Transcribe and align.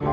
Wir 0.00 0.08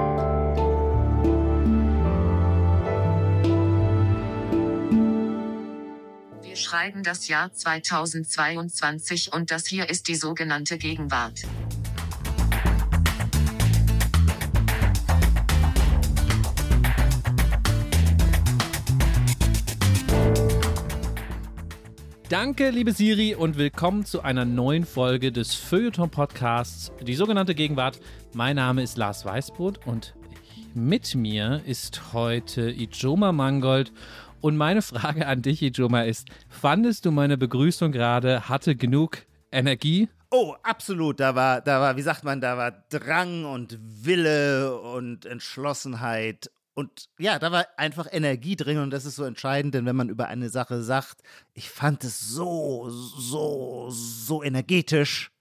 schreiben 6.56 7.02
das 7.02 7.28
Jahr 7.28 7.52
2022 7.52 9.34
und 9.34 9.50
das 9.50 9.66
hier 9.66 9.90
ist 9.90 10.08
die 10.08 10.14
sogenannte 10.14 10.78
Gegenwart. 10.78 11.42
Danke, 22.32 22.70
liebe 22.70 22.94
Siri, 22.94 23.36
und 23.36 23.58
willkommen 23.58 24.06
zu 24.06 24.22
einer 24.22 24.46
neuen 24.46 24.86
Folge 24.86 25.34
des 25.34 25.54
Feuilleton-Podcasts, 25.54 26.94
die 27.02 27.16
sogenannte 27.16 27.54
Gegenwart. 27.54 28.00
Mein 28.34 28.56
Name 28.56 28.84
ist 28.84 28.96
Lars 28.96 29.26
Weißbrot 29.26 29.86
und 29.86 30.16
mit 30.74 31.14
mir 31.14 31.62
ist 31.66 32.14
heute 32.14 32.72
Ijoma 32.72 33.34
Mangold. 33.34 33.92
Und 34.40 34.56
meine 34.56 34.82
Frage 34.82 35.28
an 35.28 35.42
dich, 35.42 35.62
Ijoma, 35.62 36.04
ist: 36.04 36.30
Fandest 36.48 37.06
du 37.06 37.12
meine 37.12 37.38
Begrüßung 37.38 37.92
gerade 37.92 38.48
hatte 38.48 38.78
genug 38.78 39.18
Energie? 39.52 40.08
Oh, 40.30 40.56
absolut. 40.64 41.20
Da 41.20 41.36
war, 41.36 41.60
da 41.60 41.82
war, 41.82 41.98
wie 41.98 42.02
sagt 42.02 42.24
man, 42.24 42.40
da 42.40 42.56
war 42.56 42.72
Drang 42.88 43.44
und 43.44 43.78
Wille 43.82 44.80
und 44.80 45.26
Entschlossenheit 45.26 46.50
und 46.74 47.10
ja, 47.20 47.38
da 47.38 47.52
war 47.52 47.68
einfach 47.78 48.08
Energie 48.10 48.56
drin 48.56 48.78
und 48.78 48.92
das 48.92 49.06
ist 49.06 49.16
so 49.16 49.26
entscheidend, 49.26 49.76
denn 49.76 49.86
wenn 49.86 49.96
man 49.96 50.10
über 50.10 50.28
eine 50.28 50.50
Sache 50.50 50.82
sagt, 50.82 51.22
ich 51.54 51.70
fand 51.70 52.04
es 52.04 52.20
so, 52.20 52.90
so, 52.90 53.90
so 53.90 54.42
energetisch, 54.42 55.32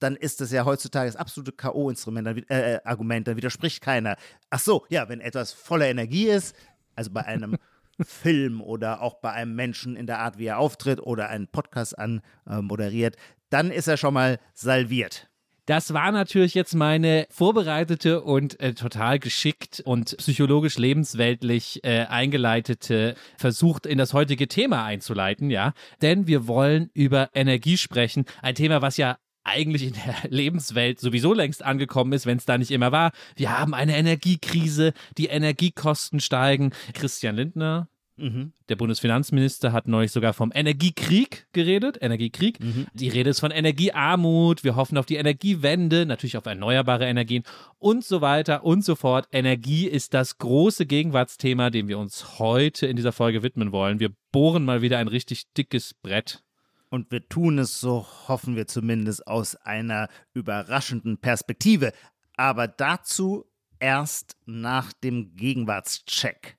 dann 0.00 0.16
ist 0.16 0.40
das 0.40 0.50
ja 0.50 0.64
heutzutage 0.64 1.08
das 1.08 1.16
absolute 1.16 1.52
K.O.-Instrument, 1.52 2.50
äh, 2.50 2.74
äh, 2.74 2.80
Argument, 2.84 3.28
dann 3.28 3.36
widerspricht 3.36 3.82
keiner. 3.82 4.16
Ach 4.48 4.60
so, 4.60 4.84
ja, 4.88 5.08
wenn 5.08 5.20
etwas 5.20 5.52
voller 5.52 5.86
Energie 5.86 6.28
ist, 6.28 6.56
also 6.94 7.10
bei 7.10 7.24
einem 7.24 7.56
Film 8.00 8.60
oder 8.60 9.02
auch 9.02 9.14
bei 9.14 9.32
einem 9.32 9.54
Menschen 9.54 9.96
in 9.96 10.06
der 10.06 10.18
Art, 10.18 10.38
wie 10.38 10.46
er 10.46 10.58
auftritt 10.58 11.00
oder 11.00 11.28
einen 11.28 11.48
Podcast 11.48 11.98
anmoderiert, 11.98 13.16
äh, 13.16 13.18
dann 13.50 13.70
ist 13.70 13.88
er 13.88 13.96
schon 13.96 14.14
mal 14.14 14.38
salviert. 14.54 15.29
Das 15.70 15.94
war 15.94 16.10
natürlich 16.10 16.54
jetzt 16.54 16.74
meine 16.74 17.28
vorbereitete 17.30 18.22
und 18.22 18.58
äh, 18.58 18.74
total 18.74 19.20
geschickt 19.20 19.80
und 19.84 20.16
psychologisch 20.16 20.78
lebensweltlich 20.78 21.84
äh, 21.84 22.06
eingeleitete 22.06 23.14
versucht 23.36 23.86
in 23.86 23.96
das 23.96 24.12
heutige 24.12 24.48
Thema 24.48 24.84
einzuleiten, 24.84 25.48
ja. 25.48 25.72
Denn 26.02 26.26
wir 26.26 26.48
wollen 26.48 26.90
über 26.92 27.30
Energie 27.34 27.76
sprechen. 27.76 28.24
Ein 28.42 28.56
Thema, 28.56 28.82
was 28.82 28.96
ja 28.96 29.18
eigentlich 29.44 29.84
in 29.84 29.92
der 29.92 30.16
Lebenswelt 30.28 30.98
sowieso 30.98 31.34
längst 31.34 31.64
angekommen 31.64 32.14
ist, 32.14 32.26
wenn 32.26 32.38
es 32.38 32.46
da 32.46 32.58
nicht 32.58 32.72
immer 32.72 32.90
war. 32.90 33.12
Wir 33.36 33.56
haben 33.56 33.72
eine 33.72 33.96
Energiekrise, 33.96 34.92
die 35.18 35.26
Energiekosten 35.26 36.18
steigen. 36.18 36.72
Christian 36.94 37.36
Lindner, 37.36 37.86
Mhm. 38.20 38.52
Der 38.68 38.76
Bundesfinanzminister 38.76 39.72
hat 39.72 39.88
neulich 39.88 40.12
sogar 40.12 40.32
vom 40.32 40.52
Energiekrieg 40.54 41.46
geredet. 41.52 41.98
Energiekrieg. 42.00 42.60
Mhm. 42.60 42.86
Die 42.92 43.08
Rede 43.08 43.30
ist 43.30 43.40
von 43.40 43.50
Energiearmut. 43.50 44.62
Wir 44.62 44.76
hoffen 44.76 44.98
auf 44.98 45.06
die 45.06 45.16
Energiewende, 45.16 46.06
natürlich 46.06 46.36
auf 46.36 46.46
erneuerbare 46.46 47.06
Energien 47.06 47.42
und 47.78 48.04
so 48.04 48.20
weiter 48.20 48.64
und 48.64 48.84
so 48.84 48.94
fort. 48.94 49.28
Energie 49.32 49.86
ist 49.86 50.14
das 50.14 50.38
große 50.38 50.86
Gegenwartsthema, 50.86 51.70
dem 51.70 51.88
wir 51.88 51.98
uns 51.98 52.38
heute 52.38 52.86
in 52.86 52.96
dieser 52.96 53.12
Folge 53.12 53.42
widmen 53.42 53.72
wollen. 53.72 54.00
Wir 54.00 54.10
bohren 54.32 54.64
mal 54.64 54.82
wieder 54.82 54.98
ein 54.98 55.08
richtig 55.08 55.52
dickes 55.54 55.94
Brett. 55.94 56.42
Und 56.90 57.10
wir 57.12 57.28
tun 57.28 57.58
es, 57.58 57.80
so 57.80 58.04
hoffen 58.26 58.56
wir 58.56 58.66
zumindest, 58.66 59.26
aus 59.26 59.54
einer 59.54 60.08
überraschenden 60.34 61.18
Perspektive. 61.18 61.92
Aber 62.36 62.66
dazu 62.66 63.44
erst 63.78 64.36
nach 64.44 64.92
dem 64.92 65.34
Gegenwartscheck. 65.36 66.58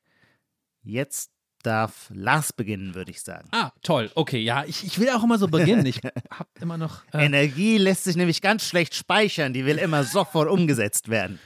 Jetzt 0.83 1.31
darf 1.61 2.09
Lars 2.13 2.53
beginnen, 2.53 2.95
würde 2.95 3.11
ich 3.11 3.21
sagen. 3.21 3.47
Ah, 3.51 3.71
toll. 3.81 4.09
Okay, 4.15 4.39
ja, 4.39 4.63
ich, 4.65 4.83
ich 4.85 4.99
will 4.99 5.09
auch 5.09 5.23
immer 5.23 5.37
so 5.37 5.47
beginnen. 5.47 5.85
Ich 5.85 5.97
habe 6.31 6.49
immer 6.59 6.77
noch. 6.77 7.03
Äh 7.13 7.25
Energie 7.25 7.77
lässt 7.77 8.03
sich 8.03 8.15
nämlich 8.15 8.41
ganz 8.41 8.65
schlecht 8.65 8.95
speichern. 8.95 9.53
Die 9.53 9.65
will 9.65 9.77
immer 9.77 10.03
sofort 10.03 10.49
umgesetzt 10.49 11.09
werden. 11.09 11.39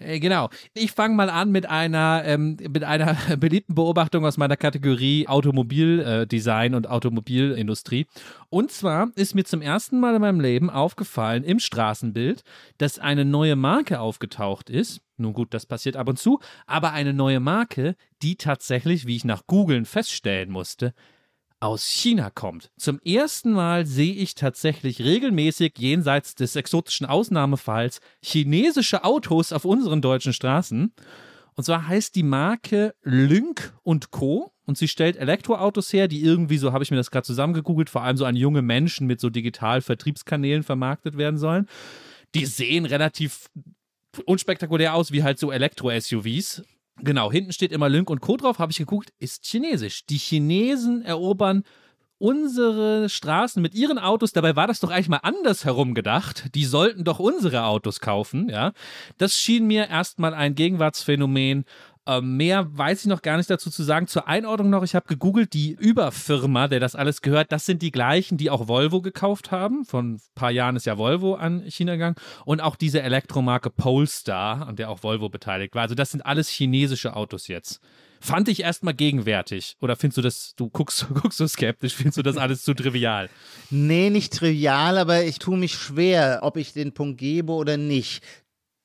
Äh, 0.00 0.18
genau. 0.18 0.48
Ich 0.74 0.92
fange 0.92 1.14
mal 1.14 1.30
an 1.30 1.50
mit 1.50 1.66
einer, 1.66 2.22
ähm, 2.24 2.56
mit 2.56 2.84
einer 2.84 3.14
beliebten 3.36 3.74
Beobachtung 3.74 4.24
aus 4.24 4.36
meiner 4.36 4.56
Kategorie 4.56 5.28
Automobildesign 5.28 6.72
äh, 6.72 6.76
und 6.76 6.88
Automobilindustrie. 6.88 8.06
Und 8.48 8.72
zwar 8.72 9.10
ist 9.14 9.34
mir 9.34 9.44
zum 9.44 9.62
ersten 9.62 10.00
Mal 10.00 10.14
in 10.14 10.22
meinem 10.22 10.40
Leben 10.40 10.70
aufgefallen 10.70 11.44
im 11.44 11.60
Straßenbild, 11.60 12.42
dass 12.78 12.98
eine 12.98 13.24
neue 13.24 13.56
Marke 13.56 14.00
aufgetaucht 14.00 14.70
ist. 14.70 15.00
Nun 15.20 15.32
gut, 15.32 15.54
das 15.54 15.66
passiert 15.66 15.96
ab 15.96 16.08
und 16.08 16.18
zu, 16.18 16.40
aber 16.66 16.92
eine 16.92 17.12
neue 17.12 17.40
Marke, 17.40 17.94
die 18.22 18.36
tatsächlich, 18.36 19.06
wie 19.06 19.16
ich 19.16 19.24
nach 19.24 19.46
Googlen 19.46 19.84
feststellen 19.84 20.50
musste, 20.50 20.94
aus 21.60 21.84
China 21.84 22.30
kommt. 22.30 22.70
Zum 22.78 23.00
ersten 23.00 23.52
Mal 23.52 23.84
sehe 23.84 24.14
ich 24.14 24.34
tatsächlich 24.34 25.02
regelmäßig 25.02 25.74
jenseits 25.76 26.34
des 26.34 26.56
exotischen 26.56 27.06
Ausnahmefalls 27.06 28.00
chinesische 28.22 29.04
Autos 29.04 29.52
auf 29.52 29.66
unseren 29.66 30.00
deutschen 30.00 30.32
Straßen. 30.32 30.92
Und 31.54 31.64
zwar 31.64 31.86
heißt 31.86 32.14
die 32.14 32.22
Marke 32.22 32.94
Lynk 33.02 33.74
und 33.82 34.10
Co. 34.10 34.52
Und 34.64 34.78
sie 34.78 34.88
stellt 34.88 35.16
Elektroautos 35.16 35.92
her, 35.92 36.08
die 36.08 36.22
irgendwie, 36.22 36.56
so 36.56 36.72
habe 36.72 36.84
ich 36.84 36.90
mir 36.90 36.96
das 36.96 37.10
gerade 37.10 37.26
zusammengegoogelt, 37.26 37.90
vor 37.90 38.02
allem 38.02 38.16
so 38.16 38.24
an 38.24 38.36
junge 38.36 38.62
Menschen 38.62 39.06
mit 39.06 39.20
so 39.20 39.28
digital 39.28 39.82
Vertriebskanälen 39.82 40.62
vermarktet 40.62 41.18
werden 41.18 41.38
sollen. 41.38 41.66
Die 42.34 42.46
sehen 42.46 42.86
relativ 42.86 43.50
unspektakulär 44.26 44.94
aus, 44.94 45.12
wie 45.12 45.22
halt 45.22 45.38
so 45.38 45.50
Elektro-SUVs. 45.50 46.62
Genau, 47.02 47.32
hinten 47.32 47.52
steht 47.52 47.72
immer 47.72 47.88
Lynk 47.88 48.10
und 48.10 48.20
Co. 48.20 48.36
drauf, 48.36 48.58
habe 48.58 48.72
ich 48.72 48.78
geguckt, 48.78 49.12
ist 49.18 49.44
chinesisch. 49.44 50.04
Die 50.06 50.18
Chinesen 50.18 51.02
erobern 51.02 51.64
unsere 52.20 53.08
Straßen 53.08 53.62
mit 53.62 53.74
ihren 53.74 53.98
Autos, 53.98 54.32
dabei 54.32 54.54
war 54.54 54.66
das 54.66 54.80
doch 54.80 54.90
eigentlich 54.90 55.08
mal 55.08 55.20
andersherum 55.22 55.94
gedacht. 55.94 56.54
Die 56.54 56.66
sollten 56.66 57.02
doch 57.02 57.18
unsere 57.18 57.64
Autos 57.64 58.00
kaufen, 58.00 58.50
ja. 58.50 58.72
Das 59.16 59.38
schien 59.38 59.66
mir 59.66 59.88
erstmal 59.88 60.34
ein 60.34 60.54
Gegenwartsphänomen 60.54 61.64
ähm, 62.10 62.36
mehr 62.36 62.66
weiß 62.76 63.02
ich 63.02 63.06
noch 63.06 63.22
gar 63.22 63.36
nicht 63.36 63.48
dazu 63.50 63.70
zu 63.70 63.82
sagen. 63.82 64.06
Zur 64.06 64.26
Einordnung 64.26 64.70
noch, 64.70 64.82
ich 64.82 64.94
habe 64.94 65.06
gegoogelt, 65.06 65.52
die 65.52 65.72
Überfirma, 65.72 66.66
der 66.66 66.80
das 66.80 66.96
alles 66.96 67.22
gehört, 67.22 67.52
das 67.52 67.66
sind 67.66 67.82
die 67.82 67.92
gleichen, 67.92 68.36
die 68.36 68.50
auch 68.50 68.66
Volvo 68.66 69.00
gekauft 69.00 69.50
haben. 69.52 69.84
Von 69.84 70.14
ein 70.14 70.20
paar 70.34 70.50
Jahren 70.50 70.76
ist 70.76 70.86
ja 70.86 70.98
Volvo 70.98 71.34
an 71.34 71.62
China 71.68 71.92
gegangen. 71.92 72.16
Und 72.44 72.60
auch 72.60 72.74
diese 72.74 73.02
Elektromarke 73.02 73.70
Polestar, 73.70 74.66
an 74.66 74.76
der 74.76 74.90
auch 74.90 75.02
Volvo 75.02 75.28
beteiligt 75.28 75.74
war. 75.74 75.82
Also 75.82 75.94
das 75.94 76.10
sind 76.10 76.22
alles 76.26 76.48
chinesische 76.48 77.14
Autos 77.14 77.46
jetzt. 77.46 77.80
Fand 78.20 78.48
ich 78.48 78.60
erstmal 78.60 78.94
gegenwärtig. 78.94 79.76
Oder 79.80 79.96
findest 79.96 80.18
du 80.18 80.22
das, 80.22 80.54
du 80.56 80.68
guckst, 80.68 81.06
guckst 81.14 81.38
so 81.38 81.46
skeptisch, 81.46 81.94
findest 81.94 82.18
du 82.18 82.22
das 82.22 82.36
alles 82.36 82.62
zu 82.62 82.74
trivial? 82.74 83.30
Nee, 83.70 84.10
nicht 84.10 84.32
trivial, 84.32 84.98
aber 84.98 85.24
ich 85.24 85.38
tue 85.38 85.56
mich 85.56 85.74
schwer, 85.74 86.40
ob 86.42 86.56
ich 86.56 86.72
den 86.72 86.92
Punkt 86.92 87.18
gebe 87.18 87.52
oder 87.52 87.76
nicht. 87.76 88.22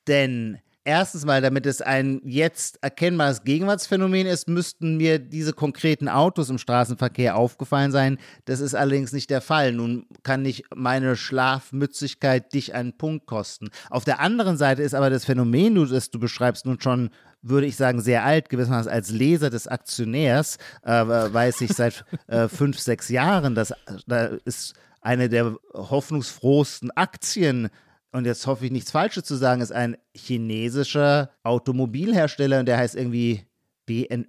Denn 0.08 0.60
Erstens 0.88 1.26
mal, 1.26 1.42
damit 1.42 1.66
es 1.66 1.82
ein 1.82 2.22
jetzt 2.24 2.78
erkennbares 2.84 3.44
Gegenwartsphänomen 3.44 4.28
ist, 4.28 4.48
müssten 4.48 4.98
mir 4.98 5.18
diese 5.18 5.52
konkreten 5.52 6.08
Autos 6.08 6.52
im 6.52 6.60
Straßenverkehr 6.60 7.36
aufgefallen 7.36 7.92
sein. 7.92 8.20
Das 8.46 8.60
ist 8.60 8.76
allerdings 8.76 9.12
nicht 9.12 9.32
der 9.32 9.42
Fall. 9.42 9.72
Nun 9.72 10.06
kann 10.22 10.44
nicht 10.44 10.66
meine 10.76 11.16
Schlafmützigkeit 11.16 12.54
dich 12.54 12.76
einen 12.76 12.94
Punkt 12.94 13.26
kosten. 13.26 13.72
Auf 13.90 14.06
der 14.06 14.20
anderen 14.20 14.58
Seite 14.58 14.84
ist 14.84 14.94
aber 14.94 15.10
das 15.10 15.26
Phänomen, 15.26 15.74
das 15.90 16.12
du 16.12 16.20
beschreibst, 16.20 16.68
nun 16.68 16.80
schon 16.80 17.10
würde 17.42 17.66
ich 17.66 17.78
sagen, 17.78 18.00
sehr 18.00 18.24
alt, 18.24 18.50
gewissermaßen 18.50 18.92
als 18.92 19.10
Leser 19.10 19.50
des 19.50 19.68
Aktionärs, 19.68 20.58
äh, 20.84 20.92
weiß 20.92 21.62
ich 21.62 21.74
seit 21.74 22.06
äh, 22.28 22.48
fünf, 22.48 22.80
sechs 22.80 23.10
Jahren, 23.10 23.56
dass 23.56 23.74
da 24.06 24.26
ist 24.46 24.76
eine 25.02 25.30
der 25.30 25.56
hoffnungsfrohsten 25.74 26.92
Aktien 26.92 27.70
und 28.16 28.26
jetzt 28.26 28.48
hoffe 28.48 28.66
ich 28.66 28.72
nichts 28.72 28.92
Falsches 28.92 29.24
zu 29.24 29.36
sagen, 29.36 29.62
ist 29.62 29.74
ein 29.74 29.98
chinesischer 30.16 31.32
Automobilhersteller 31.44 32.60
und 32.60 32.66
der 32.66 32.78
heißt 32.78 32.96
irgendwie 32.96 33.46
BNY 33.86 34.26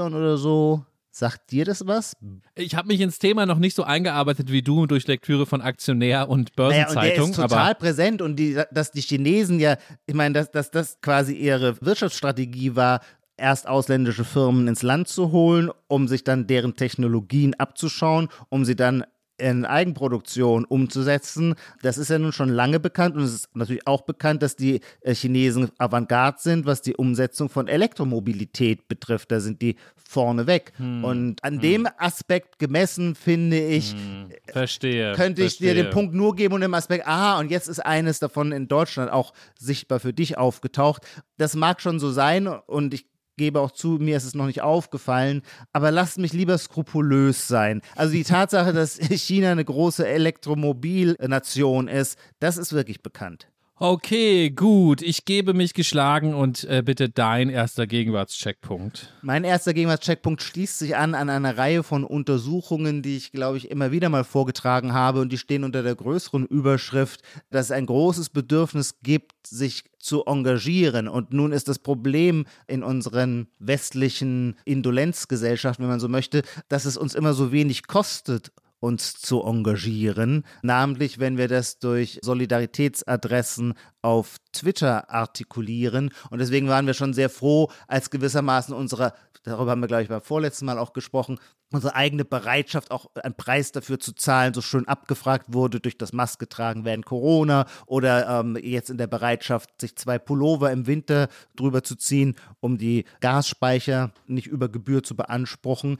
oder 0.00 0.36
so. 0.36 0.84
Sagt 1.10 1.50
dir 1.50 1.64
das 1.64 1.86
was? 1.86 2.16
Ich 2.54 2.74
habe 2.74 2.88
mich 2.88 3.00
ins 3.00 3.18
Thema 3.18 3.46
noch 3.46 3.58
nicht 3.58 3.74
so 3.74 3.82
eingearbeitet 3.82 4.52
wie 4.52 4.62
du 4.62 4.86
durch 4.86 5.06
Lektüre 5.06 5.46
von 5.46 5.60
Aktionär 5.60 6.28
und 6.28 6.54
Börsenzeitung. 6.54 6.94
Naja, 6.94 7.22
und 7.22 7.36
der 7.36 7.44
ist 7.44 7.50
total 7.50 7.74
präsent 7.74 8.22
und 8.22 8.36
die, 8.36 8.60
dass 8.70 8.92
die 8.92 9.00
Chinesen 9.00 9.58
ja, 9.58 9.76
ich 10.06 10.14
meine, 10.14 10.34
dass, 10.34 10.50
dass 10.50 10.70
das 10.70 11.00
quasi 11.00 11.34
ihre 11.34 11.80
Wirtschaftsstrategie 11.80 12.76
war, 12.76 13.00
erst 13.36 13.68
ausländische 13.68 14.24
Firmen 14.24 14.68
ins 14.68 14.82
Land 14.82 15.08
zu 15.08 15.32
holen, 15.32 15.70
um 15.86 16.08
sich 16.08 16.24
dann 16.24 16.46
deren 16.46 16.76
Technologien 16.76 17.54
abzuschauen, 17.54 18.28
um 18.48 18.64
sie 18.64 18.76
dann 18.76 19.04
in 19.38 19.64
Eigenproduktion 19.64 20.64
umzusetzen. 20.64 21.54
Das 21.82 21.96
ist 21.96 22.10
ja 22.10 22.18
nun 22.18 22.32
schon 22.32 22.48
lange 22.48 22.80
bekannt 22.80 23.16
und 23.16 23.22
es 23.22 23.34
ist 23.34 23.56
natürlich 23.56 23.86
auch 23.86 24.02
bekannt, 24.02 24.42
dass 24.42 24.56
die 24.56 24.80
äh, 25.00 25.14
Chinesen 25.14 25.70
Avantgarde 25.78 26.38
sind, 26.40 26.66
was 26.66 26.82
die 26.82 26.96
Umsetzung 26.96 27.48
von 27.48 27.68
Elektromobilität 27.68 28.88
betrifft. 28.88 29.30
Da 29.30 29.40
sind 29.40 29.62
die 29.62 29.76
vorneweg. 29.96 30.72
Hm. 30.76 31.04
Und 31.04 31.44
an 31.44 31.54
hm. 31.54 31.60
dem 31.60 31.88
Aspekt 31.98 32.58
gemessen, 32.58 33.14
finde 33.14 33.58
ich, 33.58 33.92
hm. 33.92 34.30
verstehe, 34.50 35.12
könnte 35.12 35.42
ich 35.42 35.54
verstehe. 35.54 35.74
dir 35.74 35.84
den 35.84 35.90
Punkt 35.90 36.14
nur 36.14 36.34
geben 36.34 36.54
und 36.54 36.62
im 36.62 36.74
Aspekt, 36.74 37.06
aha, 37.06 37.38
und 37.38 37.50
jetzt 37.50 37.68
ist 37.68 37.80
eines 37.80 38.18
davon 38.18 38.52
in 38.52 38.68
Deutschland 38.68 39.10
auch 39.10 39.32
sichtbar 39.58 40.00
für 40.00 40.12
dich 40.12 40.36
aufgetaucht. 40.36 41.02
Das 41.36 41.54
mag 41.54 41.80
schon 41.80 42.00
so 42.00 42.10
sein 42.10 42.46
und 42.46 42.94
ich 42.94 43.06
gebe 43.38 43.60
auch 43.60 43.70
zu, 43.70 43.98
mir 43.98 44.18
ist 44.18 44.24
es 44.24 44.34
noch 44.34 44.46
nicht 44.46 44.60
aufgefallen, 44.60 45.40
aber 45.72 45.90
lasst 45.90 46.18
mich 46.18 46.34
lieber 46.34 46.58
skrupulös 46.58 47.48
sein. 47.48 47.80
Also 47.96 48.12
die 48.12 48.24
Tatsache, 48.24 48.74
dass 48.74 48.96
China 49.10 49.52
eine 49.52 49.64
große 49.64 50.06
Elektromobilnation 50.06 51.88
ist, 51.88 52.18
das 52.40 52.58
ist 52.58 52.74
wirklich 52.74 53.02
bekannt. 53.02 53.48
Okay, 53.80 54.50
gut. 54.50 55.02
Ich 55.02 55.24
gebe 55.24 55.54
mich 55.54 55.72
geschlagen 55.72 56.34
und 56.34 56.64
äh, 56.64 56.82
bitte 56.84 57.08
dein 57.08 57.48
erster 57.48 57.86
Gegenwartscheckpunkt. 57.86 59.14
Mein 59.22 59.44
erster 59.44 59.72
Gegenwartscheckpunkt 59.72 60.42
schließt 60.42 60.80
sich 60.80 60.96
an 60.96 61.14
an 61.14 61.30
eine 61.30 61.56
Reihe 61.56 61.84
von 61.84 62.02
Untersuchungen, 62.02 63.02
die 63.02 63.16
ich, 63.16 63.30
glaube 63.30 63.56
ich, 63.56 63.70
immer 63.70 63.92
wieder 63.92 64.08
mal 64.08 64.24
vorgetragen 64.24 64.94
habe 64.94 65.20
und 65.20 65.30
die 65.30 65.38
stehen 65.38 65.62
unter 65.62 65.84
der 65.84 65.94
größeren 65.94 66.44
Überschrift, 66.46 67.22
dass 67.50 67.66
es 67.66 67.70
ein 67.70 67.86
großes 67.86 68.30
Bedürfnis 68.30 68.98
gibt, 69.04 69.46
sich 69.46 69.84
zu 70.00 70.24
engagieren. 70.24 71.06
Und 71.06 71.32
nun 71.32 71.52
ist 71.52 71.68
das 71.68 71.78
Problem 71.78 72.46
in 72.66 72.82
unseren 72.82 73.46
westlichen 73.60 74.56
Indolenzgesellschaften, 74.64 75.84
wenn 75.84 75.90
man 75.90 76.00
so 76.00 76.08
möchte, 76.08 76.42
dass 76.68 76.84
es 76.84 76.96
uns 76.96 77.14
immer 77.14 77.32
so 77.32 77.52
wenig 77.52 77.86
kostet 77.86 78.50
uns 78.80 79.14
zu 79.14 79.42
engagieren, 79.42 80.44
namentlich 80.62 81.18
wenn 81.18 81.36
wir 81.36 81.48
das 81.48 81.78
durch 81.78 82.18
Solidaritätsadressen 82.22 83.74
auf 84.02 84.36
Twitter 84.52 85.10
artikulieren. 85.10 86.10
Und 86.30 86.38
deswegen 86.38 86.68
waren 86.68 86.86
wir 86.86 86.94
schon 86.94 87.14
sehr 87.14 87.30
froh, 87.30 87.70
als 87.88 88.10
gewissermaßen 88.10 88.74
unsere, 88.74 89.14
darüber 89.42 89.72
haben 89.72 89.80
wir, 89.80 89.88
glaube 89.88 90.04
ich, 90.04 90.08
beim 90.08 90.22
vorletzten 90.22 90.66
Mal 90.66 90.78
auch 90.78 90.92
gesprochen, 90.92 91.38
unsere 91.72 91.94
eigene 91.94 92.24
Bereitschaft, 92.24 92.90
auch 92.90 93.06
einen 93.16 93.34
Preis 93.34 93.72
dafür 93.72 93.98
zu 93.98 94.14
zahlen, 94.14 94.54
so 94.54 94.62
schön 94.62 94.88
abgefragt 94.88 95.46
wurde 95.48 95.80
durch 95.80 95.98
das 95.98 96.12
Maske 96.12 96.48
tragen 96.48 96.84
während 96.84 97.04
Corona 97.04 97.66
oder 97.86 98.40
ähm, 98.40 98.56
jetzt 98.56 98.90
in 98.90 98.96
der 98.96 99.06
Bereitschaft, 99.06 99.80
sich 99.80 99.96
zwei 99.96 100.18
Pullover 100.18 100.72
im 100.72 100.86
Winter 100.86 101.28
drüber 101.56 101.82
zu 101.82 101.96
ziehen, 101.96 102.36
um 102.60 102.78
die 102.78 103.04
Gasspeicher 103.20 104.12
nicht 104.26 104.46
über 104.46 104.68
Gebühr 104.68 105.02
zu 105.02 105.14
beanspruchen. 105.14 105.98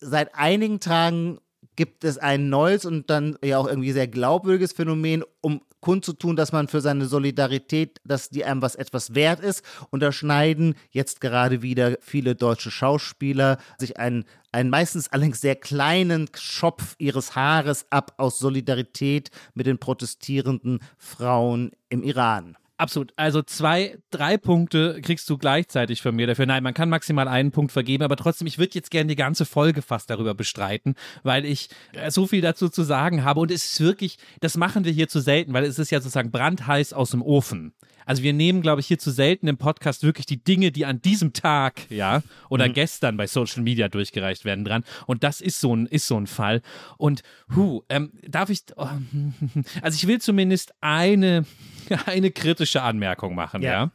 Seit 0.00 0.34
einigen 0.34 0.80
Tagen 0.80 1.38
gibt 1.76 2.04
es 2.04 2.18
ein 2.18 2.48
neues 2.48 2.84
und 2.84 3.10
dann 3.10 3.36
ja 3.42 3.58
auch 3.58 3.66
irgendwie 3.66 3.92
sehr 3.92 4.08
glaubwürdiges 4.08 4.72
Phänomen, 4.72 5.24
um 5.40 5.60
kundzutun, 5.80 6.34
dass 6.34 6.50
man 6.50 6.66
für 6.66 6.80
seine 6.80 7.04
Solidarität, 7.04 8.00
dass 8.04 8.30
die 8.30 8.44
einem 8.44 8.62
was 8.62 8.74
etwas 8.74 9.14
wert 9.14 9.40
ist. 9.40 9.62
Unterschneiden 9.90 10.76
jetzt 10.90 11.20
gerade 11.20 11.60
wieder 11.60 11.98
viele 12.00 12.34
deutsche 12.34 12.70
Schauspieler 12.70 13.58
sich 13.78 13.98
einen, 13.98 14.24
einen 14.50 14.70
meistens 14.70 15.12
allerdings 15.12 15.42
sehr 15.42 15.56
kleinen 15.56 16.30
Schopf 16.34 16.94
ihres 16.98 17.36
Haares 17.36 17.84
ab 17.90 18.14
aus 18.16 18.38
Solidarität 18.38 19.30
mit 19.52 19.66
den 19.66 19.78
protestierenden 19.78 20.80
Frauen 20.96 21.72
im 21.90 22.02
Iran. 22.02 22.56
Absolut. 22.76 23.12
Also 23.14 23.40
zwei, 23.42 23.98
drei 24.10 24.36
Punkte 24.36 25.00
kriegst 25.00 25.30
du 25.30 25.38
gleichzeitig 25.38 26.02
von 26.02 26.16
mir 26.16 26.26
dafür. 26.26 26.46
Nein, 26.46 26.64
man 26.64 26.74
kann 26.74 26.88
maximal 26.88 27.28
einen 27.28 27.52
Punkt 27.52 27.70
vergeben, 27.70 28.02
aber 28.02 28.16
trotzdem, 28.16 28.48
ich 28.48 28.58
würde 28.58 28.74
jetzt 28.74 28.90
gerne 28.90 29.08
die 29.08 29.16
ganze 29.16 29.44
Folge 29.44 29.80
fast 29.80 30.10
darüber 30.10 30.34
bestreiten, 30.34 30.96
weil 31.22 31.44
ich 31.44 31.68
äh, 31.92 32.10
so 32.10 32.26
viel 32.26 32.40
dazu 32.40 32.68
zu 32.68 32.82
sagen 32.82 33.22
habe. 33.22 33.40
Und 33.40 33.52
es 33.52 33.64
ist 33.64 33.80
wirklich, 33.80 34.18
das 34.40 34.56
machen 34.56 34.84
wir 34.84 34.90
hier 34.90 35.08
zu 35.08 35.20
selten, 35.20 35.52
weil 35.52 35.64
es 35.64 35.78
ist 35.78 35.90
ja 35.90 36.00
sozusagen 36.00 36.32
brandheiß 36.32 36.92
aus 36.94 37.12
dem 37.12 37.22
Ofen. 37.22 37.74
Also 38.06 38.22
wir 38.22 38.32
nehmen, 38.32 38.62
glaube 38.62 38.80
ich, 38.80 38.86
hier 38.86 38.98
zu 38.98 39.10
selten 39.10 39.48
im 39.48 39.56
Podcast 39.56 40.02
wirklich 40.02 40.26
die 40.26 40.42
Dinge, 40.42 40.72
die 40.72 40.84
an 40.84 41.00
diesem 41.00 41.32
Tag, 41.32 41.90
ja, 41.90 42.22
oder 42.48 42.68
mhm. 42.68 42.74
gestern 42.74 43.16
bei 43.16 43.26
Social 43.26 43.62
Media 43.62 43.88
durchgereicht 43.88 44.44
werden 44.44 44.64
dran. 44.64 44.84
Und 45.06 45.24
das 45.24 45.40
ist 45.40 45.60
so 45.60 45.74
ein, 45.74 45.86
ist 45.86 46.06
so 46.06 46.18
ein 46.18 46.26
Fall. 46.26 46.60
Und 46.98 47.22
hu, 47.54 47.82
ähm, 47.88 48.12
darf 48.26 48.50
ich, 48.50 48.60
oh, 48.76 48.88
also 49.82 49.96
ich 49.96 50.06
will 50.06 50.20
zumindest 50.20 50.74
eine, 50.80 51.46
eine 52.06 52.30
kritische 52.30 52.63
Anmerkung 52.82 53.34
machen, 53.34 53.62
ja. 53.62 53.70
ja. 53.70 53.90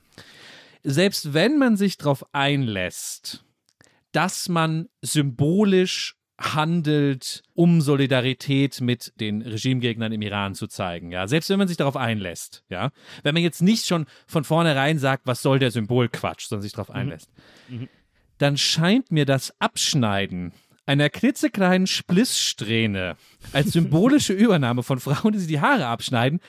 Selbst 0.83 1.33
wenn 1.33 1.57
man 1.57 1.77
sich 1.77 1.97
darauf 1.97 2.25
einlässt, 2.33 3.43
dass 4.11 4.49
man 4.49 4.87
symbolisch 5.01 6.15
handelt, 6.39 7.43
um 7.53 7.81
Solidarität 7.81 8.79
mit 8.79 9.13
den 9.19 9.41
Regimegegnern 9.41 10.11
im 10.13 10.21
Iran 10.21 10.55
zu 10.55 10.67
zeigen. 10.67 11.11
Ja, 11.11 11.27
selbst 11.27 11.49
wenn 11.49 11.59
man 11.59 11.67
sich 11.67 11.77
darauf 11.77 11.97
einlässt. 11.97 12.63
Ja, 12.69 12.91
wenn 13.23 13.33
man 13.33 13.43
jetzt 13.43 13.61
nicht 13.61 13.85
schon 13.85 14.05
von 14.25 14.45
vornherein 14.45 14.99
sagt, 14.99 15.27
was 15.27 15.41
soll 15.41 15.59
der 15.59 15.71
Symbolquatsch, 15.71 16.47
sondern 16.47 16.63
sich 16.63 16.71
darauf 16.71 16.89
mhm. 16.89 16.95
einlässt, 16.95 17.29
mhm. 17.67 17.89
dann 18.37 18.57
scheint 18.57 19.11
mir 19.11 19.25
das 19.25 19.53
Abschneiden 19.59 20.53
einer 20.85 21.09
klitzekleinen 21.09 21.85
Splisssträhne 21.85 23.15
als 23.53 23.73
symbolische 23.73 24.33
Übernahme 24.45 24.81
von 24.81 24.99
Frauen, 24.99 25.33
die 25.33 25.39
sich 25.39 25.47
die 25.47 25.61
Haare 25.61 25.85
abschneiden, 25.85 26.39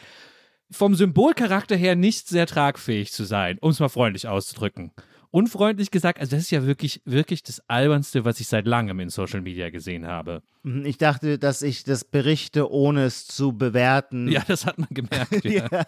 vom 0.70 0.94
Symbolcharakter 0.94 1.76
her 1.76 1.96
nicht 1.96 2.28
sehr 2.28 2.46
tragfähig 2.46 3.12
zu 3.12 3.25
sein, 3.25 3.58
um 3.61 3.70
es 3.70 3.81
mal 3.81 3.88
freundlich 3.88 4.28
auszudrücken 4.28 4.93
unfreundlich 5.31 5.90
gesagt, 5.90 6.19
also 6.20 6.37
das 6.37 6.44
ist 6.44 6.50
ja 6.50 6.67
wirklich, 6.67 7.02
wirklich 7.05 7.43
das 7.43 7.62
Albernste, 7.69 8.25
was 8.25 8.40
ich 8.40 8.49
seit 8.49 8.67
langem 8.67 9.00
in 9.00 9.11
Social 9.11 9.40
Media 9.40 9.70
gesehen 9.70 10.06
habe. 10.06 10.43
Mhm, 10.62 10.84
ich 10.84 10.99
dachte, 10.99 11.38
dass 11.38 11.62
ich 11.62 11.84
das 11.84 12.05
berichte, 12.05 12.70
ohne 12.70 13.05
es 13.05 13.26
zu 13.26 13.52
bewerten. 13.52 14.28
Ja, 14.28 14.43
das 14.46 14.67
hat 14.67 14.78
man 14.78 14.88
gemerkt. 14.90 15.44
Ja. 15.50 15.69
ja, 15.70 15.84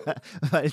weil, 0.50 0.70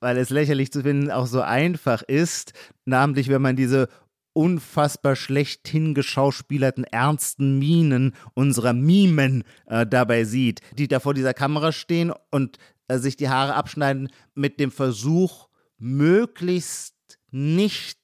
weil 0.00 0.16
es 0.16 0.30
lächerlich 0.30 0.72
zu 0.72 0.82
finden 0.82 1.10
auch 1.10 1.26
so 1.26 1.40
einfach 1.40 2.02
ist, 2.02 2.52
namentlich 2.84 3.28
wenn 3.28 3.42
man 3.42 3.54
diese 3.54 3.88
unfassbar 4.32 5.14
schlecht 5.14 5.68
hingeschauspielerten 5.68 6.84
ernsten 6.84 7.58
Mienen 7.58 8.14
unserer 8.34 8.72
Mimen 8.72 9.44
äh, 9.66 9.86
dabei 9.86 10.24
sieht, 10.24 10.60
die 10.76 10.88
da 10.88 11.00
vor 11.00 11.14
dieser 11.14 11.34
Kamera 11.34 11.70
stehen 11.70 12.12
und 12.30 12.58
sich 12.88 13.16
die 13.16 13.28
Haare 13.28 13.54
abschneiden 13.54 14.10
mit 14.34 14.60
dem 14.60 14.70
Versuch, 14.70 15.48
möglichst 15.78 16.94
nicht 17.30 17.98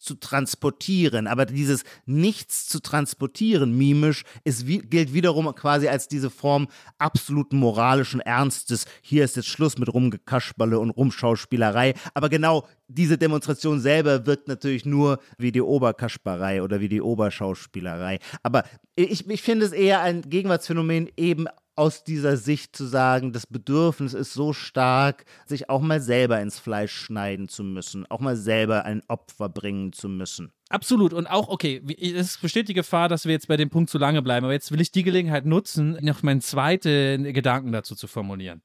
zu 0.00 0.14
transportieren. 0.14 1.26
Aber 1.26 1.46
dieses 1.46 1.84
Nichts 2.06 2.66
zu 2.66 2.80
transportieren, 2.80 3.76
mimisch, 3.76 4.24
ist, 4.44 4.66
gilt 4.66 5.14
wiederum 5.14 5.54
quasi 5.54 5.88
als 5.88 6.08
diese 6.08 6.30
Form 6.30 6.66
absoluten 6.98 7.58
moralischen 7.58 8.20
Ernstes. 8.20 8.86
Hier 9.02 9.24
ist 9.24 9.36
jetzt 9.36 9.48
Schluss 9.48 9.78
mit 9.78 9.92
Rumgekaschballe 9.92 10.78
und 10.78 10.90
Rumschauspielerei. 10.90 11.94
Aber 12.14 12.28
genau 12.28 12.66
diese 12.88 13.18
Demonstration 13.18 13.78
selber 13.78 14.26
wirkt 14.26 14.48
natürlich 14.48 14.84
nur 14.84 15.20
wie 15.38 15.52
die 15.52 15.60
Oberkaschbarei 15.60 16.62
oder 16.62 16.80
wie 16.80 16.88
die 16.88 17.02
Oberschauspielerei. 17.02 18.18
Aber 18.42 18.64
ich, 18.96 19.28
ich 19.28 19.42
finde 19.42 19.66
es 19.66 19.72
eher 19.72 20.00
ein 20.00 20.22
Gegenwartsphänomen 20.22 21.10
eben 21.16 21.46
aus 21.76 22.04
dieser 22.04 22.36
Sicht 22.36 22.76
zu 22.76 22.84
sagen, 22.86 23.32
das 23.32 23.46
Bedürfnis 23.46 24.14
ist 24.14 24.32
so 24.32 24.52
stark, 24.52 25.24
sich 25.46 25.70
auch 25.70 25.80
mal 25.80 26.00
selber 26.00 26.40
ins 26.40 26.58
Fleisch 26.58 26.92
schneiden 26.92 27.48
zu 27.48 27.64
müssen, 27.64 28.06
auch 28.10 28.20
mal 28.20 28.36
selber 28.36 28.84
ein 28.84 29.02
Opfer 29.08 29.48
bringen 29.48 29.92
zu 29.92 30.08
müssen. 30.08 30.52
Absolut. 30.70 31.12
Und 31.12 31.26
auch, 31.26 31.48
okay, 31.48 31.82
es 32.00 32.38
besteht 32.38 32.68
die 32.68 32.74
Gefahr, 32.74 33.08
dass 33.08 33.24
wir 33.24 33.32
jetzt 33.32 33.48
bei 33.48 33.56
dem 33.56 33.70
Punkt 33.70 33.90
zu 33.90 33.98
lange 33.98 34.22
bleiben. 34.22 34.44
Aber 34.44 34.52
jetzt 34.52 34.70
will 34.70 34.80
ich 34.80 34.92
die 34.92 35.02
Gelegenheit 35.02 35.44
nutzen, 35.44 35.98
noch 36.00 36.22
meinen 36.22 36.40
zweiten 36.40 37.24
Gedanken 37.34 37.72
dazu 37.72 37.96
zu 37.96 38.06
formulieren. 38.06 38.62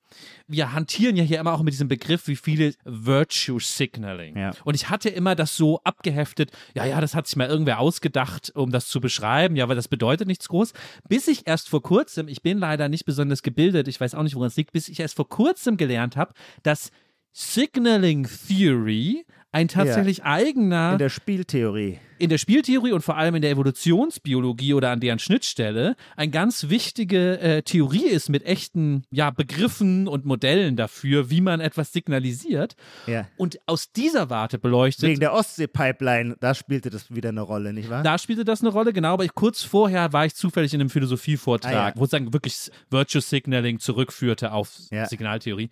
Wir 0.48 0.72
hantieren 0.72 1.16
ja 1.16 1.24
hier 1.24 1.40
immer 1.40 1.54
auch 1.54 1.64
mit 1.64 1.74
diesem 1.74 1.88
Begriff, 1.88 2.28
wie 2.28 2.36
viele 2.36 2.76
Virtue 2.84 3.60
Signaling. 3.60 4.38
Ja. 4.38 4.52
Und 4.64 4.76
ich 4.76 4.88
hatte 4.92 5.10
immer 5.10 5.34
das 5.34 5.58
so 5.58 5.80
abgeheftet, 5.84 6.52
ja, 6.76 6.86
ja, 6.86 7.02
das 7.02 7.16
hat 7.16 7.26
sich 7.26 7.38
mal 7.38 7.50
irgendwer 7.50 7.80
ausgedacht, 7.80 8.52
um 8.54 8.70
das 8.70 8.88
zu 8.88 9.02
beschreiben. 9.02 9.56
Ja, 9.56 9.64
aber 9.64 9.74
das 9.74 9.88
bedeutet 9.88 10.28
nichts 10.28 10.48
groß. 10.48 10.74
Bis 11.10 11.28
ich 11.28 11.48
erst 11.48 11.70
vor 11.70 11.82
kurzem, 11.82 12.28
ich 12.28 12.44
bin 12.44 12.60
leider 12.60 12.88
nicht 12.88 13.06
besonders 13.06 13.42
gebildet, 13.42 13.88
ich 13.88 14.00
weiß 14.00 14.14
auch 14.14 14.22
nicht, 14.22 14.36
woran 14.36 14.50
es 14.50 14.58
liegt, 14.58 14.74
bis 14.74 14.90
ich 14.90 15.00
erst 15.00 15.16
vor 15.16 15.28
kurzem 15.28 15.76
gelernt 15.76 16.18
habe, 16.18 16.34
dass 16.62 16.92
Signaling 17.32 18.30
Theory 18.48 19.26
ein 19.56 19.70
tatsächlich 19.70 20.18
ja. 20.18 20.26
eigener. 20.26 20.94
In 20.94 20.98
der 21.00 21.10
Spieltheorie. 21.10 22.00
In 22.18 22.30
der 22.30 22.38
Spieltheorie 22.38 22.92
und 22.92 23.02
vor 23.02 23.16
allem 23.16 23.36
in 23.36 23.42
der 23.42 23.52
Evolutionsbiologie 23.52 24.74
oder 24.74 24.92
an 24.92 25.00
deren 25.00 25.20
Schnittstelle 25.20 25.96
ein 26.18 26.32
ganz 26.32 26.70
wichtige 26.70 27.40
äh, 27.40 27.62
Theorie 27.62 28.06
ist 28.06 28.30
mit 28.30 28.46
echten 28.46 29.04
ja, 29.12 29.32
Begriffen 29.32 30.10
und 30.10 30.26
Modellen 30.26 30.76
dafür, 30.76 31.30
wie 31.30 31.40
man 31.40 31.62
etwas 31.62 31.94
signalisiert. 31.94 32.76
Ja. 33.08 33.28
Und 33.38 33.60
aus 33.66 33.94
dieser 33.94 34.30
Warte 34.30 34.60
beleuchtet. 34.60 35.10
Wegen 35.10 35.20
der 35.22 35.34
Ostsee-Pipeline, 35.34 36.36
da 36.40 36.54
spielte 36.54 36.90
das 36.90 37.14
wieder 37.14 37.30
eine 37.30 37.42
Rolle, 37.42 37.72
nicht 37.72 37.90
wahr? 37.90 38.04
Da 38.04 38.18
spielte 38.18 38.44
das 38.44 38.62
eine 38.62 38.72
Rolle, 38.72 38.92
genau. 38.92 39.14
Aber 39.14 39.24
ich, 39.24 39.34
kurz 39.34 39.64
vorher 39.64 40.12
war 40.12 40.26
ich 40.26 40.36
zufällig 40.36 40.74
in 40.74 40.82
einem 40.82 40.90
Philosophievortrag, 40.90 41.74
ah, 41.74 41.88
ja. 41.90 41.94
wo 41.96 42.04
es 42.04 42.10
dann 42.10 42.34
wirklich 42.34 42.72
Virtue 42.90 43.22
Signaling 43.22 43.80
zurückführte 43.80 44.52
auf 44.52 44.70
Signaltheorie. 44.70 45.70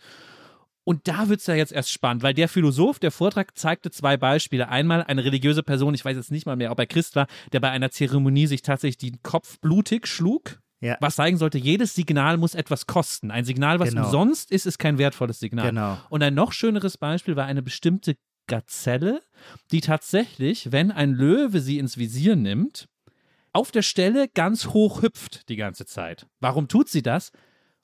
Und 0.86 1.08
da 1.08 1.30
wird 1.30 1.40
es 1.40 1.48
ja 1.48 1.56
jetzt 1.56 1.72
erst 1.72 1.92
spannend, 1.92 2.24
weil 2.24 2.34
der 2.34 2.50
Philosoph, 2.50 3.00
der 3.00 3.12
Vortrag 3.12 3.58
zeigte 3.58 3.90
zwei 3.92 4.18
Beispiele. 4.18 4.68
Einmal 4.70 5.04
eine 5.04 5.24
religiöse 5.24 5.64
Person, 5.64 5.94
ich 5.94 6.04
weiß 6.04 6.18
jetzt 6.18 6.32
nicht 6.32 6.46
mal 6.46 6.56
mehr, 6.58 6.72
ob 6.72 6.80
er 6.80 6.86
Christ 6.88 7.16
war, 7.16 7.28
der 7.54 7.60
bei 7.62 7.70
einer 7.70 7.90
Zeremonie 7.92 8.48
sich 8.48 8.62
tatsächlich 8.62 9.12
den 9.12 9.24
Kopf 9.24 9.60
blutig 9.60 10.08
schlug. 10.08 10.60
Ja. 10.82 10.98
Was 11.00 11.16
zeigen 11.16 11.38
sollte, 11.38 11.58
jedes 11.58 11.96
Signal 11.96 12.36
muss 12.36 12.56
etwas 12.56 12.88
kosten. 12.88 13.32
Ein 13.32 13.46
Signal, 13.46 13.80
was 13.80 13.90
Genau. 13.92 14.04
umsonst 14.04 14.52
ist, 14.52 14.66
ist 14.66 14.80
kein 14.80 14.98
wertvolles 14.98 15.40
Signal. 15.40 15.70
Genau. 15.70 15.98
Und 16.10 16.22
ein 16.22 16.34
noch 16.34 16.52
schöneres 16.52 16.98
Beispiel 16.98 17.38
war 17.38 17.46
eine 17.46 17.62
bestimmte 17.62 18.18
Gazelle, 18.48 19.22
die 19.72 19.80
tatsächlich, 19.80 20.74
wenn 20.74 20.92
ein 20.92 21.14
Löwe 21.14 21.62
sie 21.62 21.80
ins 21.80 21.98
Visier 21.98 22.36
nimmt, 22.36 22.90
auf 23.54 23.72
der 23.72 23.84
Stelle 23.84 24.28
ganz 24.28 24.68
hoch 24.68 25.02
hüpft 25.04 25.48
die 25.48 25.56
ganze 25.56 25.86
Zeit. 25.86 26.28
Warum 26.42 26.68
tut 26.68 26.90
sie 26.90 27.02
das? 27.04 27.32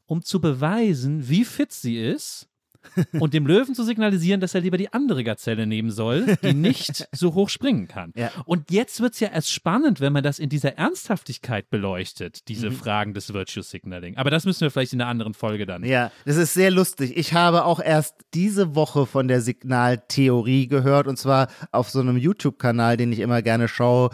Um 0.05 0.21
zu 0.21 0.41
beweisen, 0.41 1.29
wie 1.29 1.45
fit 1.45 1.71
sie 1.71 1.97
ist 1.97 2.48
und 3.19 3.33
dem 3.33 3.45
Löwen 3.47 3.75
zu 3.75 3.83
signalisieren, 3.83 4.41
dass 4.41 4.55
er 4.55 4.61
lieber 4.61 4.77
die 4.77 4.91
andere 4.93 5.23
Gazelle 5.23 5.65
nehmen 5.67 5.91
soll, 5.91 6.37
die 6.43 6.53
nicht 6.53 7.07
so 7.11 7.33
hoch 7.33 7.49
springen 7.49 7.87
kann. 7.87 8.13
Ja. 8.15 8.31
Und 8.45 8.71
jetzt 8.71 9.01
wird 9.01 9.13
es 9.13 9.19
ja 9.19 9.29
erst 9.29 9.51
spannend, 9.51 9.99
wenn 10.01 10.13
man 10.13 10.23
das 10.23 10.39
in 10.39 10.49
dieser 10.49 10.77
Ernsthaftigkeit 10.77 11.69
beleuchtet, 11.69 12.47
diese 12.47 12.69
Mhm. 12.69 12.75
Fragen 12.75 13.13
des 13.13 13.33
Virtue 13.33 13.63
Signaling. 13.63 14.17
Aber 14.17 14.29
das 14.29 14.45
müssen 14.45 14.61
wir 14.61 14.71
vielleicht 14.71 14.93
in 14.93 15.01
einer 15.01 15.09
anderen 15.09 15.33
Folge 15.33 15.65
dann. 15.65 15.83
Ja, 15.83 16.11
das 16.25 16.37
ist 16.37 16.53
sehr 16.53 16.71
lustig. 16.71 17.15
Ich 17.17 17.33
habe 17.33 17.65
auch 17.65 17.79
erst 17.79 18.15
diese 18.33 18.75
Woche 18.75 19.05
von 19.05 19.27
der 19.27 19.41
Signaltheorie 19.41 20.67
gehört 20.67 21.07
und 21.07 21.17
zwar 21.17 21.47
auf 21.71 21.89
so 21.89 21.99
einem 21.99 22.17
YouTube-Kanal, 22.17 22.97
den 22.97 23.11
ich 23.11 23.19
immer 23.19 23.41
gerne 23.41 23.67
schaue, 23.67 24.09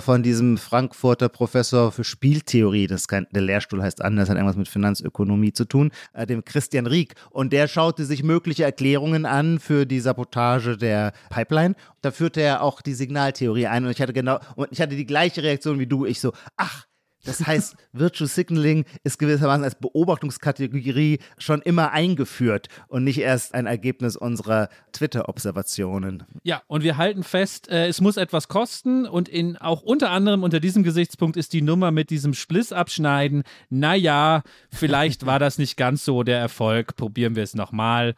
von 0.00 0.22
diesem 0.22 0.58
Frankfurter 0.58 1.28
Professor 1.28 1.92
für 1.92 2.04
Spieltheorie. 2.04 2.86
Das 2.86 3.08
kein, 3.08 3.26
der 3.30 3.42
Lehrstuhl 3.42 3.82
heißt 3.82 4.02
anders, 4.02 4.28
hat 4.28 4.36
irgendwas 4.36 4.56
mit 4.56 4.68
Finanzökonomie 4.68 5.52
zu 5.52 5.64
tun, 5.64 5.90
äh, 6.12 6.26
dem 6.26 6.44
Christian 6.44 6.86
Rieck. 6.86 7.14
Und 7.30 7.52
der 7.52 7.68
schaute 7.68 8.04
sich 8.04 8.22
mögliche 8.22 8.64
Erklärungen 8.64 9.26
an 9.26 9.58
für 9.58 9.86
die 9.86 10.00
Sabotage 10.00 10.76
der 10.76 11.12
Pipeline. 11.30 11.74
Da 12.02 12.10
führte 12.10 12.40
er 12.40 12.62
auch 12.62 12.80
die 12.80 12.94
Signaltheorie 12.94 13.66
ein 13.66 13.84
und 13.84 13.90
ich 13.90 14.00
hatte 14.00 14.12
genau, 14.12 14.38
und 14.56 14.68
ich 14.70 14.80
hatte 14.80 14.96
die 14.96 15.06
gleiche 15.06 15.42
Reaktion 15.42 15.78
wie 15.78 15.86
du. 15.86 16.06
Ich 16.06 16.20
so, 16.20 16.32
ach, 16.56 16.86
das 17.24 17.46
heißt, 17.46 17.76
Virtual 17.92 18.28
Signaling 18.28 18.84
ist 19.02 19.18
gewissermaßen 19.18 19.64
als 19.64 19.74
Beobachtungskategorie 19.74 21.18
schon 21.38 21.62
immer 21.62 21.92
eingeführt 21.92 22.68
und 22.88 23.04
nicht 23.04 23.18
erst 23.18 23.54
ein 23.54 23.66
Ergebnis 23.66 24.16
unserer 24.16 24.68
Twitter-Observationen. 24.92 26.24
Ja, 26.42 26.62
und 26.66 26.82
wir 26.82 26.96
halten 26.96 27.22
fest, 27.22 27.68
äh, 27.68 27.86
es 27.88 28.00
muss 28.00 28.16
etwas 28.16 28.48
kosten 28.48 29.06
und 29.06 29.28
in 29.28 29.56
auch 29.56 29.82
unter 29.82 30.10
anderem 30.10 30.42
unter 30.42 30.60
diesem 30.60 30.82
Gesichtspunkt 30.82 31.36
ist 31.36 31.52
die 31.52 31.62
Nummer 31.62 31.90
mit 31.90 32.10
diesem 32.10 32.34
Spliss 32.34 32.72
abschneiden. 32.72 33.42
Naja, 33.70 34.42
vielleicht 34.70 35.26
war 35.26 35.38
das 35.38 35.58
nicht 35.58 35.76
ganz 35.76 36.04
so 36.04 36.22
der 36.22 36.38
Erfolg. 36.38 36.96
Probieren 36.96 37.36
wir 37.36 37.42
es 37.42 37.54
nochmal. 37.54 38.14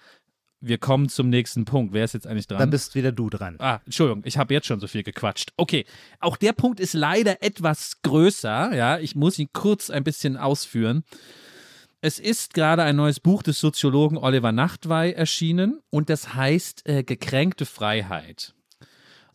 Wir 0.61 0.79
kommen 0.79 1.09
zum 1.09 1.29
nächsten 1.29 1.65
Punkt. 1.65 1.93
Wer 1.93 2.05
ist 2.05 2.15
jetzt 2.15 2.27
eigentlich 2.27 2.47
dran? 2.47 2.59
Dann 2.59 2.71
bist 2.71 2.95
wieder 2.95 3.13
du 3.13 3.29
dran. 3.29 3.57
Ah, 3.59 3.81
Entschuldigung, 3.85 4.23
ich 4.25 4.39
habe 4.39 4.55
jetzt 4.55 4.67
schon 4.67 4.81
so 4.81 4.87
viel 4.87 5.03
gequatscht. 5.03 5.53
Okay, 5.57 5.85
auch 6.19 6.37
der 6.37 6.53
Punkt 6.53 6.81
ist 6.81 6.95
leider 6.95 7.43
etwas 7.43 8.01
größer. 8.03 8.75
Ja, 8.75 8.99
ich 8.99 9.15
muss 9.15 9.39
ihn 9.39 9.49
kurz 9.53 9.91
ein 9.91 10.03
bisschen 10.03 10.37
ausführen. 10.37 11.05
Es 12.01 12.19
ist 12.19 12.55
gerade 12.55 12.83
ein 12.83 12.97
neues 12.97 13.21
Buch 13.21 13.43
des 13.43 13.61
Soziologen 13.61 14.19
Oliver 14.19 14.53
Nachtwey 14.53 15.13
erschienen 15.13 15.81
und 15.91 16.09
das 16.11 16.35
heißt 16.35 16.89
äh, 16.89 17.03
Gekränkte 17.03 17.67
Freiheit. 17.67 18.56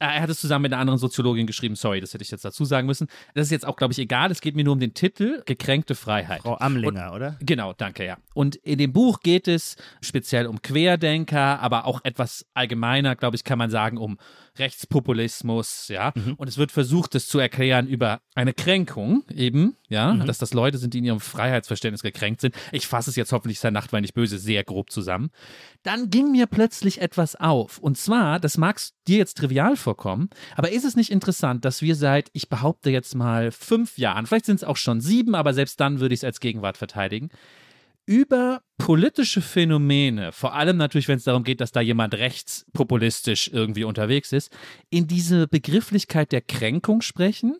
Äh, 0.01 0.15
Er 0.15 0.21
hat 0.23 0.29
es 0.29 0.41
zusammen 0.41 0.63
mit 0.63 0.73
einer 0.73 0.81
anderen 0.81 0.97
Soziologin 0.99 1.47
geschrieben. 1.47 1.75
Sorry, 1.75 2.01
das 2.01 2.13
hätte 2.13 2.23
ich 2.23 2.31
jetzt 2.31 2.43
dazu 2.43 2.65
sagen 2.65 2.87
müssen. 2.87 3.07
Das 3.35 3.45
ist 3.45 3.51
jetzt 3.51 3.65
auch, 3.67 3.75
glaube 3.75 3.93
ich, 3.93 3.99
egal. 3.99 4.31
Es 4.31 4.41
geht 4.41 4.55
mir 4.55 4.63
nur 4.63 4.73
um 4.73 4.79
den 4.79 4.93
Titel 4.93 5.43
Gekränkte 5.45 5.95
Freiheit. 5.95 6.41
Frau 6.41 6.57
Amlinger, 6.57 7.13
oder? 7.13 7.37
Genau, 7.41 7.73
danke, 7.73 8.05
ja. 8.05 8.17
Und 8.33 8.55
in 8.57 8.79
dem 8.79 8.91
Buch 8.93 9.19
geht 9.21 9.47
es 9.47 9.75
speziell 10.01 10.47
um 10.47 10.61
Querdenker, 10.61 11.59
aber 11.59 11.85
auch 11.85 12.01
etwas 12.03 12.45
allgemeiner, 12.53 13.15
glaube 13.15 13.35
ich, 13.35 13.43
kann 13.43 13.57
man 13.59 13.69
sagen, 13.69 13.97
um 13.97 14.17
Rechtspopulismus, 14.59 15.87
ja. 15.87 16.13
Und 16.37 16.47
es 16.47 16.57
wird 16.57 16.71
versucht, 16.71 17.15
das 17.15 17.27
zu 17.27 17.39
erklären 17.39 17.87
über 17.87 18.19
eine 18.35 18.53
Kränkung 18.53 19.23
eben, 19.33 19.77
ja, 19.89 20.13
dass 20.25 20.37
das 20.37 20.53
Leute 20.53 20.77
sind, 20.77 20.93
die 20.93 20.99
in 20.99 21.05
ihrem 21.05 21.19
Freiheitsverständnis 21.19 22.01
gekränkt 22.03 22.41
sind. 22.41 22.55
Ich 22.71 22.87
fasse 22.87 23.09
es 23.09 23.15
jetzt 23.15 23.31
hoffentlich 23.31 23.59
sehr 23.59 23.71
nachtweilig 23.71 24.01
nicht 24.01 24.13
böse, 24.13 24.37
sehr 24.37 24.63
grob 24.63 24.91
zusammen. 24.91 25.29
Dann 25.83 26.09
ging 26.09 26.31
mir 26.31 26.47
plötzlich 26.47 27.01
etwas 27.01 27.35
auf. 27.35 27.77
Und 27.77 27.97
zwar, 27.97 28.39
das 28.39 28.57
mag 28.57 28.81
dir 29.07 29.17
jetzt 29.17 29.37
trivial 29.37 29.77
vorkommen, 29.77 30.29
aber 30.55 30.71
ist 30.71 30.85
es 30.85 30.95
nicht 30.95 31.11
interessant, 31.11 31.65
dass 31.65 31.81
wir 31.81 31.95
seit, 31.95 32.29
ich 32.33 32.49
behaupte 32.49 32.89
jetzt 32.89 33.15
mal, 33.15 33.51
fünf 33.51 33.97
Jahren, 33.97 34.25
vielleicht 34.25 34.45
sind 34.45 34.57
es 34.57 34.63
auch 34.63 34.77
schon 34.77 35.01
sieben, 35.01 35.35
aber 35.35 35.53
selbst 35.53 35.79
dann 35.79 35.99
würde 35.99 36.13
ich 36.13 36.21
es 36.21 36.23
als 36.23 36.39
Gegenwart 36.39 36.77
verteidigen, 36.77 37.29
über 38.11 38.61
politische 38.77 39.39
Phänomene, 39.39 40.33
vor 40.33 40.53
allem 40.53 40.75
natürlich, 40.75 41.07
wenn 41.07 41.15
es 41.15 41.23
darum 41.23 41.45
geht, 41.45 41.61
dass 41.61 41.71
da 41.71 41.79
jemand 41.79 42.13
rechtspopulistisch 42.13 43.49
irgendwie 43.53 43.85
unterwegs 43.85 44.33
ist, 44.33 44.51
in 44.89 45.07
diese 45.07 45.47
Begrifflichkeit 45.47 46.33
der 46.33 46.41
Kränkung 46.41 47.01
sprechen. 47.01 47.55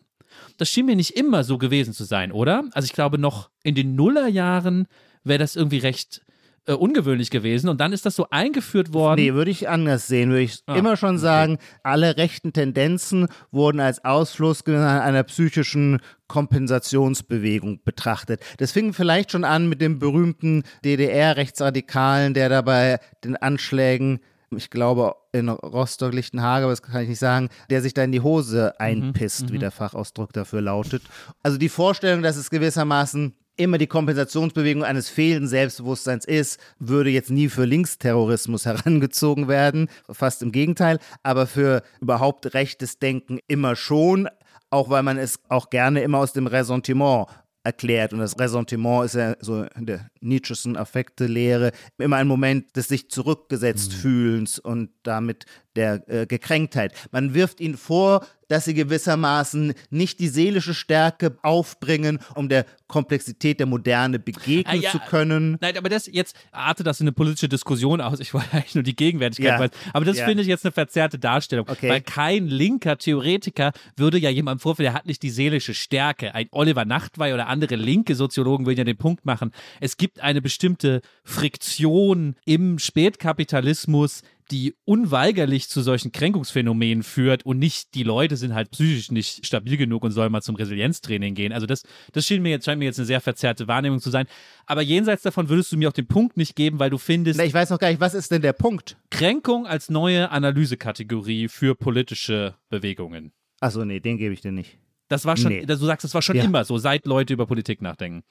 Das 0.58 0.68
schien 0.68 0.84
mir 0.84 0.94
nicht 0.94 1.16
immer 1.16 1.42
so 1.42 1.56
gewesen 1.56 1.94
zu 1.94 2.04
sein, 2.04 2.32
oder? 2.32 2.64
Also 2.72 2.84
ich 2.84 2.92
glaube, 2.92 3.16
noch 3.16 3.48
in 3.62 3.74
den 3.74 3.94
Nullerjahren 3.94 4.88
wäre 5.24 5.38
das 5.38 5.56
irgendwie 5.56 5.78
recht 5.78 6.20
äh, 6.66 6.74
ungewöhnlich 6.74 7.30
gewesen 7.30 7.68
und 7.68 7.80
dann 7.80 7.92
ist 7.92 8.06
das 8.06 8.14
so 8.14 8.26
eingeführt 8.30 8.92
worden. 8.92 9.20
Nee, 9.20 9.34
würde 9.34 9.50
ich 9.50 9.68
anders 9.68 10.06
sehen. 10.06 10.30
Würde 10.30 10.42
ich 10.42 10.62
Ah, 10.66 10.76
immer 10.76 10.96
schon 10.96 11.18
sagen, 11.18 11.58
alle 11.82 12.16
rechten 12.16 12.52
Tendenzen 12.52 13.26
wurden 13.50 13.80
als 13.80 14.04
Ausfluss 14.04 14.64
einer 14.66 15.22
psychischen 15.24 16.00
Kompensationsbewegung 16.28 17.80
betrachtet. 17.84 18.40
Das 18.58 18.72
fing 18.72 18.92
vielleicht 18.92 19.32
schon 19.32 19.44
an 19.44 19.68
mit 19.68 19.80
dem 19.80 19.98
berühmten 19.98 20.62
DDR-Rechtsradikalen, 20.84 22.34
der 22.34 22.48
dabei 22.48 22.98
den 23.24 23.36
Anschlägen 23.36 24.20
ich 24.54 24.68
glaube, 24.68 25.14
in 25.32 25.48
Rostock-Lichtenhagen, 25.48 26.64
aber 26.64 26.72
das 26.72 26.82
kann 26.82 27.00
ich 27.04 27.08
nicht 27.08 27.18
sagen, 27.18 27.48
der 27.70 27.80
sich 27.80 27.94
da 27.94 28.04
in 28.04 28.12
die 28.12 28.20
Hose 28.20 28.78
einpisst, 28.78 29.50
wie 29.50 29.58
der 29.58 29.70
Fachausdruck 29.70 30.34
dafür 30.34 30.60
lautet. 30.60 31.02
Also 31.42 31.56
die 31.56 31.70
Vorstellung, 31.70 32.22
dass 32.22 32.36
es 32.36 32.50
gewissermaßen 32.50 33.32
immer 33.56 33.78
die 33.78 33.86
Kompensationsbewegung 33.86 34.84
eines 34.84 35.08
fehlenden 35.08 35.48
Selbstbewusstseins 35.48 36.24
ist, 36.24 36.58
würde 36.78 37.10
jetzt 37.10 37.30
nie 37.30 37.48
für 37.48 37.64
Linksterrorismus 37.64 38.66
herangezogen 38.66 39.48
werden, 39.48 39.88
fast 40.10 40.42
im 40.42 40.52
Gegenteil, 40.52 40.98
aber 41.22 41.46
für 41.46 41.82
überhaupt 42.00 42.54
rechtes 42.54 42.98
Denken 42.98 43.38
immer 43.48 43.76
schon, 43.76 44.28
auch 44.70 44.88
weil 44.88 45.02
man 45.02 45.18
es 45.18 45.38
auch 45.48 45.70
gerne 45.70 46.02
immer 46.02 46.18
aus 46.18 46.32
dem 46.32 46.46
Ressentiment 46.46 47.26
erklärt. 47.64 48.12
Und 48.12 48.18
das 48.18 48.38
Ressentiment 48.38 49.04
ist 49.04 49.14
ja 49.14 49.36
so 49.40 49.64
in 49.76 49.86
der 49.86 50.08
Nietzscheschen 50.20 50.76
Affekte-Lehre 50.76 51.72
immer 51.98 52.16
ein 52.16 52.26
Moment 52.26 52.76
des 52.76 52.88
sich 52.88 53.08
zurückgesetzt 53.08 53.92
Fühlens 53.92 54.58
und 54.58 54.90
damit 55.02 55.44
der 55.76 56.02
äh, 56.08 56.26
Gekränktheit. 56.26 56.92
Man 57.12 57.34
wirft 57.34 57.60
ihnen 57.60 57.76
vor, 57.76 58.26
dass 58.48 58.66
sie 58.66 58.74
gewissermaßen 58.74 59.72
nicht 59.88 60.20
die 60.20 60.28
seelische 60.28 60.74
Stärke 60.74 61.38
aufbringen, 61.42 62.18
um 62.34 62.50
der 62.50 62.66
Komplexität 62.86 63.58
der 63.60 63.66
Moderne 63.66 64.18
begegnen 64.18 64.66
Ah, 64.66 64.74
ja. 64.74 64.90
zu 64.90 64.98
können. 64.98 65.56
Nein, 65.62 65.78
aber 65.78 65.88
das 65.88 66.06
jetzt 66.12 66.36
artet 66.50 66.86
das 66.86 67.00
in 67.00 67.04
eine 67.04 67.12
politische 67.12 67.48
Diskussion 67.48 68.02
aus. 68.02 68.20
Ich 68.20 68.34
wollte 68.34 68.52
eigentlich 68.52 68.74
nur 68.74 68.84
die 68.84 68.94
Gegenwärtigkeit 68.94 69.58
Ja. 69.72 69.80
Aber 69.94 70.04
das 70.04 70.18
Ja. 70.18 70.26
finde 70.26 70.42
ich 70.42 70.48
jetzt 70.48 70.66
eine 70.66 70.72
verzerrte 70.72 71.18
Darstellung. 71.18 71.66
Okay. 71.66 71.88
Weil 71.88 72.00
kein 72.02 72.46
linker 72.48 72.98
Theoretiker 72.98 73.72
würde 73.96 74.18
ja 74.18 74.28
jemandem 74.28 74.60
vorwerfen, 74.60 74.82
der 74.84 74.92
hat 74.94 75.06
nicht 75.06 75.22
die 75.22 75.30
seelische 75.30 75.72
Stärke. 75.72 76.34
Ein 76.34 76.48
Oliver 76.50 76.84
Nachtwey 76.84 77.32
oder 77.32 77.46
andere 77.48 77.76
linke 77.76 78.14
Soziologen 78.14 78.66
würden 78.66 78.78
ja 78.78 78.84
den 78.84 78.98
Punkt 78.98 79.24
machen, 79.24 79.52
es 79.80 79.96
gibt 79.96 80.20
eine 80.20 80.42
bestimmte 80.42 81.00
Friktion 81.24 82.36
im 82.44 82.78
Spätkapitalismus, 82.78 84.22
die 84.50 84.74
unweigerlich 84.84 85.68
zu 85.68 85.80
solchen 85.82 86.12
Kränkungsphänomenen 86.12 87.02
führt 87.02 87.46
und 87.46 87.58
nicht 87.58 87.94
die 87.94 88.02
Leute 88.02 88.36
sind 88.36 88.54
halt 88.54 88.70
psychisch 88.72 89.10
nicht 89.10 89.46
stabil 89.46 89.76
genug 89.76 90.02
und 90.04 90.10
sollen 90.12 90.32
mal 90.32 90.42
zum 90.42 90.56
Resilienztraining 90.56 91.34
gehen. 91.34 91.52
Also 91.52 91.66
das, 91.66 91.82
das 92.12 92.26
schien 92.26 92.42
mir 92.42 92.50
jetzt, 92.50 92.64
scheint 92.64 92.78
mir 92.78 92.84
jetzt 92.86 92.98
eine 92.98 93.06
sehr 93.06 93.20
verzerrte 93.20 93.68
Wahrnehmung 93.68 94.00
zu 94.00 94.10
sein. 94.10 94.26
Aber 94.66 94.82
jenseits 94.82 95.22
davon 95.22 95.48
würdest 95.48 95.72
du 95.72 95.76
mir 95.76 95.88
auch 95.88 95.92
den 95.94 96.06
Punkt 96.08 96.36
nicht 96.36 96.56
geben, 96.56 96.78
weil 96.78 96.90
du 96.90 96.98
findest, 96.98 97.38
Na, 97.38 97.44
ich 97.44 97.54
weiß 97.54 97.70
noch 97.70 97.78
gar 97.78 97.88
nicht, 97.88 98.00
was 98.00 98.14
ist 98.14 98.30
denn 98.30 98.42
der 98.42 98.52
Punkt? 98.52 98.96
Kränkung 99.10 99.66
als 99.66 99.88
neue 99.90 100.30
Analysekategorie 100.30 101.48
für 101.48 101.74
politische 101.74 102.54
Bewegungen. 102.68 103.32
Achso, 103.60 103.84
nee, 103.84 104.00
den 104.00 104.18
gebe 104.18 104.34
ich 104.34 104.40
dir 104.40 104.52
nicht. 104.52 104.78
Das 105.08 105.24
war 105.24 105.36
schon, 105.36 105.52
Nee. 105.52 105.66
du 105.66 105.76
sagst, 105.76 106.04
das 106.04 106.14
war 106.14 106.22
schon 106.22 106.36
Ja. 106.36 106.44
immer 106.44 106.64
so, 106.64 106.78
seit 106.78 107.06
Leute 107.06 107.34
über 107.34 107.46
Politik 107.46 107.82
nachdenken. 107.82 108.22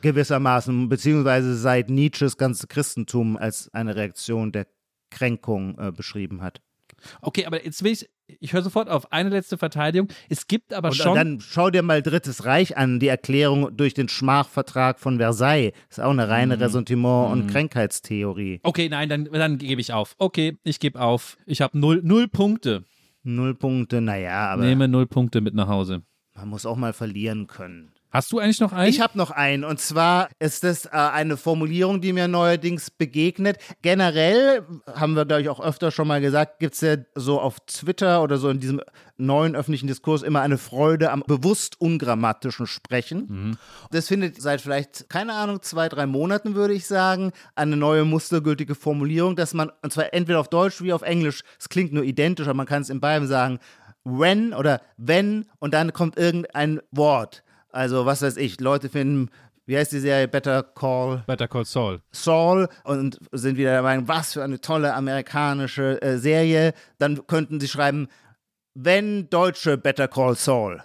Gewissermaßen, 0.00 0.88
beziehungsweise 0.88 1.56
seit 1.56 1.90
Nietzsches 1.90 2.36
ganze 2.36 2.66
Christentum 2.66 3.36
als 3.36 3.72
eine 3.72 3.96
Reaktion 3.96 4.52
der 4.52 4.66
Kränkung 5.10 5.78
äh, 5.78 5.92
beschrieben 5.92 6.42
hat. 6.42 6.60
Okay, 7.20 7.44
aber 7.46 7.64
jetzt 7.64 7.84
will 7.84 7.92
ich, 7.92 8.08
ich 8.26 8.52
höre 8.54 8.62
sofort 8.62 8.88
auf, 8.88 9.12
eine 9.12 9.28
letzte 9.28 9.58
Verteidigung. 9.58 10.08
Es 10.30 10.46
gibt 10.48 10.72
aber 10.72 10.88
Und 10.88 10.94
schon. 10.94 11.14
dann 11.14 11.40
schau 11.40 11.70
dir 11.70 11.82
mal 11.82 12.00
Drittes 12.02 12.44
Reich 12.46 12.76
an, 12.76 12.98
die 13.00 13.08
Erklärung 13.08 13.76
durch 13.76 13.92
den 13.94 14.08
Schmachvertrag 14.08 14.98
von 14.98 15.18
Versailles. 15.18 15.72
Ist 15.90 16.00
auch 16.00 16.10
eine 16.10 16.24
Mhm. 16.24 16.30
reine 16.30 16.60
Ressentiment- 16.60 17.32
und 17.32 17.46
Krankheitstheorie. 17.48 18.60
okay, 18.62 18.88
nein, 18.88 19.08
dann, 19.08 19.24
dann 19.26 19.58
gebe 19.58 19.80
ich 19.80 19.92
auf. 19.92 20.14
Okay, 20.18 20.56
ich 20.64 20.80
gebe 20.80 21.00
auf. 21.00 21.36
Ich 21.46 21.60
habe 21.60 21.78
null, 21.78 22.00
null 22.02 22.28
Punkte. 22.28 22.84
Null 23.22 23.54
Punkte, 23.54 24.00
naja, 24.00 24.48
aber 24.50 24.64
Nehme 24.64 24.88
null 24.88 25.06
Punkte 25.06 25.40
mit 25.40 25.54
nach 25.54 25.68
Hause. 25.68 26.02
man 26.34 26.48
muss 26.48 26.64
auch 26.66 26.76
mal 26.76 26.92
verlieren 26.92 27.46
können. 27.46 27.92
Hast 28.16 28.32
du 28.32 28.38
eigentlich 28.38 28.60
noch 28.60 28.72
einen? 28.72 28.88
Ich 28.88 29.02
habe 29.02 29.18
noch 29.18 29.30
einen. 29.30 29.62
Und 29.62 29.78
zwar 29.78 30.30
ist 30.38 30.64
das 30.64 30.86
äh, 30.86 30.88
eine 30.92 31.36
Formulierung, 31.36 32.00
die 32.00 32.14
mir 32.14 32.28
neuerdings 32.28 32.90
begegnet. 32.90 33.58
Generell, 33.82 34.62
haben 34.86 35.12
wir, 35.12 35.26
glaube 35.26 35.42
ich, 35.42 35.50
auch 35.50 35.60
öfter 35.60 35.90
schon 35.90 36.08
mal 36.08 36.22
gesagt, 36.22 36.58
gibt 36.58 36.76
es 36.76 36.80
ja 36.80 36.96
so 37.14 37.38
auf 37.38 37.60
Twitter 37.66 38.22
oder 38.22 38.38
so 38.38 38.48
in 38.48 38.58
diesem 38.58 38.80
neuen 39.18 39.54
öffentlichen 39.54 39.86
Diskurs 39.86 40.22
immer 40.22 40.40
eine 40.40 40.56
Freude 40.56 41.10
am 41.10 41.24
bewusst 41.26 41.78
ungrammatischen 41.78 42.66
Sprechen. 42.66 43.26
Mhm. 43.28 43.58
Das 43.90 44.08
findet 44.08 44.40
seit 44.40 44.62
vielleicht, 44.62 45.10
keine 45.10 45.34
Ahnung, 45.34 45.60
zwei, 45.60 45.90
drei 45.90 46.06
Monaten, 46.06 46.54
würde 46.54 46.72
ich 46.72 46.86
sagen, 46.86 47.32
eine 47.54 47.76
neue 47.76 48.06
mustergültige 48.06 48.74
Formulierung, 48.74 49.36
dass 49.36 49.52
man, 49.52 49.70
und 49.82 49.92
zwar 49.92 50.14
entweder 50.14 50.40
auf 50.40 50.48
Deutsch 50.48 50.80
wie 50.80 50.94
auf 50.94 51.02
Englisch, 51.02 51.42
es 51.60 51.68
klingt 51.68 51.92
nur 51.92 52.02
identisch, 52.02 52.46
aber 52.46 52.56
man 52.56 52.66
kann 52.66 52.80
es 52.80 52.88
in 52.88 52.98
beiden 52.98 53.28
sagen, 53.28 53.58
when 54.04 54.54
oder 54.54 54.80
wenn 54.96 55.44
und 55.58 55.74
dann 55.74 55.92
kommt 55.92 56.16
irgendein 56.16 56.80
Wort. 56.90 57.42
Also, 57.76 58.06
was 58.06 58.22
weiß 58.22 58.38
ich, 58.38 58.58
Leute 58.58 58.88
finden, 58.88 59.28
wie 59.66 59.76
heißt 59.76 59.92
die 59.92 60.00
Serie? 60.00 60.28
Better 60.28 60.62
Call. 60.62 61.24
Better 61.26 61.46
Call 61.46 61.66
Saul. 61.66 62.00
Saul 62.10 62.70
und 62.84 63.18
sind 63.32 63.58
wieder 63.58 63.72
der 63.72 63.82
Meinung, 63.82 64.08
was 64.08 64.32
für 64.32 64.42
eine 64.42 64.62
tolle 64.62 64.94
amerikanische 64.94 66.00
äh, 66.00 66.16
Serie. 66.16 66.72
Dann 66.96 67.26
könnten 67.26 67.60
sie 67.60 67.68
schreiben, 67.68 68.08
wenn 68.72 69.28
Deutsche 69.28 69.76
Better 69.76 70.08
Call 70.08 70.36
Saul. 70.36 70.82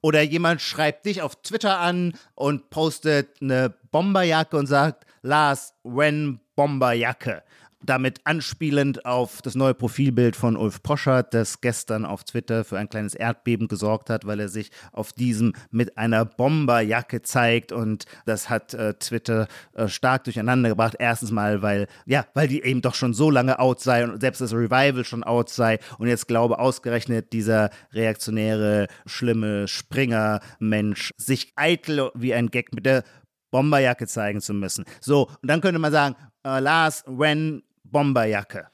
Oder 0.00 0.22
jemand 0.22 0.60
schreibt 0.60 1.06
dich 1.06 1.22
auf 1.22 1.40
Twitter 1.40 1.78
an 1.78 2.14
und 2.34 2.68
postet 2.70 3.40
eine 3.40 3.72
Bomberjacke 3.92 4.56
und 4.56 4.66
sagt, 4.66 5.06
Lars, 5.22 5.72
when 5.84 6.40
Bomberjacke 6.56 7.44
damit 7.84 8.20
anspielend 8.24 9.04
auf 9.04 9.42
das 9.42 9.54
neue 9.54 9.74
Profilbild 9.74 10.36
von 10.36 10.56
Ulf 10.56 10.82
Poschert, 10.82 11.32
das 11.34 11.60
gestern 11.60 12.04
auf 12.04 12.24
Twitter 12.24 12.64
für 12.64 12.78
ein 12.78 12.88
kleines 12.88 13.14
Erdbeben 13.14 13.68
gesorgt 13.68 14.10
hat, 14.10 14.26
weil 14.26 14.40
er 14.40 14.48
sich 14.48 14.70
auf 14.92 15.12
diesem 15.12 15.54
mit 15.70 15.96
einer 15.96 16.24
Bomberjacke 16.24 17.22
zeigt 17.22 17.72
und 17.72 18.06
das 18.26 18.50
hat 18.50 18.74
äh, 18.74 18.94
Twitter 18.94 19.46
äh, 19.74 19.88
stark 19.88 20.24
durcheinander 20.24 20.70
gebracht. 20.70 20.96
Erstens 20.98 21.30
mal, 21.30 21.62
weil 21.62 21.86
ja, 22.06 22.26
weil 22.34 22.48
die 22.48 22.62
eben 22.62 22.82
doch 22.82 22.94
schon 22.94 23.14
so 23.14 23.30
lange 23.30 23.58
out 23.58 23.80
sei 23.80 24.04
und 24.04 24.20
selbst 24.20 24.40
das 24.40 24.52
Revival 24.52 25.04
schon 25.04 25.22
out 25.22 25.48
sei 25.48 25.78
und 25.98 26.08
jetzt 26.08 26.26
glaube 26.28 26.58
ausgerechnet 26.58 27.32
dieser 27.32 27.70
reaktionäre, 27.92 28.88
schlimme 29.06 29.68
Springer-Mensch 29.68 31.12
sich 31.16 31.52
eitel 31.56 32.10
wie 32.14 32.34
ein 32.34 32.48
Gag 32.48 32.74
mit 32.74 32.86
der 32.86 33.04
Bomberjacke 33.50 34.06
zeigen 34.06 34.40
zu 34.40 34.52
müssen. 34.52 34.84
So, 35.00 35.28
und 35.42 35.48
dann 35.50 35.60
könnte 35.60 35.78
man 35.78 35.92
sagen, 35.92 36.16
äh, 36.44 36.60
Lars, 36.60 37.04
when 37.06 37.62
Bomberjacke. 37.92 38.68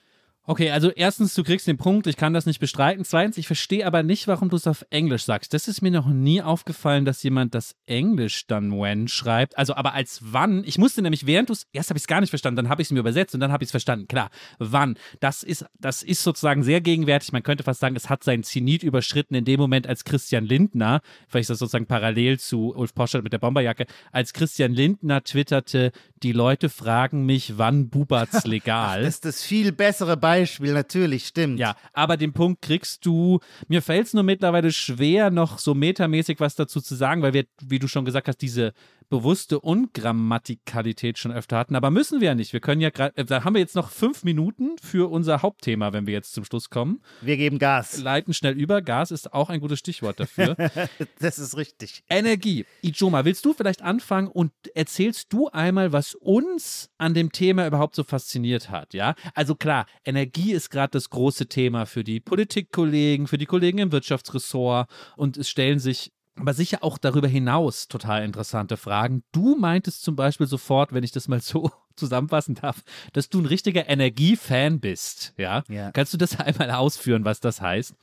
Okay, 0.46 0.70
also 0.70 0.90
erstens, 0.90 1.32
du 1.32 1.42
kriegst 1.42 1.66
den 1.66 1.78
Punkt, 1.78 2.06
ich 2.06 2.18
kann 2.18 2.34
das 2.34 2.44
nicht 2.44 2.58
bestreiten. 2.58 3.02
Zweitens, 3.06 3.38
ich 3.38 3.46
verstehe 3.46 3.86
aber 3.86 4.02
nicht, 4.02 4.28
warum 4.28 4.50
du 4.50 4.56
es 4.56 4.66
auf 4.66 4.84
Englisch 4.90 5.24
sagst. 5.24 5.54
Das 5.54 5.68
ist 5.68 5.80
mir 5.80 5.90
noch 5.90 6.06
nie 6.06 6.42
aufgefallen, 6.42 7.06
dass 7.06 7.22
jemand 7.22 7.54
das 7.54 7.76
Englisch 7.86 8.46
dann 8.46 8.78
when 8.78 9.08
schreibt. 9.08 9.56
Also 9.56 9.74
aber 9.74 9.94
als 9.94 10.20
wann. 10.22 10.62
Ich 10.66 10.76
musste 10.76 11.00
nämlich, 11.00 11.24
während 11.24 11.48
du 11.48 11.54
es, 11.54 11.66
erst 11.72 11.88
habe 11.88 11.96
ich 11.96 12.02
es 12.02 12.06
gar 12.06 12.20
nicht 12.20 12.28
verstanden, 12.28 12.56
dann 12.56 12.68
habe 12.68 12.82
ich 12.82 12.88
es 12.88 12.92
mir 12.92 12.98
übersetzt 12.98 13.32
und 13.32 13.40
dann 13.40 13.52
habe 13.52 13.64
ich 13.64 13.68
es 13.68 13.70
verstanden. 13.70 14.06
Klar, 14.06 14.28
wann. 14.58 14.98
Das 15.20 15.42
ist, 15.42 15.64
das 15.80 16.02
ist 16.02 16.22
sozusagen 16.22 16.62
sehr 16.62 16.82
gegenwärtig. 16.82 17.32
Man 17.32 17.42
könnte 17.42 17.64
fast 17.64 17.80
sagen, 17.80 17.96
es 17.96 18.10
hat 18.10 18.22
seinen 18.22 18.42
Zenit 18.42 18.82
überschritten 18.82 19.34
in 19.34 19.46
dem 19.46 19.58
Moment, 19.58 19.86
als 19.86 20.04
Christian 20.04 20.44
Lindner, 20.44 21.00
vielleicht 21.26 21.44
ist 21.44 21.50
das 21.50 21.58
sozusagen 21.58 21.86
parallel 21.86 22.38
zu 22.38 22.74
Ulf 22.74 22.94
Poschert 22.94 23.24
mit 23.24 23.32
der 23.32 23.38
Bomberjacke, 23.38 23.86
als 24.12 24.34
Christian 24.34 24.74
Lindner 24.74 25.24
twitterte, 25.24 25.90
die 26.22 26.32
Leute 26.32 26.68
fragen 26.68 27.24
mich, 27.24 27.56
wann 27.56 27.88
Bubat's 27.88 28.44
legal. 28.44 29.04
das 29.04 29.14
ist 29.14 29.24
das 29.24 29.42
viel 29.42 29.72
bessere 29.72 30.18
Beispiel, 30.18 30.33
natürlich, 30.60 31.26
stimmt. 31.26 31.58
Ja, 31.58 31.76
aber 31.92 32.16
den 32.16 32.32
Punkt 32.32 32.62
kriegst 32.62 33.04
du. 33.06 33.40
Mir 33.68 33.82
fällt 33.82 34.06
es 34.06 34.14
nur 34.14 34.22
mittlerweile 34.22 34.72
schwer, 34.72 35.30
noch 35.30 35.58
so 35.58 35.74
metamäßig 35.74 36.40
was 36.40 36.54
dazu 36.54 36.80
zu 36.80 36.94
sagen, 36.94 37.22
weil 37.22 37.32
wir, 37.32 37.44
wie 37.62 37.78
du 37.78 37.88
schon 37.88 38.04
gesagt 38.04 38.28
hast, 38.28 38.38
diese 38.38 38.72
bewusste 39.08 39.60
Ungrammatikalität 39.60 41.18
schon 41.18 41.32
öfter 41.32 41.56
hatten. 41.56 41.76
Aber 41.76 41.90
müssen 41.90 42.20
wir 42.20 42.28
ja 42.28 42.34
nicht. 42.34 42.52
Wir 42.52 42.60
können 42.60 42.80
ja 42.80 42.90
gerade, 42.90 43.16
äh, 43.16 43.24
da 43.24 43.44
haben 43.44 43.54
wir 43.54 43.60
jetzt 43.60 43.76
noch 43.76 43.90
fünf 43.90 44.24
Minuten 44.24 44.76
für 44.82 45.10
unser 45.10 45.42
Hauptthema, 45.42 45.92
wenn 45.92 46.06
wir 46.06 46.14
jetzt 46.14 46.32
zum 46.32 46.44
Schluss 46.44 46.70
kommen. 46.70 47.00
Wir 47.20 47.36
geben 47.36 47.58
Gas. 47.58 47.98
Leiten 47.98 48.34
schnell 48.34 48.54
über. 48.54 48.82
Gas 48.82 49.10
ist 49.10 49.32
auch 49.32 49.50
ein 49.50 49.60
gutes 49.60 49.78
Stichwort 49.78 50.20
dafür. 50.20 50.56
das 51.20 51.38
ist 51.38 51.56
richtig. 51.56 52.02
Energie. 52.08 52.66
Ijoma, 52.82 53.24
willst 53.24 53.44
du 53.44 53.52
vielleicht 53.52 53.82
anfangen 53.82 54.28
und 54.28 54.52
erzählst 54.74 55.32
du 55.32 55.48
einmal, 55.48 55.92
was 55.92 56.14
uns 56.14 56.90
an 56.98 57.14
dem 57.14 57.32
Thema 57.32 57.66
überhaupt 57.66 57.94
so 57.94 58.04
fasziniert 58.04 58.70
hat? 58.70 58.94
Ja, 58.94 59.14
also 59.34 59.54
klar, 59.54 59.86
Energie 60.04 60.52
ist 60.52 60.70
gerade 60.70 60.90
das 60.90 61.10
große 61.10 61.46
Thema 61.46 61.86
für 61.86 62.04
die 62.04 62.20
Politikkollegen, 62.20 63.26
für 63.26 63.38
die 63.38 63.46
Kollegen 63.46 63.78
im 63.78 63.92
Wirtschaftsressort 63.92 64.88
und 65.16 65.36
es 65.36 65.48
stellen 65.48 65.78
sich 65.78 66.12
aber 66.36 66.54
sicher 66.54 66.78
auch 66.82 66.98
darüber 66.98 67.28
hinaus 67.28 67.88
total 67.88 68.24
interessante 68.24 68.76
Fragen. 68.76 69.22
Du 69.32 69.56
meintest 69.56 70.02
zum 70.02 70.16
Beispiel 70.16 70.46
sofort, 70.46 70.92
wenn 70.92 71.04
ich 71.04 71.12
das 71.12 71.28
mal 71.28 71.40
so 71.42 71.70
zusammenfassen 71.96 72.56
darf, 72.56 72.82
dass 73.12 73.28
du 73.28 73.40
ein 73.40 73.46
richtiger 73.46 73.88
Energiefan 73.88 74.80
bist. 74.80 75.32
Ja? 75.36 75.62
ja? 75.68 75.92
Kannst 75.92 76.12
du 76.12 76.16
das 76.16 76.38
einmal 76.40 76.70
ausführen, 76.72 77.24
was 77.24 77.40
das 77.40 77.60
heißt? 77.60 77.94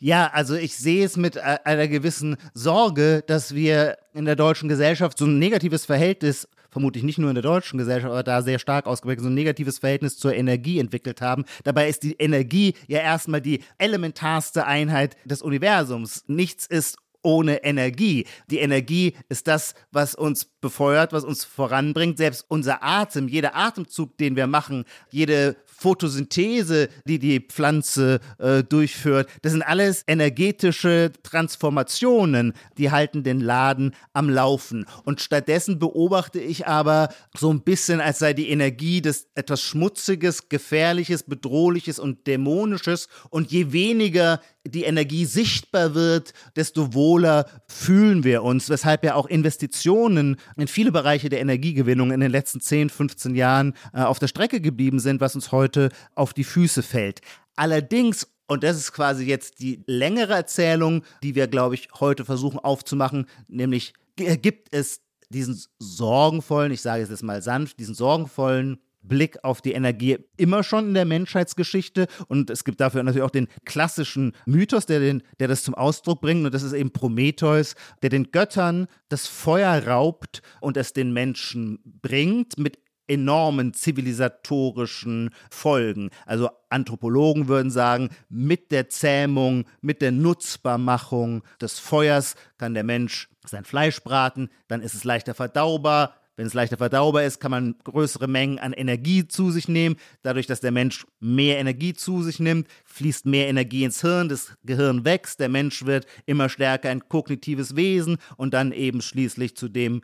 Ja, 0.00 0.30
also 0.32 0.56
ich 0.56 0.76
sehe 0.76 1.04
es 1.04 1.16
mit 1.16 1.38
einer 1.38 1.86
gewissen 1.86 2.36
Sorge, 2.52 3.22
dass 3.26 3.54
wir 3.54 3.96
in 4.12 4.24
der 4.24 4.34
deutschen 4.34 4.68
Gesellschaft 4.68 5.18
so 5.18 5.24
ein 5.24 5.38
negatives 5.38 5.86
Verhältnis 5.86 6.48
vermutlich 6.70 7.04
nicht 7.04 7.18
nur 7.18 7.30
in 7.30 7.34
der 7.34 7.42
deutschen 7.42 7.78
Gesellschaft, 7.78 8.10
aber 8.10 8.22
da 8.22 8.42
sehr 8.42 8.58
stark 8.58 8.86
ausgeprägt, 8.86 9.22
so 9.22 9.28
ein 9.28 9.34
negatives 9.34 9.78
Verhältnis 9.78 10.18
zur 10.18 10.34
Energie 10.34 10.78
entwickelt 10.78 11.20
haben. 11.20 11.44
Dabei 11.64 11.88
ist 11.88 12.02
die 12.02 12.14
Energie 12.14 12.74
ja 12.88 13.00
erstmal 13.00 13.40
die 13.40 13.64
elementarste 13.78 14.66
Einheit 14.66 15.16
des 15.24 15.40
Universums. 15.40 16.24
Nichts 16.26 16.66
ist 16.66 16.98
ohne 17.22 17.64
Energie. 17.64 18.26
Die 18.50 18.58
Energie 18.58 19.14
ist 19.28 19.46
das, 19.46 19.74
was 19.90 20.14
uns 20.14 20.44
befeuert, 20.60 21.12
was 21.12 21.24
uns 21.24 21.44
voranbringt. 21.44 22.18
Selbst 22.18 22.44
unser 22.48 22.82
Atem, 22.82 23.28
jeder 23.28 23.56
Atemzug, 23.56 24.16
den 24.18 24.36
wir 24.36 24.46
machen, 24.46 24.84
jede 25.10 25.56
Photosynthese, 25.66 26.88
die 27.04 27.20
die 27.20 27.40
Pflanze 27.40 28.18
äh, 28.38 28.64
durchführt, 28.64 29.28
das 29.42 29.52
sind 29.52 29.62
alles 29.62 30.02
energetische 30.08 31.12
Transformationen, 31.22 32.52
die 32.78 32.90
halten 32.90 33.22
den 33.22 33.40
Laden 33.40 33.94
am 34.12 34.28
Laufen. 34.28 34.86
Und 35.04 35.20
stattdessen 35.20 35.78
beobachte 35.78 36.40
ich 36.40 36.66
aber 36.66 37.10
so 37.36 37.52
ein 37.52 37.60
bisschen, 37.60 38.00
als 38.00 38.18
sei 38.18 38.32
die 38.32 38.50
Energie 38.50 39.00
des 39.00 39.28
etwas 39.36 39.62
Schmutziges, 39.62 40.48
Gefährliches, 40.48 41.22
Bedrohliches 41.22 42.00
und 42.00 42.26
Dämonisches. 42.26 43.08
Und 43.30 43.52
je 43.52 43.72
weniger 43.72 44.40
die 44.68 44.84
Energie 44.84 45.24
sichtbar 45.24 45.94
wird, 45.94 46.32
desto 46.56 46.94
wohler 46.94 47.46
fühlen 47.66 48.24
wir 48.24 48.42
uns, 48.42 48.68
weshalb 48.68 49.04
ja 49.04 49.14
auch 49.14 49.26
Investitionen 49.26 50.36
in 50.56 50.68
viele 50.68 50.92
Bereiche 50.92 51.28
der 51.28 51.40
Energiegewinnung 51.40 52.10
in 52.10 52.20
den 52.20 52.30
letzten 52.30 52.60
10, 52.60 52.90
15 52.90 53.34
Jahren 53.34 53.74
äh, 53.92 54.02
auf 54.02 54.18
der 54.18 54.28
Strecke 54.28 54.60
geblieben 54.60 55.00
sind, 55.00 55.20
was 55.20 55.34
uns 55.34 55.52
heute 55.52 55.90
auf 56.14 56.34
die 56.34 56.44
Füße 56.44 56.82
fällt. 56.82 57.20
Allerdings 57.56 58.28
und 58.50 58.64
das 58.64 58.78
ist 58.78 58.92
quasi 58.92 59.26
jetzt 59.26 59.60
die 59.60 59.82
längere 59.86 60.32
Erzählung, 60.32 61.02
die 61.22 61.34
wir, 61.34 61.48
glaube 61.48 61.74
ich, 61.74 61.88
heute 62.00 62.24
versuchen 62.24 62.58
aufzumachen, 62.58 63.26
nämlich 63.46 63.92
gibt 64.16 64.74
es 64.74 65.02
diesen 65.28 65.62
sorgenvollen, 65.78 66.72
ich 66.72 66.80
sage 66.80 67.02
es 67.02 67.10
jetzt 67.10 67.22
mal 67.22 67.42
sanft, 67.42 67.78
diesen 67.78 67.94
sorgenvollen 67.94 68.78
Blick 69.02 69.42
auf 69.44 69.62
die 69.62 69.72
Energie 69.72 70.18
immer 70.36 70.62
schon 70.62 70.88
in 70.88 70.94
der 70.94 71.04
Menschheitsgeschichte. 71.04 72.06
Und 72.28 72.50
es 72.50 72.64
gibt 72.64 72.80
dafür 72.80 73.02
natürlich 73.02 73.24
auch 73.24 73.30
den 73.30 73.48
klassischen 73.64 74.32
Mythos, 74.46 74.86
der, 74.86 75.00
den, 75.00 75.22
der 75.40 75.48
das 75.48 75.62
zum 75.62 75.74
Ausdruck 75.74 76.20
bringt. 76.20 76.44
Und 76.44 76.54
das 76.54 76.62
ist 76.62 76.72
eben 76.72 76.92
Prometheus, 76.92 77.74
der 78.02 78.10
den 78.10 78.30
Göttern 78.30 78.86
das 79.08 79.26
Feuer 79.26 79.86
raubt 79.86 80.42
und 80.60 80.76
es 80.76 80.92
den 80.92 81.12
Menschen 81.12 81.80
bringt 81.84 82.58
mit 82.58 82.78
enormen 83.08 83.72
zivilisatorischen 83.72 85.30
Folgen. 85.50 86.10
Also 86.26 86.50
Anthropologen 86.68 87.48
würden 87.48 87.70
sagen, 87.70 88.10
mit 88.28 88.70
der 88.70 88.88
Zähmung, 88.90 89.64
mit 89.80 90.02
der 90.02 90.12
Nutzbarmachung 90.12 91.42
des 91.60 91.78
Feuers 91.78 92.36
kann 92.58 92.74
der 92.74 92.84
Mensch 92.84 93.30
sein 93.46 93.64
Fleisch 93.64 94.02
braten, 94.02 94.50
dann 94.68 94.82
ist 94.82 94.94
es 94.94 95.04
leichter 95.04 95.34
verdaubar, 95.34 96.14
wenn 96.38 96.46
es 96.46 96.54
leichter 96.54 96.76
verdaubar 96.76 97.24
ist, 97.24 97.40
kann 97.40 97.50
man 97.50 97.74
größere 97.82 98.28
Mengen 98.28 98.60
an 98.60 98.72
Energie 98.72 99.26
zu 99.26 99.50
sich 99.50 99.66
nehmen. 99.66 99.96
Dadurch, 100.22 100.46
dass 100.46 100.60
der 100.60 100.70
Mensch 100.70 101.04
mehr 101.18 101.58
Energie 101.58 101.94
zu 101.94 102.22
sich 102.22 102.38
nimmt, 102.38 102.68
fließt 102.84 103.26
mehr 103.26 103.48
Energie 103.48 103.82
ins 103.82 104.02
Hirn, 104.02 104.28
das 104.28 104.52
Gehirn 104.62 105.04
wächst, 105.04 105.40
der 105.40 105.48
Mensch 105.48 105.84
wird 105.84 106.06
immer 106.26 106.48
stärker 106.48 106.90
ein 106.90 107.08
kognitives 107.08 107.74
Wesen 107.74 108.18
und 108.36 108.54
dann 108.54 108.70
eben 108.70 109.02
schließlich 109.02 109.56
zu 109.56 109.68
dem 109.68 110.00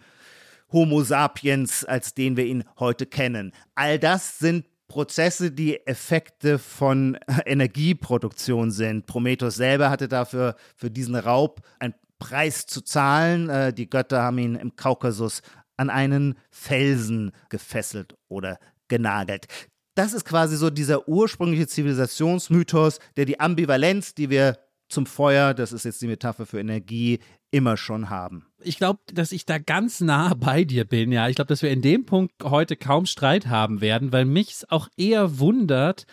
Homo 0.73 1.05
sapiens, 1.05 1.85
als 1.85 2.15
den 2.15 2.37
wir 2.37 2.47
ihn 2.47 2.65
heute 2.81 3.07
kennen. 3.07 3.53
All 3.77 4.01
das 4.01 4.41
sind 4.41 4.67
Prozesse, 4.89 5.53
die 5.53 5.87
Effekte 5.87 6.59
von 6.59 7.17
Energieproduktion 7.47 8.73
sind. 8.73 9.07
Prometheus 9.07 9.55
selber 9.55 9.89
hatte 9.89 10.09
dafür 10.09 10.57
für 10.75 10.91
diesen 10.91 11.15
Raub 11.15 11.61
einen 11.79 11.95
Preis 12.19 12.67
zu 12.67 12.81
zahlen. 12.81 13.49
Äh, 13.49 13.73
die 13.73 13.89
Götter 13.89 14.23
haben 14.23 14.39
ihn 14.39 14.57
im 14.57 14.75
Kaukasus 14.77 15.43
an 15.77 15.91
einen 15.91 16.37
Felsen 16.51 17.33
gefesselt 17.49 18.15
oder 18.29 18.59
genagelt. 18.89 19.47
Das 19.95 20.13
ist 20.13 20.25
quasi 20.25 20.57
so 20.57 20.71
dieser 20.71 21.09
ursprüngliche 21.09 21.69
Zivilisationsmythos, 21.69 22.99
der 23.17 23.25
die 23.25 23.39
Ambivalenz, 23.39 24.15
die 24.15 24.31
wir 24.31 24.59
zum 24.89 25.07
Feuer, 25.07 25.55
das 25.55 25.73
ist 25.73 25.85
jetzt 25.85 26.03
die 26.03 26.07
Metapher 26.07 26.47
für 26.47 26.61
Energie, 26.61 27.21
immer 27.51 27.77
schon 27.77 28.11
haben. 28.11 28.47
Ich 28.63 28.77
glaube, 28.77 29.01
dass 29.13 29.31
ich 29.31 29.47
da 29.47 29.59
ganz 29.59 30.01
nah 30.01 30.35
bei 30.35 30.65
dir 30.65 30.85
bin, 30.85 31.13
ja. 31.13 31.29
Ich 31.29 31.37
glaube, 31.37 31.49
dass 31.49 31.63
wir 31.63 31.71
in 31.71 31.83
dem 31.83 32.05
Punkt 32.05 32.33
heute 32.43 32.77
kaum 32.77 33.07
Streit 33.07 33.47
haben 33.47 33.81
werden, 33.81 34.13
weil 34.13 34.25
mich 34.25 34.51
es 34.51 34.71
auch 34.71 34.89
eher 34.97 35.39
wundert, 35.39 36.07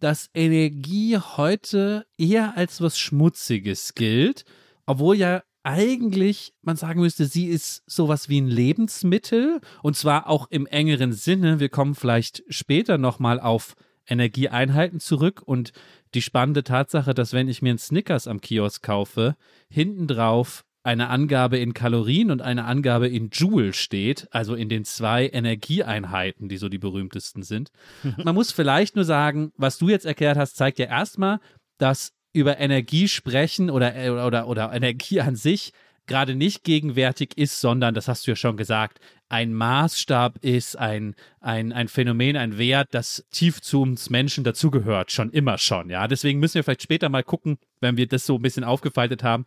dass 0.00 0.28
Energie 0.34 1.16
heute 1.18 2.06
eher 2.16 2.56
als 2.56 2.80
was 2.80 2.98
Schmutziges 2.98 3.94
gilt, 3.94 4.44
obwohl 4.86 5.16
ja 5.16 5.42
eigentlich 5.62 6.52
man 6.62 6.76
sagen 6.76 7.00
müsste, 7.00 7.26
sie 7.26 7.46
ist 7.46 7.82
sowas 7.86 8.28
wie 8.28 8.40
ein 8.40 8.48
Lebensmittel 8.48 9.60
und 9.82 9.96
zwar 9.96 10.28
auch 10.28 10.50
im 10.50 10.66
engeren 10.66 11.12
Sinne. 11.12 11.60
Wir 11.60 11.68
kommen 11.68 11.94
vielleicht 11.94 12.42
später 12.48 12.98
nochmal 12.98 13.40
auf 13.40 13.74
Energieeinheiten 14.06 15.00
zurück 15.00 15.42
und 15.44 15.72
die 16.14 16.22
spannende 16.22 16.64
Tatsache, 16.64 17.14
dass 17.14 17.32
wenn 17.32 17.48
ich 17.48 17.62
mir 17.62 17.70
einen 17.70 17.78
Snickers 17.78 18.26
am 18.26 18.40
Kiosk 18.40 18.82
kaufe, 18.82 19.36
hinten 19.68 20.06
drauf 20.06 20.64
eine 20.82 21.08
Angabe 21.08 21.58
in 21.58 21.74
Kalorien 21.74 22.30
und 22.30 22.40
eine 22.40 22.64
Angabe 22.64 23.08
in 23.08 23.28
Joule 23.30 23.74
steht, 23.74 24.26
also 24.30 24.54
in 24.54 24.70
den 24.70 24.86
zwei 24.86 25.28
Energieeinheiten, 25.28 26.48
die 26.48 26.56
so 26.56 26.70
die 26.70 26.78
berühmtesten 26.78 27.42
sind. 27.42 27.70
Man 28.24 28.34
muss 28.34 28.52
vielleicht 28.52 28.96
nur 28.96 29.04
sagen, 29.04 29.52
was 29.56 29.76
du 29.76 29.90
jetzt 29.90 30.06
erklärt 30.06 30.38
hast, 30.38 30.56
zeigt 30.56 30.78
ja 30.78 30.86
erstmal, 30.86 31.40
dass 31.76 32.12
über 32.32 32.58
Energie 32.58 33.08
sprechen 33.08 33.70
oder, 33.70 33.94
oder, 34.12 34.26
oder, 34.26 34.48
oder 34.48 34.72
Energie 34.72 35.20
an 35.20 35.36
sich 35.36 35.72
gerade 36.08 36.34
nicht 36.34 36.64
gegenwärtig 36.64 37.36
ist, 37.36 37.60
sondern, 37.60 37.94
das 37.94 38.08
hast 38.08 38.26
du 38.26 38.32
ja 38.32 38.36
schon 38.36 38.56
gesagt, 38.56 38.98
ein 39.28 39.52
Maßstab 39.52 40.38
ist, 40.42 40.76
ein, 40.76 41.14
ein, 41.40 41.72
ein 41.72 41.86
Phänomen, 41.86 42.36
ein 42.36 42.58
Wert, 42.58 42.88
das 42.92 43.24
tief 43.30 43.60
zu 43.60 43.82
uns 43.82 44.10
Menschen 44.10 44.42
dazugehört, 44.42 45.12
schon 45.12 45.30
immer 45.30 45.58
schon. 45.58 45.90
Ja, 45.90 46.08
deswegen 46.08 46.40
müssen 46.40 46.54
wir 46.54 46.64
vielleicht 46.64 46.82
später 46.82 47.10
mal 47.10 47.22
gucken, 47.22 47.58
wenn 47.80 47.96
wir 47.96 48.08
das 48.08 48.26
so 48.26 48.36
ein 48.36 48.42
bisschen 48.42 48.64
aufgefaltet 48.64 49.22
haben, 49.22 49.44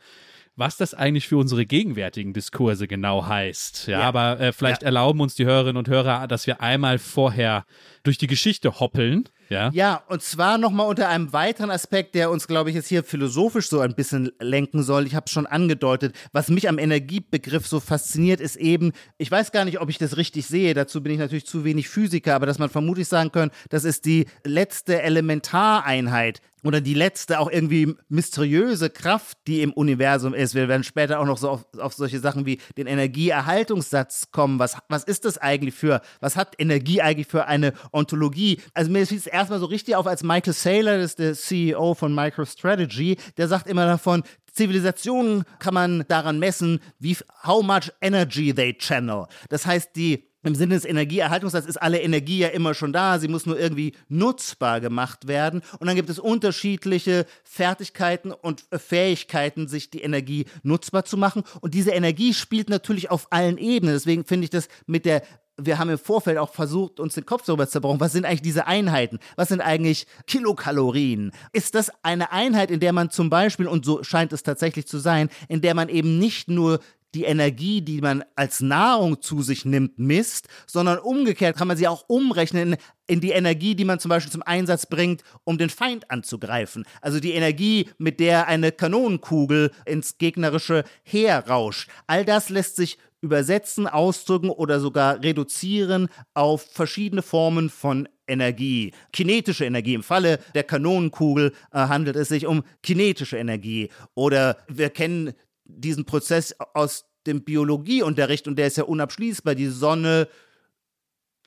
was 0.56 0.78
das 0.78 0.94
eigentlich 0.94 1.28
für 1.28 1.38
unsere 1.38 1.66
gegenwärtigen 1.66 2.34
Diskurse 2.34 2.88
genau 2.88 3.26
heißt. 3.26 3.88
Ja, 3.88 4.00
ja. 4.00 4.08
aber 4.08 4.40
äh, 4.40 4.52
vielleicht 4.52 4.82
ja. 4.82 4.88
erlauben 4.88 5.22
uns 5.22 5.36
die 5.36 5.46
Hörerinnen 5.46 5.78
und 5.78 5.88
Hörer, 5.88 6.28
dass 6.28 6.46
wir 6.48 6.62
einmal 6.62 7.00
vorher 7.00 7.66
durch 8.04 8.18
die 8.18 8.28
Geschichte 8.28 8.80
hoppeln. 8.80 9.30
Ja, 9.50 9.70
ja 9.74 10.04
und 10.08 10.22
zwar 10.22 10.58
nochmal 10.58 10.88
unter 10.88 11.10
einem 11.10 11.34
weiteren 11.34 11.72
Aspekt, 11.72 12.16
der 12.16 12.32
uns, 12.32 12.48
glaube 12.48 12.70
ich, 12.70 12.76
jetzt 12.76 12.88
hier 12.88 13.04
philosophisch 13.04 13.70
so 13.70 13.80
ein 13.80 13.96
bisschen 13.96 14.32
lenken 14.40 14.84
soll. 14.84 15.06
Ich 15.06 15.16
habe 15.16 15.26
es 15.26 15.32
schon 15.32 15.46
angedeutet. 15.46 16.16
Was 16.32 16.50
mich 16.50 16.68
am 16.70 16.80
Energiebegriff 16.80 17.68
so 17.68 17.80
fasziniert, 17.80 18.40
ist 18.40 18.56
eben, 18.56 18.92
ich 19.18 19.30
weiß 19.30 19.52
gar 19.52 19.66
nicht, 19.66 19.80
ob 19.80 19.90
ich 19.90 19.98
das 19.98 20.18
richtig 20.18 20.48
sehe, 20.48 20.74
dazu 20.74 21.02
bin 21.02 21.14
ich 21.14 21.20
natürlich 21.20 21.46
zu 21.46 21.64
wenig 21.64 21.90
Physiker, 21.90 22.36
aber 22.36 22.46
dass 22.46 22.60
man 22.60 22.70
vermutlich 22.70 23.08
sagen 23.08 23.32
kann, 23.32 23.52
das 23.70 23.84
ist 23.84 24.06
die 24.06 24.26
letzte 24.46 25.02
Elementareinheit 25.02 26.42
oder 26.64 26.82
die 26.82 26.94
letzte 26.94 27.40
auch 27.40 27.50
irgendwie 27.50 27.96
mysteriöse 28.10 28.90
Kraft, 28.90 29.38
die 29.48 29.62
im 29.62 29.74
Universum 29.74 30.34
ist. 30.34 30.56
Wir 30.56 30.68
werden 30.68 30.84
später 30.84 31.20
auch 31.20 31.26
noch 31.26 31.38
so 31.38 31.50
auf, 31.50 31.66
auf 31.78 31.94
solche 31.94 32.20
Sachen 32.20 32.46
wie 32.46 32.60
den 32.78 32.88
Energieerhaltungssatz 32.88 34.32
kommen. 34.32 34.60
Was, 34.60 34.78
was 34.90 35.04
ist 35.04 35.26
das 35.26 35.38
eigentlich 35.38 35.76
für, 35.76 36.02
was 36.20 36.36
hat 36.36 36.56
Energie 36.60 37.02
eigentlich 37.02 37.28
für 37.28 37.46
eine 37.46 37.74
Ontologie? 37.92 38.60
Also 38.74 38.92
mir 38.92 39.06
fiel 39.08 39.18
es 39.18 39.28
erstmal 39.28 39.60
so 39.60 39.66
richtig 39.66 39.96
auf, 39.96 40.08
als 40.08 40.24
Michael 40.24 40.54
Saylor, 40.54 40.98
das 40.98 41.12
ist 41.12 41.20
der 41.20 41.34
CEO 41.34 41.94
von 41.94 42.14
MicroStrategy, 42.14 43.18
der 43.38 43.48
sagt 43.48 43.68
immer 43.68 43.86
davon, 43.86 44.24
Zivilisationen 44.54 45.44
kann 45.60 45.74
man 45.74 46.04
daran 46.08 46.40
messen, 46.40 46.80
wie 47.00 47.18
how 47.44 47.64
much 47.64 47.92
energy 48.02 48.54
they 48.54 48.74
channel. 48.74 49.26
Das 49.50 49.66
heißt, 49.66 49.96
die 49.96 50.31
im 50.44 50.56
Sinne 50.56 50.76
des 50.76 50.86
Energieerhaltungssatzes 50.86 51.70
ist 51.70 51.82
alle 51.82 52.02
Energie 52.02 52.40
ja 52.40 52.48
immer 52.50 52.74
schon 52.74 52.94
da, 52.94 53.20
sie 53.20 53.28
muss 53.28 53.46
nur 53.46 53.60
irgendwie 53.60 53.94
nutzbar 54.10 54.82
gemacht 54.82 55.28
werden. 55.28 55.62
Und 55.80 55.88
dann 55.88 55.96
gibt 55.96 56.10
es 56.10 56.20
unterschiedliche 56.20 57.26
Fertigkeiten 57.44 58.32
und 58.32 58.66
Fähigkeiten, 58.72 59.68
sich 59.68 59.90
die 59.90 60.02
Energie 60.02 60.46
nutzbar 60.64 61.06
zu 61.06 61.18
machen. 61.18 61.44
Und 61.62 61.74
diese 61.74 61.92
Energie 61.92 62.34
spielt 62.34 62.70
natürlich 62.70 63.12
auf 63.12 63.28
allen 63.32 63.58
Ebenen. 63.58 63.94
Deswegen 63.94 64.26
finde 64.26 64.46
ich 64.46 64.50
das 64.50 64.68
mit 64.88 65.06
der 65.06 65.22
wir 65.58 65.78
haben 65.78 65.90
im 65.90 65.98
Vorfeld 65.98 66.38
auch 66.38 66.54
versucht, 66.54 67.00
uns 67.00 67.14
den 67.14 67.26
Kopf 67.26 67.44
darüber 67.46 67.66
zu 67.66 67.74
zerbrochen. 67.74 68.00
Was 68.00 68.14
sind 68.14 68.26
eigentlich 68.26 68.42
diese 68.42 68.68
Einheiten? 68.68 69.20
Was 69.36 69.50
sind 69.50 69.62
eigentlich 69.62 70.08
Kilokalorien? 70.26 71.32
Ist 71.54 71.76
das 71.76 71.92
eine 72.04 72.32
Einheit, 72.32 72.72
in 72.72 72.80
der 72.80 72.94
man 72.94 73.10
zum 73.10 73.30
Beispiel, 73.30 73.68
und 73.68 73.86
so 73.86 74.02
scheint 74.04 74.34
es 74.34 74.44
tatsächlich 74.44 74.88
zu 74.88 74.98
sein, 74.98 75.30
in 75.50 75.62
der 75.62 75.76
man 75.76 75.90
eben 75.90 76.18
nicht 76.18 76.48
nur 76.48 76.80
die 77.14 77.24
Energie, 77.24 77.82
die 77.82 78.02
man 78.02 78.24
als 78.36 78.62
Nahrung 78.62 79.22
zu 79.22 79.42
sich 79.42 79.66
nimmt, 79.66 80.00
misst, 80.00 80.48
sondern 80.66 81.00
umgekehrt 81.00 81.58
kann 81.58 81.68
man 81.68 81.78
sie 81.78 81.88
auch 81.88 82.06
umrechnen 82.08 82.78
in 83.08 83.20
die 83.20 83.32
Energie, 83.32 83.76
die 83.76 83.86
man 83.86 84.00
zum 84.00 84.10
Beispiel 84.10 84.32
zum 84.32 84.44
Einsatz 84.44 84.86
bringt, 84.86 85.24
um 85.44 85.58
den 85.58 85.70
Feind 85.70 86.10
anzugreifen. 86.10 86.86
Also 87.02 87.20
die 87.20 87.34
Energie, 87.34 87.90
mit 87.98 88.20
der 88.20 88.48
eine 88.48 88.72
Kanonenkugel 88.72 89.72
ins 89.86 90.18
gegnerische 90.18 90.84
Heer 91.04 91.46
rauscht. 91.48 91.90
All 92.08 92.24
das 92.24 92.50
lässt 92.50 92.78
sich 92.78 92.98
übersetzen, 93.22 93.88
ausdrücken 93.88 94.50
oder 94.50 94.80
sogar 94.80 95.22
reduzieren 95.22 96.08
auf 96.34 96.64
verschiedene 96.72 97.22
Formen 97.22 97.70
von 97.70 98.10
Energie. 98.28 98.94
Kinetische 99.12 99.66
Energie. 99.66 99.94
Im 99.94 100.04
Falle 100.04 100.40
der 100.56 100.64
Kanonenkugel 100.64 101.54
äh, 101.72 101.78
handelt 101.78 102.16
es 102.16 102.30
sich 102.30 102.48
um 102.48 102.64
kinetische 102.82 103.38
Energie. 103.38 103.90
Oder 104.16 104.58
wir 104.68 104.90
kennen 104.90 105.34
diesen 105.76 106.06
Prozess 106.06 106.56
aus 106.74 107.06
dem 107.28 107.44
Biologieunterricht 107.44 108.48
und 108.48 108.58
der 108.58 108.68
ist 108.68 108.78
ja 108.78 108.84
unabschließbar. 108.84 109.56
Die 109.56 109.68
Sonne 109.68 110.28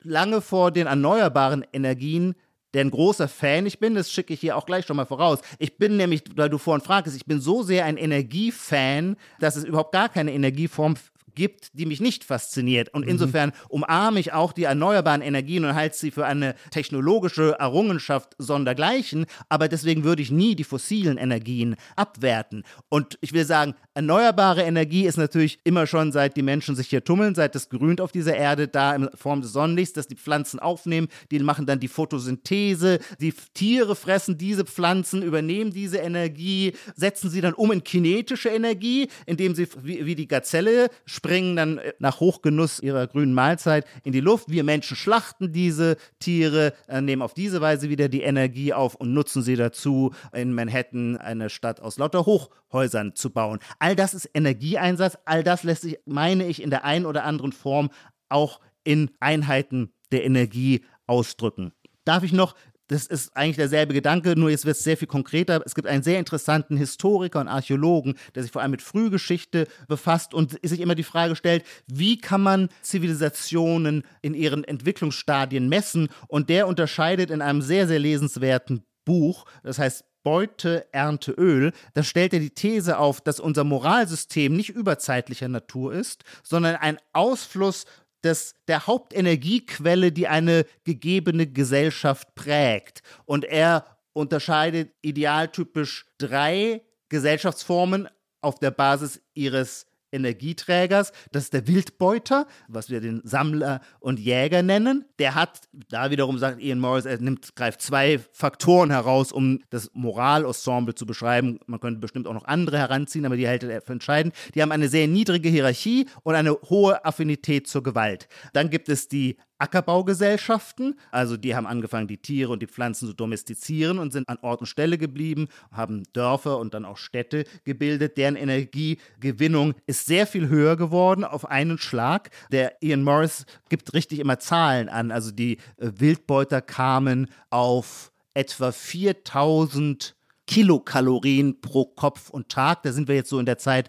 lange 0.03 0.41
vor 0.41 0.71
den 0.71 0.87
erneuerbaren 0.87 1.65
Energien 1.73 2.35
der 2.75 2.85
ein 2.85 2.91
großer 2.91 3.29
Fan 3.29 3.67
ich 3.67 3.79
bin, 3.79 3.95
das 3.95 4.11
schicke 4.11 4.35
ich 4.35 4.41
hier 4.41 4.57
auch 4.57 4.67
gleich 4.67 4.85
schon 4.85 4.97
mal 4.97 5.07
voraus. 5.07 5.39
Ich 5.59 5.79
bin 5.79 5.97
nämlich, 5.97 6.25
weil 6.35 6.51
du 6.51 6.59
vorhin 6.59 6.85
fragtest, 6.85 7.17
ich 7.17 7.25
bin 7.25 7.41
so 7.41 7.63
sehr 7.63 7.85
ein 7.85 7.97
Energiefan, 7.97 9.17
dass 9.39 9.57
es 9.57 9.65
überhaupt 9.65 9.93
gar 9.93 10.09
keine 10.09 10.33
Energieform 10.33 10.97
gibt, 11.35 11.71
die 11.73 11.87
mich 11.87 12.01
nicht 12.01 12.25
fasziniert. 12.25 12.89
Und 12.93 13.03
mhm. 13.03 13.11
insofern 13.11 13.53
umarme 13.69 14.21
ich 14.21 14.33
auch 14.33 14.53
die 14.53 14.65
erneuerbaren 14.65 15.23
Energien 15.23 15.65
und 15.65 15.75
halte 15.75 15.97
sie 15.97 16.11
für 16.11 16.27
eine 16.27 16.55
technologische 16.71 17.57
Errungenschaft 17.59 18.35
sondergleichen. 18.39 19.27
Aber 19.49 19.69
deswegen 19.69 20.05
würde 20.05 20.23
ich 20.23 20.31
nie 20.31 20.55
die 20.55 20.65
fossilen 20.65 21.19
Energien 21.19 21.77
abwerten. 21.97 22.65
Und 22.89 23.19
ich 23.21 23.33
will 23.33 23.45
sagen, 23.45 23.75
erneuerbare 23.95 24.63
Energie 24.63 25.07
ist 25.07 25.17
natürlich 25.17 25.59
immer 25.65 25.87
schon, 25.87 26.13
seit 26.13 26.37
die 26.37 26.43
Menschen 26.43 26.77
sich 26.77 26.89
hier 26.89 27.05
tummeln, 27.05 27.35
seit 27.35 27.55
das 27.55 27.69
Grünt 27.69 28.01
auf 28.01 28.13
dieser 28.13 28.37
Erde 28.37 28.69
da 28.69 28.95
in 28.95 29.09
Form 29.15 29.41
des 29.41 29.53
Sonnenlichts, 29.53 29.95
dass 29.95 30.09
die 30.09 30.17
Pflanzen 30.17 30.59
aufnehmen, 30.59 31.09
die 31.31 31.39
machen 31.39 31.67
dann 31.67 31.81
die 31.81 31.89
Photosynthese, 31.89 32.99
die 33.21 33.35
Tiere 33.55 33.95
fressen 33.97 34.39
diese 34.39 34.65
Pflanzen, 34.65 35.23
übernehmen 35.23 35.73
diese 35.73 35.99
Energie, 35.99 36.73
setzen 36.97 37.31
sie 37.31 37.41
dann 37.41 37.55
um 37.55 37.73
in 37.73 37.85
kinetische 37.85 38.49
Energie, 38.49 39.09
indem 39.27 39.55
sie 39.55 39.69
wie, 39.83 40.05
wie 40.07 40.15
die 40.15 40.29
Gazelle 40.29 40.89
springen 41.25 41.57
dann 41.57 41.79
äh, 41.79 41.95
nach 41.99 42.21
Hochgenuss 42.21 42.81
ihrer 42.81 43.07
grünen 43.07 43.33
Mahlzeit 43.33 43.87
in 44.05 44.13
die 44.13 44.21
Luft. 44.21 44.51
Wir 44.51 44.63
Menschen 44.63 44.95
schlachten 44.95 45.53
diese 45.53 45.97
Tiere, 46.19 46.75
äh, 46.87 47.01
nehmen 47.01 47.23
auf 47.23 47.33
diese 47.33 47.63
Weise 47.63 47.89
wieder 47.89 48.09
die 48.11 48.23
Energie 48.23 48.75
auf 48.75 48.95
und 48.95 49.15
nutzen 49.15 49.43
sie 49.43 49.57
dazu, 49.57 50.13
in 50.33 50.53
Manhattan 50.53 51.17
eine 51.17 51.49
Stadt 51.49 51.81
aus 51.81 51.97
lauter 51.97 52.27
Hochhäusern 52.27 53.15
zu 53.15 53.31
bauen. 53.31 53.59
All 53.79 53.97
das 53.97 54.13
ist 54.13 54.29
Energieeinsatz, 54.35 55.17
all 55.25 55.43
das 55.43 55.63
lässt 55.63 55.83
sich, 55.83 55.99
meine 56.05 56.47
ich, 56.47 56.63
in 56.63 56.69
der 56.69 56.85
einen 56.85 57.07
oder 57.07 57.25
anderen 57.25 57.53
Form 57.53 57.89
auch 58.29 58.61
in 58.85 59.11
Einheiten 59.19 59.95
der 60.13 60.25
Energie 60.25 60.85
ausdrücken. 61.07 61.73
Darf 62.05 62.23
ich 62.23 62.35
noch 62.35 62.55
das 62.89 63.07
ist 63.07 63.37
eigentlich 63.37 63.57
derselbe 63.57 63.95
Gedanke, 63.95 64.39
nur 64.39 64.51
jetzt 64.51 64.67
wird 64.67 64.77
es 64.77 64.85
sehr 64.85 64.97
viel 64.97 65.09
konkreter. 65.09 65.63
Es 65.65 65.75
gibt 65.75 65.89
einen 65.89 66.03
sehr 66.03 66.19
interessanten 66.19 66.77
Historiker 66.77 67.41
und 67.41 67.49
Archäologen, 67.49 68.15
der 68.35 68.43
sich 68.43 68.53
vor 68.53 68.63
allem 68.63 68.73
mit 68.73 68.83
Frühgeschichte 68.83 69.67
befasst 69.89 70.35
und 70.35 70.59
sich 70.63 70.81
immer 70.81 70.95
die 70.95 71.03
Frage 71.03 71.37
stellt, 71.37 71.65
wie 71.87 72.19
kann 72.19 72.43
man 72.43 72.69
Zivilisationen 72.83 74.05
in 74.23 74.35
ihren 74.35 74.65
Entwicklungsstadien 74.65 75.69
messen? 75.69 76.09
Und 76.29 76.51
der 76.51 76.67
unterscheidet 76.67 77.31
in 77.31 77.41
einem 77.41 77.63
sehr, 77.63 77.87
sehr 77.87 77.99
lesenswerten 77.99 78.85
Buch, 79.05 79.45
das 79.63 79.79
heißt 79.79 80.05
Beute, 80.25 80.87
Ernte, 80.91 81.33
Öl, 81.33 81.73
da 81.93 82.03
stellt 82.03 82.33
er 82.33 82.41
die 82.41 82.55
These 82.55 82.99
auf, 82.99 83.21
dass 83.21 83.41
unser 83.41 83.63
Moralsystem 83.63 84.57
nicht 84.57 84.71
überzeitlicher 84.71 85.49
Natur 85.49 85.93
ist, 85.93 86.25
sondern 86.43 86.77
ein 86.77 86.97
Ausfluss 87.13 87.85
des, 88.25 88.55
der 88.67 88.87
Hauptenergiequelle, 88.87 90.11
die 90.11 90.27
eine 90.27 90.65
gegebene 90.85 91.47
Gesellschaft 91.47 92.35
prägt. 92.35 93.03
Und 93.27 93.45
er 93.45 93.85
unterscheidet 94.13 94.93
idealtypisch 95.03 96.07
drei 96.19 96.83
Gesellschaftsformen 97.09 98.09
auf 98.41 98.59
der 98.59 98.71
Basis 98.71 99.21
ihres 99.35 99.87
Energieträgers. 100.15 101.13
Das 101.33 101.45
ist 101.45 101.53
der 101.53 101.67
Wildbeuter, 101.67 102.47
was 102.69 102.89
wir 102.91 103.01
den 103.01 103.21
Sammler 103.25 103.81
und 104.01 104.19
Jäger 104.19 104.63
nennen. 104.63 105.05
Der 105.19 105.35
hat, 105.35 105.63
da 105.89 106.11
wiederum 106.11 106.39
sagt 106.39 106.63
Ian 106.63 106.79
Morris, 106.79 107.05
er 107.05 107.19
nimmt, 107.19 107.55
greift 107.57 107.83
zwei 107.83 108.21
Faktoren 108.33 108.91
heraus, 108.91 109.33
um 109.33 109.61
das 109.71 109.91
Moralensemble 109.93 110.95
zu 110.95 111.07
beschreiben. 111.07 111.59
Man 111.67 111.81
könnte 111.81 112.01
bestimmt 112.01 112.27
auch 112.27 112.35
noch 112.35 112.47
andere 112.47 112.79
heranziehen, 112.79 113.27
aber 113.27 113.37
die 113.37 113.47
hält 113.47 113.65
er 113.65 113.83
für 113.83 113.93
entscheidend. 113.93 114.35
Die 114.55 114.63
haben 114.63 114.73
eine 114.73 114.89
sehr 114.89 115.09
niedrige 115.09 115.49
Hierarchie 115.49 116.07
und 116.23 116.35
eine 116.35 116.53
hohe 116.53 117.05
Affinität 117.05 117.67
zur 117.67 117.83
Gewalt. 117.83 118.29
Dann 118.53 118.71
gibt 118.71 118.89
es 118.89 119.09
die 119.09 119.37
Ackerbaugesellschaften, 119.59 120.99
also 121.11 121.37
die 121.37 121.55
haben 121.55 121.67
angefangen, 121.67 122.09
die 122.09 122.19
Tiere 122.19 122.53
und 122.53 122.61
die 122.61 122.67
Pflanzen 122.67 123.07
zu 123.07 123.15
domestizieren 123.15 123.99
und 123.99 124.13
sind 124.13 124.29
an 124.29 124.39
Ort 124.43 124.61
und 124.61 124.67
Stelle 124.67 124.99
geblieben, 124.99 125.49
haben 125.71 126.03
Dörfer 126.13 126.59
und 126.59 126.75
dann 126.75 126.85
auch 126.85 126.97
Städte 126.97 127.45
gebildet. 127.65 128.17
Deren 128.17 128.37
Energiegewinnung 128.37 129.75
ist 129.87 130.04
sehr 130.05 130.27
viel 130.27 130.49
höher 130.49 130.77
geworden 130.77 131.25
auf 131.25 131.49
einen 131.49 131.79
Schlag. 131.79 132.31
Der 132.53 132.83
Ian 132.83 133.03
Morris 133.03 133.47
gibt 133.69 133.95
richtig 133.95 134.19
immer 134.19 134.39
Zahlen 134.39 134.89
an. 134.89 135.11
Also 135.11 135.31
die 135.31 135.59
äh, 135.77 135.91
Wildbeuter 135.97 136.61
kamen 136.61 137.29
auf 137.51 138.13
etwa 138.35 138.73
4000 138.73 140.17
Kilokalorien 140.47 141.61
pro 141.61 141.87
Kopf 141.87 142.29
und 142.31 142.51
Tag. 142.51 142.83
Da 142.83 142.93
sind 142.93 143.09
wir 143.09 143.15
jetzt 143.15 143.31
so 143.31 143.39
in 143.39 143.47
der 143.47 143.59
Zeit 143.59 143.89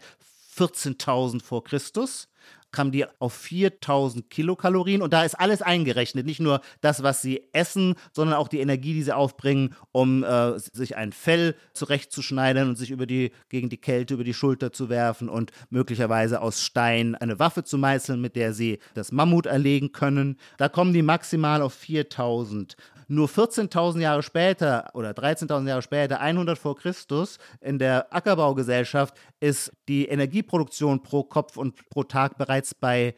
14.000 0.58 1.44
vor 1.44 1.64
Christus 1.64 2.30
kamen 2.76 2.92
die 2.92 3.06
auf 3.20 3.34
4000 3.34 4.30
Kilokalorien 4.30 5.02
und 5.02 5.14
da 5.14 5.24
ist 5.24 5.36
alles 5.36 5.62
eingerechnet. 5.62 6.26
Nicht 6.26 6.42
nur 6.42 6.62
das, 6.82 7.04
was 7.04 7.22
sie 7.22 7.48
essen, 7.54 7.96
sondern 8.12 8.36
auch 8.36 8.50
die 8.50 8.60
Energie, 8.60 8.94
die 8.94 9.04
sie 9.04 9.16
aufbringen, 9.16 9.74
um 9.92 10.24
äh, 10.24 10.60
sich 10.60 10.98
ein 10.98 11.14
Fell 11.14 11.56
zurechtzuschneiden 11.74 12.70
und 12.70 12.76
sich 12.76 12.92
über 12.92 13.06
die, 13.06 13.32
gegen 13.50 13.70
die 13.70 13.78
Kälte 13.78 14.14
über 14.16 14.26
die 14.26 14.34
Schulter 14.34 14.74
zu 14.74 14.90
werfen 14.90 15.30
und 15.30 15.52
möglicherweise 15.70 16.42
aus 16.42 16.62
Stein 16.62 17.16
eine 17.16 17.40
Waffe 17.40 17.64
zu 17.64 17.78
meißeln, 17.78 18.20
mit 18.20 18.36
der 18.36 18.54
sie 18.54 18.80
das 18.94 19.12
Mammut 19.12 19.46
erlegen 19.46 19.94
können. 19.94 20.38
Da 20.58 20.68
kommen 20.68 20.94
die 20.94 21.02
maximal 21.02 21.62
auf 21.62 21.74
4000. 21.74 22.76
Nur 23.08 23.28
14.000 23.28 24.00
Jahre 24.00 24.24
später 24.24 24.90
oder 24.94 25.12
13.000 25.12 25.68
Jahre 25.68 25.82
später, 25.82 26.20
100 26.20 26.58
vor 26.58 26.76
Christus, 26.76 27.38
in 27.62 27.80
der 27.80 28.14
Ackerbaugesellschaft 28.14 29.16
ist 29.40 29.72
die 29.88 30.08
Energieproduktion 30.08 31.04
pro 31.04 31.24
Kopf 31.24 31.58
und 31.58 31.90
pro 31.90 32.04
Tag 32.04 32.38
bereits 32.38 32.74
bei 32.74 33.16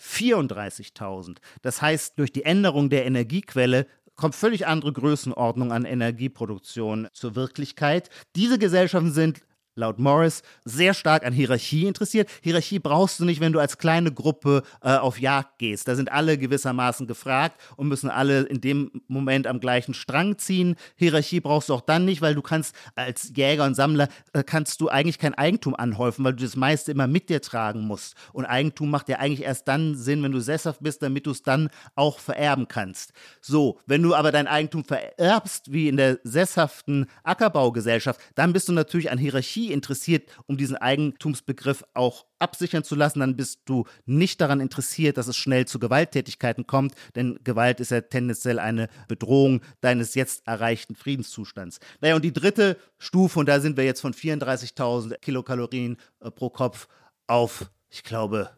34.000. 0.00 1.38
Das 1.62 1.82
heißt, 1.82 2.18
durch 2.18 2.32
die 2.32 2.44
Änderung 2.44 2.88
der 2.88 3.04
Energiequelle 3.04 3.86
kommt 4.14 4.34
völlig 4.34 4.66
andere 4.66 4.92
Größenordnung 4.92 5.72
an 5.72 5.84
Energieproduktion 5.84 7.08
zur 7.12 7.36
Wirklichkeit. 7.36 8.10
Diese 8.34 8.58
Gesellschaften 8.58 9.12
sind 9.12 9.42
laut 9.78 9.98
Morris 9.98 10.42
sehr 10.64 10.92
stark 10.92 11.24
an 11.24 11.32
Hierarchie 11.32 11.86
interessiert. 11.86 12.28
Hierarchie 12.42 12.80
brauchst 12.80 13.20
du 13.20 13.24
nicht, 13.24 13.40
wenn 13.40 13.52
du 13.52 13.60
als 13.60 13.78
kleine 13.78 14.12
Gruppe 14.12 14.62
äh, 14.82 14.96
auf 14.96 15.20
Jagd 15.20 15.58
gehst. 15.58 15.88
Da 15.88 15.94
sind 15.94 16.12
alle 16.12 16.36
gewissermaßen 16.36 17.06
gefragt 17.06 17.58
und 17.76 17.88
müssen 17.88 18.10
alle 18.10 18.42
in 18.42 18.60
dem 18.60 18.90
Moment 19.06 19.46
am 19.46 19.60
gleichen 19.60 19.94
Strang 19.94 20.36
ziehen. 20.38 20.76
Hierarchie 20.96 21.40
brauchst 21.40 21.68
du 21.68 21.74
auch 21.74 21.80
dann 21.80 22.04
nicht, 22.04 22.20
weil 22.20 22.34
du 22.34 22.42
kannst 22.42 22.74
als 22.96 23.32
Jäger 23.34 23.64
und 23.64 23.74
Sammler 23.74 24.08
äh, 24.32 24.42
kannst 24.42 24.80
du 24.80 24.88
eigentlich 24.88 25.18
kein 25.18 25.34
Eigentum 25.34 25.74
anhäufen, 25.74 26.24
weil 26.24 26.34
du 26.34 26.42
das 26.42 26.56
meiste 26.56 26.90
immer 26.90 27.06
mit 27.06 27.28
dir 27.30 27.40
tragen 27.40 27.82
musst. 27.82 28.16
Und 28.32 28.46
Eigentum 28.46 28.90
macht 28.90 29.08
ja 29.08 29.18
eigentlich 29.18 29.46
erst 29.46 29.68
dann 29.68 29.94
Sinn, 29.94 30.22
wenn 30.22 30.32
du 30.32 30.40
sesshaft 30.40 30.82
bist, 30.82 31.02
damit 31.02 31.26
du 31.26 31.30
es 31.30 31.42
dann 31.42 31.70
auch 31.94 32.18
vererben 32.18 32.66
kannst. 32.66 33.12
So, 33.40 33.78
wenn 33.86 34.02
du 34.02 34.14
aber 34.14 34.32
dein 34.32 34.48
Eigentum 34.48 34.84
vererbst, 34.84 35.72
wie 35.72 35.88
in 35.88 35.96
der 35.96 36.18
sesshaften 36.24 37.06
Ackerbaugesellschaft, 37.22 38.20
dann 38.34 38.52
bist 38.52 38.68
du 38.68 38.72
natürlich 38.72 39.10
an 39.12 39.18
Hierarchie 39.18 39.67
interessiert, 39.72 40.28
um 40.46 40.56
diesen 40.56 40.76
Eigentumsbegriff 40.76 41.84
auch 41.94 42.26
absichern 42.38 42.84
zu 42.84 42.94
lassen, 42.94 43.20
dann 43.20 43.36
bist 43.36 43.60
du 43.64 43.84
nicht 44.06 44.40
daran 44.40 44.60
interessiert, 44.60 45.16
dass 45.16 45.28
es 45.28 45.36
schnell 45.36 45.66
zu 45.66 45.78
Gewalttätigkeiten 45.78 46.66
kommt, 46.66 46.94
denn 47.14 47.38
Gewalt 47.44 47.80
ist 47.80 47.90
ja 47.90 48.00
tendenziell 48.00 48.58
eine 48.58 48.88
Bedrohung 49.08 49.60
deines 49.80 50.14
jetzt 50.14 50.46
erreichten 50.46 50.94
Friedenszustands. 50.94 51.80
Naja, 52.00 52.16
und 52.16 52.24
die 52.24 52.32
dritte 52.32 52.76
Stufe, 52.98 53.38
und 53.38 53.48
da 53.48 53.60
sind 53.60 53.76
wir 53.76 53.84
jetzt 53.84 54.00
von 54.00 54.14
34.000 54.14 55.18
Kilokalorien 55.18 55.96
äh, 56.20 56.30
pro 56.30 56.50
Kopf 56.50 56.88
auf, 57.26 57.70
ich 57.90 58.04
glaube, 58.04 58.50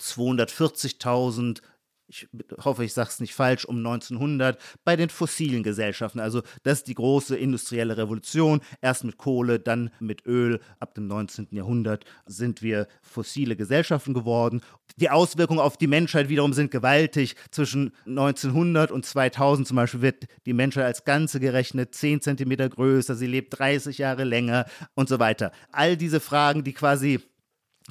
240.000 0.00 1.62
ich 2.08 2.28
hoffe, 2.64 2.84
ich 2.84 2.92
sage 2.92 3.08
es 3.08 3.20
nicht 3.20 3.34
falsch, 3.34 3.64
um 3.64 3.78
1900 3.78 4.58
bei 4.84 4.96
den 4.96 5.08
fossilen 5.08 5.62
Gesellschaften. 5.62 6.20
Also 6.20 6.42
das 6.62 6.78
ist 6.78 6.88
die 6.88 6.94
große 6.94 7.36
industrielle 7.36 7.96
Revolution. 7.96 8.60
Erst 8.80 9.04
mit 9.04 9.16
Kohle, 9.16 9.58
dann 9.58 9.90
mit 9.98 10.24
Öl. 10.26 10.60
Ab 10.78 10.94
dem 10.94 11.08
19. 11.08 11.48
Jahrhundert 11.50 12.04
sind 12.26 12.62
wir 12.62 12.86
fossile 13.02 13.56
Gesellschaften 13.56 14.14
geworden. 14.14 14.60
Die 14.96 15.10
Auswirkungen 15.10 15.60
auf 15.60 15.76
die 15.76 15.88
Menschheit 15.88 16.28
wiederum 16.28 16.52
sind 16.52 16.70
gewaltig. 16.70 17.34
Zwischen 17.50 17.92
1900 18.06 18.92
und 18.92 19.04
2000 19.04 19.66
zum 19.66 19.76
Beispiel 19.76 20.02
wird 20.02 20.24
die 20.46 20.52
Menschheit 20.52 20.84
als 20.84 21.04
Ganze 21.04 21.40
gerechnet 21.40 21.94
10 21.94 22.20
Zentimeter 22.20 22.68
größer, 22.68 23.16
sie 23.16 23.26
lebt 23.26 23.58
30 23.58 23.98
Jahre 23.98 24.24
länger 24.24 24.66
und 24.94 25.08
so 25.08 25.18
weiter. 25.18 25.50
All 25.72 25.96
diese 25.96 26.20
Fragen, 26.20 26.62
die 26.62 26.72
quasi 26.72 27.20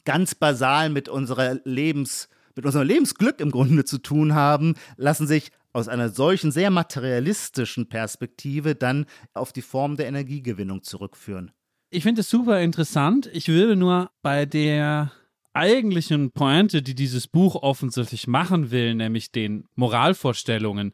ganz 0.06 0.36
basal 0.36 0.90
mit 0.90 1.10
unserer 1.10 1.60
Lebens- 1.64 2.30
mit 2.56 2.66
unserem 2.66 2.88
Lebensglück 2.88 3.40
im 3.40 3.52
Grunde 3.52 3.86
zu 3.86 3.98
tun 3.98 4.34
haben, 4.34 4.76
lassen 4.98 5.28
sich 5.28 5.52
aus 5.74 5.88
einer 5.88 6.10
solchen 6.10 6.52
sehr 6.52 6.72
materialistischen 6.72 7.90
Perspektive 7.90 8.76
dann 8.76 9.06
auf 9.34 9.52
die 9.52 9.62
Form 9.62 9.98
der 9.98 10.08
Energiegewinnung 10.08 10.84
zurückführen. 10.84 11.52
Ich 11.90 12.04
finde 12.04 12.22
es 12.22 12.30
super 12.30 12.62
interessant. 12.62 13.30
Ich 13.34 13.48
würde 13.48 13.76
nur 13.76 14.10
bei 14.22 14.46
der 14.46 15.12
eigentlichen 15.54 16.32
Pointe, 16.32 16.82
die 16.82 16.96
dieses 16.96 17.28
Buch 17.28 17.56
offensichtlich 17.56 18.28
machen 18.28 18.72
will, 18.72 18.96
nämlich 18.96 19.32
den 19.32 19.66
Moralvorstellungen, 19.76 20.94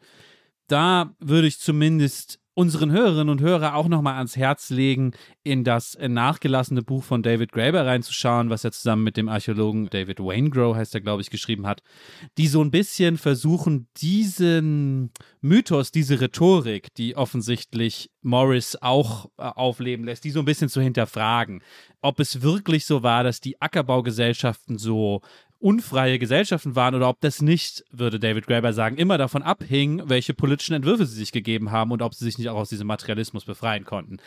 da 0.67 1.15
würde 1.19 1.47
ich 1.47 1.59
zumindest 1.59 2.39
unseren 2.53 2.91
Hörerinnen 2.91 3.29
und 3.29 3.41
Hörer 3.41 3.75
auch 3.75 3.87
nochmal 3.87 4.15
ans 4.15 4.35
Herz 4.35 4.69
legen, 4.69 5.11
in 5.43 5.63
das 5.63 5.97
nachgelassene 5.99 6.81
Buch 6.81 7.03
von 7.03 7.23
David 7.23 7.51
Graeber 7.51 7.85
reinzuschauen, 7.85 8.49
was 8.49 8.63
er 8.63 8.71
zusammen 8.71 9.03
mit 9.03 9.17
dem 9.17 9.29
Archäologen 9.29 9.89
David 9.89 10.19
Waingrow, 10.19 10.75
heißt 10.75 10.93
er, 10.93 11.01
glaube 11.01 11.21
ich, 11.21 11.29
geschrieben 11.29 11.65
hat, 11.65 11.81
die 12.37 12.47
so 12.47 12.61
ein 12.61 12.71
bisschen 12.71 13.17
versuchen, 13.17 13.87
diesen 13.97 15.11
Mythos, 15.39 15.91
diese 15.91 16.19
Rhetorik, 16.19 16.93
die 16.95 17.15
offensichtlich 17.15 18.11
Morris 18.21 18.77
auch 18.79 19.27
äh, 19.37 19.43
aufleben 19.43 20.05
lässt, 20.05 20.23
die 20.23 20.31
so 20.31 20.39
ein 20.39 20.45
bisschen 20.45 20.69
zu 20.69 20.81
hinterfragen. 20.81 21.63
Ob 22.01 22.19
es 22.19 22.41
wirklich 22.41 22.85
so 22.85 23.01
war, 23.01 23.23
dass 23.23 23.39
die 23.39 23.61
Ackerbaugesellschaften 23.61 24.77
so 24.77 25.21
unfreie 25.61 26.19
Gesellschaften 26.19 26.75
waren 26.75 26.95
oder 26.95 27.09
ob 27.09 27.21
das 27.21 27.41
nicht, 27.41 27.85
würde 27.91 28.19
David 28.19 28.47
Graeber 28.47 28.73
sagen, 28.73 28.97
immer 28.97 29.17
davon 29.17 29.43
abhing, 29.43 30.01
welche 30.05 30.33
politischen 30.33 30.73
Entwürfe 30.73 31.05
sie 31.05 31.17
sich 31.17 31.31
gegeben 31.31 31.71
haben 31.71 31.91
und 31.91 32.01
ob 32.01 32.13
sie 32.13 32.25
sich 32.25 32.37
nicht 32.37 32.49
auch 32.49 32.57
aus 32.57 32.69
diesem 32.69 32.87
Materialismus 32.87 33.45
befreien 33.45 33.85
konnten. 33.85 34.17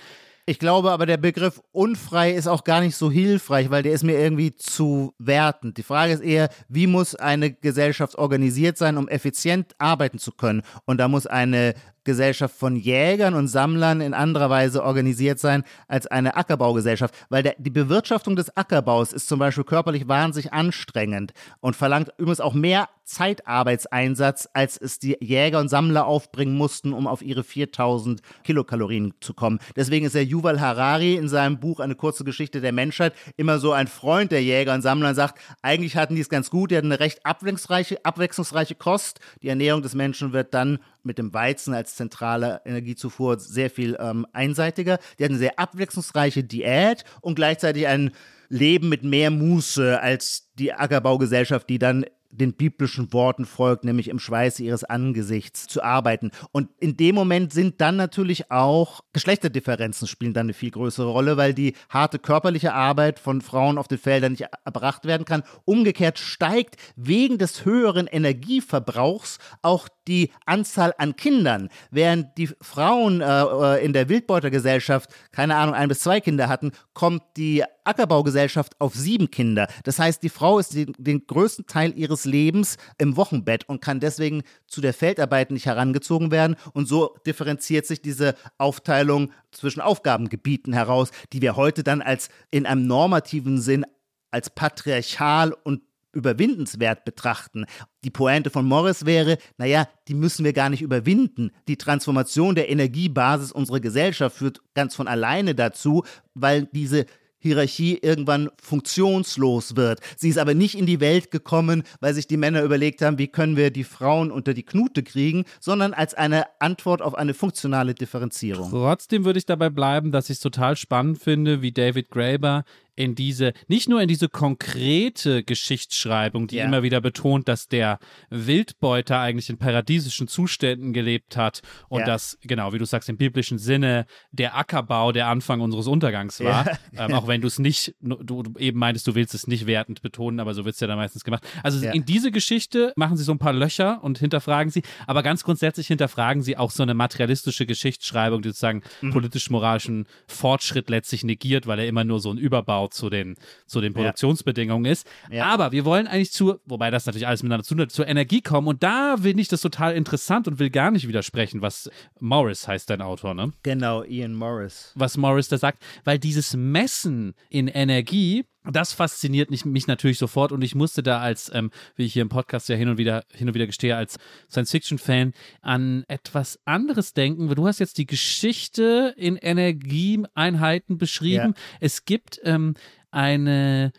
Ich 0.47 0.59
glaube 0.59 0.90
aber, 0.90 1.07
der 1.07 1.16
Begriff 1.16 1.62
unfrei 1.73 2.33
ist 2.33 2.49
auch 2.49 2.64
gar 2.64 2.83
nicht 2.83 2.97
so 2.97 3.11
hilfreich, 3.11 3.70
weil 3.70 3.83
der 3.83 3.92
ist 3.92 4.05
mir 4.05 4.18
irgendwie 4.18 4.55
zu 4.55 5.14
wertend. 5.18 5.79
Die 5.79 5.83
Frage 5.83 6.12
ist 6.12 6.20
eher, 6.20 6.51
wie 6.68 6.87
muss 6.87 7.14
eine 7.14 7.51
Gesellschaft 7.51 8.16
organisiert 8.16 8.77
sein, 8.77 8.99
um 8.99 9.09
effizient 9.09 9.75
arbeiten 9.79 10.18
zu 10.18 10.33
können? 10.33 10.61
Und 10.85 10.99
da 10.99 11.09
muss 11.09 11.27
eine 11.27 11.75
Gesellschaft 12.05 12.55
von 12.57 12.77
Jägern 12.77 13.35
und 13.35 13.49
Sammlern 13.49 14.01
in 14.01 14.14
anderer 14.14 14.51
Weise 14.51 14.85
organisiert 14.85 15.38
sein 15.38 15.64
als 15.88 16.07
eine 16.07 16.37
Ackerbaugesellschaft, 16.37 17.14
weil 17.29 17.43
der, 17.43 17.57
die 17.59 17.71
Bewirtschaftung 17.71 18.37
des 18.37 18.57
Ackerbaus 18.57 19.12
ist 19.12 19.29
zum 19.29 19.38
Beispiel 19.38 19.64
körperlich 19.64 20.09
wahnsinnig 20.09 20.53
anstrengend 20.53 21.33
und 21.61 21.77
verlangt 21.77 22.11
übrigens 22.19 22.40
auch 22.40 22.55
mehr 22.55 22.88
Zeitarbeitseinsatz, 23.05 24.49
als 24.53 24.77
es 24.79 24.99
die 24.99 25.17
Jäger 25.21 25.61
und 25.61 25.69
Sammler 25.69 26.07
aufbringen 26.07 26.57
mussten, 26.57 26.93
um 26.93 27.07
auf 27.07 27.23
ihre 27.23 27.45
4000 27.45 28.21
Kilokalorien 28.45 29.14
zu 29.21 29.35
kommen. 29.35 29.59
Deswegen 29.77 30.07
ist 30.07 30.14
der 30.14 30.25
Yuval 30.25 30.61
Harari 30.61 31.14
in 31.17 31.29
seinem 31.29 31.61
Buch 31.61 31.81
Eine 31.81 31.95
kurze 31.95 32.25
Geschichte 32.25 32.61
der 32.61 32.73
Menschheit 32.73 33.14
immer 33.37 33.59
so 33.59 33.73
ein 33.73 33.88
Freund 33.88 34.33
der 34.33 34.43
Jäger 34.43 34.75
und 34.75 34.83
Sammler 34.83 35.11
und 35.11 35.14
sagt, 35.14 35.38
eigentlich 35.62 35.97
hatten 35.97 36.14
die 36.14 36.23
es 36.23 36.29
ganz 36.29 36.51
gut, 36.51 36.71
die 36.71 36.77
hatten 36.77 36.90
eine 36.90 37.01
recht 37.01 37.25
abwechslungsreiche, 37.25 38.05
abwechslungsreiche 38.05 38.75
Kost. 38.75 39.21
Die 39.43 39.49
Ernährung 39.49 39.83
des 39.83 39.95
Menschen 39.95 40.33
wird 40.33 40.55
dann 40.55 40.79
mit 41.05 41.19
dem 41.19 41.33
Weizen 41.35 41.75
als 41.75 41.97
zentrale 41.97 42.61
Energiezufuhr 42.64 43.38
sehr 43.38 43.71
viel 43.71 43.97
ähm, 44.01 44.27
einseitiger. 44.33 44.99
Die 45.19 45.25
hatten 45.25 45.35
eine 45.35 45.38
sehr 45.38 45.59
abwechslungsreiche 45.59 46.45
Diät 46.45 47.05
und 47.21 47.35
gleichzeitig 47.35 47.87
ein 47.87 48.12
Leben 48.49 48.88
mit 48.88 49.05
mehr 49.05 49.31
Muße 49.31 50.01
als 50.01 50.51
die 50.55 50.73
Ackerbaugesellschaft, 50.73 51.69
die 51.69 51.79
dann 51.79 52.05
den 52.37 52.53
biblischen 52.55 53.12
Worten 53.12 53.47
folgt, 53.47 53.85
nämlich 53.85 54.09
im 54.09 54.19
Schweiße 54.19 54.62
ihres 54.62 54.85
Angesichts 54.85 55.67
zu 55.67 55.83
arbeiten. 55.83 56.31
Und 56.53 56.69
in 56.81 56.97
dem 56.97 57.14
Moment 57.14 57.53
sind 57.53 57.81
dann 57.81 57.97
natürlich 57.97 58.51
auch 58.51 59.03
Geschlechterdifferenzen 59.12 60.09
spielen 60.09 60.35
dann 60.35 60.47
eine 60.47 60.55
viel 60.55 60.71
größere 60.71 61.09
Rolle, 61.09 61.37
weil 61.37 61.55
die 61.55 61.75
harte 61.88 62.19
körperliche 62.19 62.75
Arbeit 62.75 63.19
von 63.19 63.40
Frauen 63.40 63.79
auf 63.79 63.88
den 63.88 63.99
Feldern 63.99 64.33
nicht 64.33 64.47
erbracht 64.64 65.05
werden 65.05 65.25
kann. 65.25 65.45
Umgekehrt 65.64 66.19
steigt 66.19 66.77
wegen 66.97 67.38
des 67.38 67.64
höheren 67.64 68.07
Energieverbrauchs 68.07 69.38
auch 69.62 69.88
die 70.09 70.31
Anzahl 70.47 70.95
an 70.99 71.17
Kindern. 71.17 71.69
Während 71.90 72.37
die 72.38 72.49
Frauen 72.61 73.21
äh, 73.21 73.25
äh, 73.25 73.85
in 73.85 73.93
der 73.93 74.09
Wildbeutergesellschaft, 74.09 75.11
keine 75.33 75.57
Ahnung, 75.57 75.75
ein 75.75 75.88
bis 75.88 76.01
zwei 76.01 76.21
Kinder 76.21 76.49
hatten, 76.49 76.73
kommt 76.93 77.23
die 77.37 77.64
Ackerbaugesellschaft 77.85 78.81
auf 78.81 78.95
sieben 78.95 79.31
Kinder. 79.31 79.69
Das 79.85 79.99
heißt, 79.99 80.23
die 80.23 80.29
Frau 80.29 80.59
ist 80.59 80.75
den, 80.75 80.95
den 80.99 81.27
größten 81.27 81.67
Teil 81.67 81.93
ihres 81.97 82.25
Lebens 82.25 82.77
im 82.99 83.17
Wochenbett 83.17 83.69
und 83.69 83.81
kann 83.81 84.01
deswegen 84.01 84.43
zu 84.67 84.81
der 84.81 84.95
Feldarbeit 84.95 85.51
nicht 85.51 85.67
herangezogen 85.67 86.31
werden. 86.31 86.57
Und 86.73 86.88
so 86.88 87.17
differenziert 87.27 87.87
sich 87.87 88.01
diese 88.01 88.35
Aufteilung 88.59 89.33
zwischen 89.51 89.81
Aufgabengebieten 89.81 90.73
heraus, 90.73 91.11
die 91.33 91.43
wir 91.43 91.57
heute 91.57 91.85
dann 91.85 92.03
als 92.03 92.29
in 92.51 92.67
einem 92.67 92.87
normativen 92.87 93.61
Sinn 93.61 93.85
als 94.31 94.51
patriarchal 94.51 95.53
und 95.53 95.83
überwindenswert 96.12 97.05
betrachten. 97.05 97.67
Die 98.05 98.11
Pointe 98.11 98.51
von 98.51 98.67
Morris 98.67 99.07
wäre, 99.07 99.38
naja, 99.57 99.88
die 100.09 100.14
müssen 100.14 100.45
wir 100.45 100.53
gar 100.53 100.69
nicht 100.69 100.83
überwinden. 100.83 101.51
Die 101.69 101.77
Transformation 101.77 102.55
der 102.55 102.69
Energiebasis 102.69 103.51
unserer 103.51 103.81
Gesellschaft 103.81 104.37
führt 104.37 104.61
ganz 104.75 104.95
von 104.95 105.09
alleine 105.09 105.55
dazu, 105.55 106.05
weil 106.35 106.69
diese 106.73 107.07
Hierarchie 107.45 107.99
irgendwann 108.01 108.49
funktionslos 108.62 109.77
wird. 109.77 110.01
Sie 110.17 110.31
ist 110.31 110.38
aber 110.38 110.55
nicht 110.55 110.79
in 110.79 110.87
die 110.87 111.01
Welt 111.01 111.31
gekommen, 111.31 111.83
weil 112.01 112.14
sich 112.14 112.27
die 112.27 112.38
Männer 112.38 112.62
überlegt 112.62 113.03
haben, 113.03 113.19
wie 113.19 113.29
können 113.29 113.59
wir 113.59 113.71
die 113.71 113.85
Frauen 113.85 114.31
unter 114.31 114.55
die 114.55 114.62
Knute 114.62 115.03
kriegen, 115.03 115.45
sondern 115.61 115.93
als 115.93 116.14
eine 116.14 116.47
Antwort 116.59 117.03
auf 117.03 117.14
eine 117.14 117.35
funktionale 117.35 117.95
Differenzierung. 117.95 118.71
Trotzdem 118.71 119.27
würde 119.27 119.38
ich 119.38 119.45
dabei 119.45 119.69
bleiben, 119.69 120.11
dass 120.11 120.31
ich 120.31 120.37
es 120.37 120.40
total 120.40 120.75
spannend 120.77 121.19
finde, 121.19 121.61
wie 121.61 121.73
David 121.73 122.09
Graeber 122.09 122.64
in 122.96 123.14
diese, 123.14 123.52
nicht 123.68 123.88
nur 123.88 124.00
in 124.00 124.09
diese 124.09 124.28
konkrete 124.28 125.42
Geschichtsschreibung, 125.42 126.46
die 126.46 126.57
ja. 126.57 126.64
immer 126.64 126.83
wieder 126.83 127.00
betont, 127.00 127.48
dass 127.48 127.68
der 127.68 127.98
Wildbeuter 128.30 129.18
eigentlich 129.18 129.50
in 129.50 129.59
paradiesischen 129.59 130.28
Zuständen 130.28 130.92
gelebt 130.92 131.37
hat 131.37 131.62
und 131.88 132.00
ja. 132.00 132.07
dass, 132.07 132.38
genau, 132.42 132.72
wie 132.72 132.78
du 132.78 132.85
sagst, 132.85 133.09
im 133.09 133.16
biblischen 133.16 133.59
Sinne 133.59 134.07
der 134.30 134.57
Ackerbau 134.57 135.12
der 135.12 135.26
Anfang 135.26 135.61
unseres 135.61 135.87
Untergangs 135.87 136.40
war. 136.40 136.66
Ja. 136.66 136.78
Ähm, 136.96 137.12
auch 137.12 137.26
wenn 137.26 137.40
du 137.40 137.48
es 137.48 137.59
nicht, 137.59 137.96
du, 138.00 138.42
du, 138.42 138.59
eben 138.59 138.78
meintest, 138.78 139.07
du 139.07 139.16
willst 139.16 139.35
es 139.35 139.48
nicht 139.48 139.66
wertend 139.66 140.00
betonen, 140.00 140.38
aber 140.38 140.54
so 140.54 140.64
wird 140.64 140.74
es 140.74 140.80
ja 140.80 140.87
dann 140.87 140.96
meistens 140.96 141.24
gemacht. 141.24 141.44
Also 141.62 141.85
in 141.88 142.04
diese 142.04 142.30
Geschichte 142.30 142.92
machen 142.94 143.16
sie 143.16 143.24
so 143.24 143.33
ein 143.33 143.38
paar 143.38 143.52
Löcher 143.52 144.02
und 144.04 144.18
hinterfragen 144.18 144.70
sie, 144.70 144.83
aber 145.09 145.24
ganz 145.24 145.42
grundsätzlich 145.42 145.88
hinterfragen 145.88 146.42
sie 146.42 146.57
auch 146.57 146.70
so 146.70 146.85
eine 146.85 146.94
materialistische 146.94 147.66
Geschichtsschreibung, 147.66 148.42
die 148.42 148.50
sozusagen 148.50 148.83
mhm. 149.00 149.11
politisch-moralischen 149.11 150.07
Fortschritt 150.28 150.88
letztlich 150.88 151.24
negiert, 151.24 151.66
weil 151.66 151.80
er 151.80 151.88
immer 151.88 152.04
nur 152.04 152.20
so 152.20 152.30
ein 152.30 152.38
Überbau 152.38 152.84
genau 152.85 152.88
zu 152.88 153.11
den, 153.11 153.37
zu 153.66 153.81
den 153.81 153.92
Produktionsbedingungen 153.94 154.90
ist. 154.90 155.07
Ja. 155.31 155.47
Aber 155.47 155.73
wir 155.73 155.85
wollen 155.85 156.07
eigentlich 156.07 156.33
zu, 156.33 156.59
wobei 156.66 156.90
das 156.90 157.07
natürlich 157.07 157.27
alles 157.27 157.42
miteinander 157.42 157.64
zu 157.64 157.75
tun 157.75 157.83
hat, 157.83 157.92
zur 157.92 158.07
Energie 158.07 158.42
kommen. 158.42 158.68
Und 158.68 158.83
da 158.83 159.16
finde 159.16 159.42
ich 159.42 159.49
das 159.49 159.61
total 159.61 159.94
interessant 159.94 160.49
und 160.49 160.59
will 160.59 160.70
gar 160.70 160.90
nicht 160.90 161.09
widersprechen, 161.09 161.62
was 161.62 161.90
Morris 162.20 162.68
heißt, 162.68 162.90
dein 162.90 163.03
Autor, 163.03 163.35
ne? 163.35 163.53
Genau, 163.62 164.03
Ian 164.05 164.35
Morris. 164.35 164.92
Was 164.94 165.16
Morris 165.16 165.49
da 165.49 165.59
sagt, 165.59 165.83
weil 166.05 166.18
dieses 166.18 166.55
Messen 166.55 167.35
in 167.49 167.68
Energie, 167.68 168.44
das 168.72 168.92
fasziniert 168.92 169.50
mich, 169.50 169.87
natürlich 169.87 170.18
sofort 170.18 170.53
und 170.53 170.62
ich 170.62 170.74
musste 170.74 171.03
da 171.03 171.20
als, 171.20 171.50
ähm, 171.55 171.70
wie 171.96 172.05
ich 172.05 172.12
hier 172.14 172.22
im 172.22 172.29
Podcast 172.29 172.68
ja 172.68 172.77
hin 172.77 172.88
und 172.88 172.98
wieder, 172.98 173.24
hin 173.33 173.48
und 173.48 173.55
wieder 173.55 173.66
gestehe, 173.66 173.96
als 173.96 174.16
Science-Fiction-Fan 174.50 175.33
an 175.61 176.05
etwas 176.09 176.59
anderes 176.64 177.12
denken. 177.12 177.48
Du 177.55 177.66
hast 177.66 177.81
jetzt 177.81 177.98
die 177.98 178.07
Geschichte 178.07 179.14
in 179.16 179.37
Energieeinheiten 179.37 180.98
beschrieben. 180.98 181.55
Ja. 181.57 181.62
Es 181.81 182.05
gibt 182.05 182.40
ähm, 182.44 182.74
eine 183.11 183.92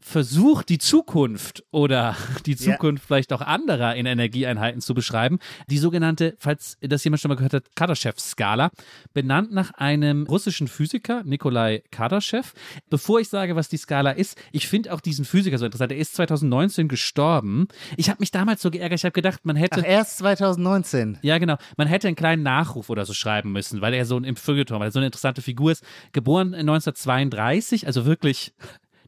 versucht, 0.00 0.68
die 0.68 0.78
Zukunft 0.78 1.64
oder 1.70 2.16
die 2.46 2.56
Zukunft 2.56 3.02
ja. 3.02 3.06
vielleicht 3.06 3.32
auch 3.32 3.40
anderer 3.40 3.94
in 3.96 4.06
Energieeinheiten 4.06 4.80
zu 4.80 4.94
beschreiben. 4.94 5.38
Die 5.68 5.78
sogenannte, 5.78 6.36
falls 6.38 6.78
das 6.80 7.04
jemand 7.04 7.20
schon 7.20 7.28
mal 7.30 7.34
gehört 7.34 7.54
hat, 7.54 7.76
Kardashev-Skala, 7.76 8.70
benannt 9.12 9.52
nach 9.52 9.72
einem 9.72 10.26
russischen 10.26 10.68
Physiker, 10.68 11.22
Nikolai 11.24 11.82
Kardashev. 11.90 12.52
Bevor 12.90 13.20
ich 13.20 13.28
sage, 13.28 13.56
was 13.56 13.68
die 13.68 13.76
Skala 13.76 14.12
ist, 14.12 14.40
ich 14.52 14.68
finde 14.68 14.92
auch 14.92 15.00
diesen 15.00 15.24
Physiker 15.24 15.58
so 15.58 15.64
interessant. 15.64 15.92
Er 15.92 15.98
ist 15.98 16.14
2019 16.14 16.88
gestorben. 16.88 17.68
Ich 17.96 18.08
habe 18.08 18.20
mich 18.20 18.30
damals 18.30 18.62
so 18.62 18.70
geärgert, 18.70 19.00
ich 19.00 19.04
habe 19.04 19.12
gedacht, 19.12 19.44
man 19.44 19.56
hätte... 19.56 19.80
Ach, 19.80 19.88
erst 19.88 20.18
2019? 20.18 21.18
Ja, 21.22 21.38
genau. 21.38 21.56
Man 21.76 21.88
hätte 21.88 22.06
einen 22.06 22.16
kleinen 22.16 22.42
Nachruf 22.42 22.88
oder 22.90 23.04
so 23.04 23.14
schreiben 23.14 23.52
müssen, 23.52 23.80
weil 23.80 23.94
er 23.94 24.04
so 24.04 24.16
ein 24.16 24.24
im 24.24 24.36
Feuilleton, 24.36 24.78
weil 24.78 24.88
er 24.88 24.92
so 24.92 24.98
eine 24.98 25.06
interessante 25.06 25.42
Figur 25.42 25.72
ist. 25.72 25.84
Geboren 26.12 26.54
1932, 26.54 27.86
also 27.86 28.06
wirklich 28.06 28.52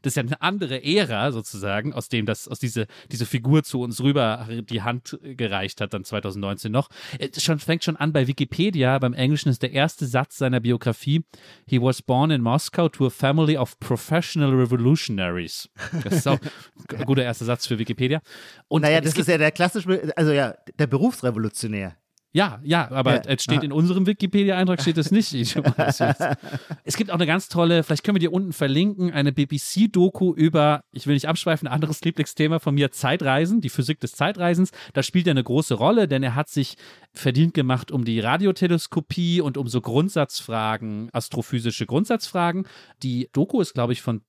das 0.01 0.11
ist 0.11 0.15
ja 0.15 0.23
eine 0.23 0.41
andere 0.41 0.83
Ära 0.83 1.31
sozusagen, 1.31 1.93
aus 1.93 2.09
dem 2.09 2.25
das, 2.25 2.47
aus 2.47 2.59
diese, 2.59 2.87
diese 3.11 3.25
Figur 3.25 3.63
zu 3.63 3.81
uns 3.81 4.01
rüber 4.01 4.47
die 4.69 4.81
Hand 4.81 5.19
gereicht 5.21 5.81
hat, 5.81 5.93
dann 5.93 6.03
2019 6.03 6.71
noch. 6.71 6.89
Es 7.19 7.43
schon, 7.43 7.59
fängt 7.59 7.83
schon 7.83 7.97
an 7.97 8.13
bei 8.13 8.27
Wikipedia, 8.27 8.97
beim 8.99 9.13
Englischen 9.13 9.49
ist 9.49 9.61
der 9.61 9.71
erste 9.71 10.05
Satz 10.05 10.37
seiner 10.37 10.59
Biografie, 10.59 11.23
he 11.67 11.81
was 11.81 12.01
born 12.01 12.31
in 12.31 12.41
Moscow 12.41 12.89
to 12.89 13.07
a 13.07 13.09
family 13.09 13.57
of 13.57 13.79
professional 13.79 14.51
revolutionaries. 14.51 15.69
Das 16.03 16.13
ist 16.13 16.27
auch 16.27 16.39
ein 16.97 17.05
guter 17.05 17.23
erster 17.23 17.45
Satz 17.45 17.67
für 17.67 17.77
Wikipedia. 17.77 18.21
Und 18.67 18.81
naja, 18.81 19.01
das 19.01 19.17
ist 19.17 19.27
ja 19.27 19.37
der 19.37 19.51
klassische, 19.51 20.11
also 20.15 20.31
ja, 20.31 20.55
der 20.77 20.87
Berufsrevolutionär. 20.87 21.95
Ja, 22.33 22.59
ja, 22.63 22.89
aber 22.91 23.15
ja. 23.15 23.21
es 23.25 23.43
steht 23.43 23.63
in 23.63 23.73
unserem 23.73 24.07
Wikipedia-Eintrag 24.07 24.81
steht 24.81 24.97
es 24.97 25.11
nicht. 25.11 25.33
es 26.85 26.95
gibt 26.95 27.11
auch 27.11 27.15
eine 27.15 27.25
ganz 27.27 27.49
tolle, 27.49 27.83
vielleicht 27.83 28.05
können 28.05 28.15
wir 28.15 28.21
dir 28.21 28.31
unten 28.31 28.53
verlinken, 28.53 29.11
eine 29.11 29.33
BBC-Doku 29.33 30.33
über, 30.33 30.83
ich 30.93 31.07
will 31.07 31.13
nicht 31.13 31.27
abschweifen, 31.27 31.67
ein 31.67 31.73
anderes 31.73 32.01
Lieblingsthema 32.01 32.59
von 32.59 32.75
mir, 32.75 32.91
Zeitreisen, 32.91 33.59
die 33.59 33.69
Physik 33.69 33.99
des 33.99 34.13
Zeitreisens. 34.13 34.71
Da 34.93 35.03
spielt 35.03 35.27
er 35.27 35.31
eine 35.31 35.43
große 35.43 35.73
Rolle, 35.73 36.07
denn 36.07 36.23
er 36.23 36.35
hat 36.35 36.47
sich 36.47 36.75
verdient 37.11 37.53
gemacht 37.53 37.91
um 37.91 38.05
die 38.05 38.21
Radioteleskopie 38.21 39.41
und 39.41 39.57
um 39.57 39.67
so 39.67 39.81
Grundsatzfragen, 39.81 41.09
astrophysische 41.11 41.85
Grundsatzfragen. 41.85 42.65
Die 43.03 43.29
Doku 43.33 43.59
ist, 43.59 43.73
glaube 43.73 43.91
ich, 43.91 44.01
von 44.01 44.21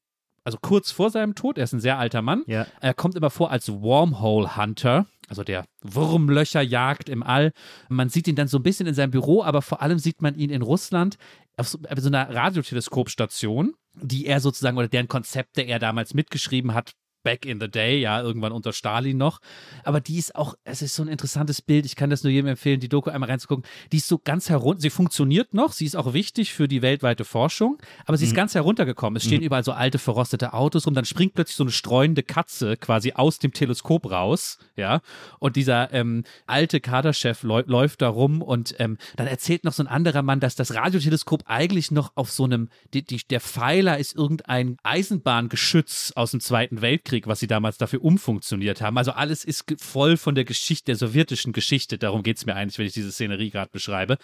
also 0.44 0.58
kurz 0.60 0.90
vor 0.90 1.10
seinem 1.10 1.36
Tod, 1.36 1.56
er 1.56 1.64
ist 1.64 1.72
ein 1.72 1.78
sehr 1.78 2.00
alter 2.00 2.20
Mann. 2.20 2.42
Ja. 2.48 2.66
Er 2.80 2.94
kommt 2.94 3.14
immer 3.14 3.30
vor 3.30 3.52
als 3.52 3.70
Wormhole 3.70 4.56
Hunter 4.56 5.06
also 5.28 5.44
der 5.44 5.64
Wurmlöcher 5.82 6.62
jagt 6.62 7.08
im 7.08 7.22
All. 7.22 7.52
Man 7.88 8.08
sieht 8.08 8.28
ihn 8.28 8.37
dann 8.37 8.48
so 8.48 8.58
ein 8.58 8.62
bisschen 8.62 8.87
in 8.87 8.94
seinem 8.94 9.11
Büro, 9.11 9.42
aber 9.42 9.62
vor 9.62 9.82
allem 9.82 9.98
sieht 9.98 10.22
man 10.22 10.35
ihn 10.35 10.50
in 10.50 10.62
Russland 10.62 11.16
auf 11.56 11.68
so, 11.68 11.78
auf 11.88 11.98
so 11.98 12.08
einer 12.08 12.35
Radioteleskopstation, 12.35 13.74
die 13.94 14.26
er 14.26 14.40
sozusagen 14.40 14.76
oder 14.76 14.88
deren 14.88 15.08
Konzepte 15.08 15.62
er 15.62 15.78
damals 15.78 16.14
mitgeschrieben 16.14 16.74
hat, 16.74 16.92
back 17.22 17.46
in 17.46 17.61
the 17.61 17.68
day, 17.68 18.00
ja, 18.00 18.20
irgendwann 18.20 18.52
unter 18.52 18.72
Stalin 18.72 19.16
noch. 19.16 19.40
Aber 19.85 20.00
die 20.00 20.18
ist 20.18 20.35
auch, 20.35 20.54
es 20.64 20.82
ist 20.82 20.94
so 20.94 21.02
ein 21.02 21.08
interessantes 21.08 21.62
Bild. 21.62 21.87
Ich 21.87 21.96
kann 21.96 22.11
das 22.11 22.22
nur 22.22 22.30
jedem 22.32 22.48
empfehlen, 22.48 22.80
die 22.80 22.88
Doku 22.88 23.11
einmal 23.11 23.30
reinzugucken. 23.30 23.64
Die 23.92 23.98
ist 23.98 24.08
so 24.08 24.18
ganz 24.18 24.48
herunter, 24.48 24.80
sie 24.80 24.90
funktioniert 24.90 25.54
noch, 25.54 25.72
sie 25.72 25.87
ist 25.87 25.96
auch 25.96 26.12
wichtig 26.12 26.52
für 26.52 26.68
die 26.68 26.82
weltweite 26.82 27.24
Forschung, 27.24 27.78
aber 28.06 28.16
sie 28.16 28.24
ist 28.24 28.32
mhm. 28.32 28.37
ganz 28.37 28.54
heruntergekommen. 28.54 29.16
Es 29.16 29.24
stehen 29.24 29.40
mhm. 29.40 29.46
überall 29.46 29.64
so 29.64 29.72
alte, 29.72 29.98
verrostete 29.98 30.52
Autos 30.52 30.87
rum, 30.87 30.94
dann 30.94 31.04
springt 31.04 31.35
plötzlich 31.35 31.56
so 31.56 31.64
eine 31.64 31.72
streunende 31.72 32.22
Katze 32.22 32.76
quasi 32.76 33.12
aus 33.12 33.38
dem 33.38 33.52
Teleskop 33.52 34.11
raus, 34.11 34.58
ja, 34.76 35.00
und 35.38 35.56
dieser 35.56 35.92
ähm, 35.92 36.24
alte 36.46 36.80
Kaderchef 36.80 37.42
läuft 37.42 38.02
da 38.02 38.08
rum 38.08 38.42
und 38.42 38.74
ähm, 38.78 38.98
dann 39.16 39.26
erzählt 39.26 39.64
noch 39.64 39.72
so 39.72 39.82
ein 39.82 39.87
anderer 39.87 40.22
Mann, 40.22 40.40
dass 40.40 40.54
das 40.54 40.74
Radioteleskop 40.74 41.44
eigentlich 41.46 41.90
noch 41.90 42.12
auf 42.14 42.30
so 42.30 42.44
einem, 42.44 42.68
die, 42.94 43.04
die, 43.04 43.20
der 43.28 43.40
Pfeiler 43.40 43.98
ist 43.98 44.14
irgendein 44.14 44.76
Eisenbahngeschütz 44.82 46.12
aus 46.16 46.32
dem 46.32 46.40
Zweiten 46.40 46.82
Weltkrieg 46.82 47.12
Weltkrieg, 47.12 47.27
was 47.27 47.40
sie 47.40 47.46
damals 47.46 47.79
dafür 47.79 48.03
umfunktioniert 48.03 48.81
haben. 48.81 48.98
Also 48.98 49.12
alles 49.12 49.44
ist 49.44 49.64
voll 49.79 50.16
von 50.16 50.35
der 50.35 50.44
Geschichte, 50.44 50.87
der 50.87 50.96
sowjetischen 50.96 51.53
Geschichte. 51.53 51.98
Darum 51.98 52.22
geht 52.22 52.38
es 52.38 52.46
mir 52.46 52.57
eigentlich, 52.57 52.79
wenn 52.79 52.87
ich 52.87 52.94
diese 52.94 53.12
Szenerie 53.12 53.51
gerade 53.51 53.70
beschreibe. 53.70 54.18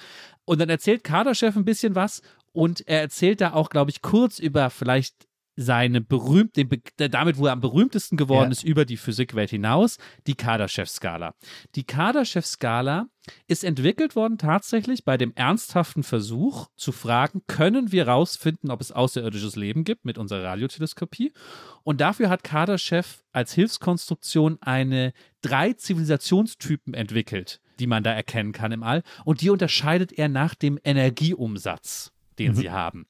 Und 0.44 0.60
dann 0.60 0.70
erzählt 0.70 1.04
Kaderchef 1.04 1.56
ein 1.56 1.64
bisschen 1.64 1.94
was 1.94 2.22
und 2.52 2.86
er 2.88 3.00
erzählt 3.00 3.40
da 3.40 3.52
auch, 3.52 3.70
glaube 3.70 3.90
ich, 3.90 4.02
kurz 4.02 4.38
über 4.38 4.70
vielleicht 4.70 5.27
seine 5.60 6.00
berühmte, 6.00 6.64
damit, 7.10 7.36
wo 7.36 7.46
er 7.46 7.52
am 7.52 7.60
berühmtesten 7.60 8.16
geworden 8.16 8.50
ja. 8.50 8.52
ist 8.52 8.62
über 8.62 8.84
die 8.84 8.96
Physikwelt 8.96 9.50
hinaus, 9.50 9.98
die 10.28 10.36
Kardashev-Skala. 10.36 11.34
Die 11.74 11.82
Kardashev-Skala 11.82 13.08
ist 13.48 13.64
entwickelt 13.64 14.14
worden 14.14 14.38
tatsächlich 14.38 15.04
bei 15.04 15.16
dem 15.16 15.34
ernsthaften 15.34 16.04
Versuch 16.04 16.68
zu 16.76 16.92
fragen, 16.92 17.42
können 17.48 17.90
wir 17.90 18.06
rausfinden, 18.06 18.70
ob 18.70 18.80
es 18.80 18.92
außerirdisches 18.92 19.56
Leben 19.56 19.82
gibt 19.82 20.04
mit 20.04 20.16
unserer 20.16 20.44
Radioteleskopie? 20.44 21.32
Und 21.82 22.00
dafür 22.00 22.30
hat 22.30 22.44
Kardashev 22.44 23.24
als 23.32 23.52
Hilfskonstruktion 23.52 24.58
eine 24.60 25.12
drei 25.42 25.72
Zivilisationstypen 25.72 26.94
entwickelt, 26.94 27.60
die 27.80 27.88
man 27.88 28.04
da 28.04 28.12
erkennen 28.12 28.52
kann 28.52 28.70
im 28.70 28.84
All. 28.84 29.02
Und 29.24 29.40
die 29.40 29.50
unterscheidet 29.50 30.12
er 30.12 30.28
nach 30.28 30.54
dem 30.54 30.78
Energieumsatz, 30.84 32.12
den 32.38 32.52
mhm. 32.52 32.56
sie 32.56 32.70
haben. 32.70 33.06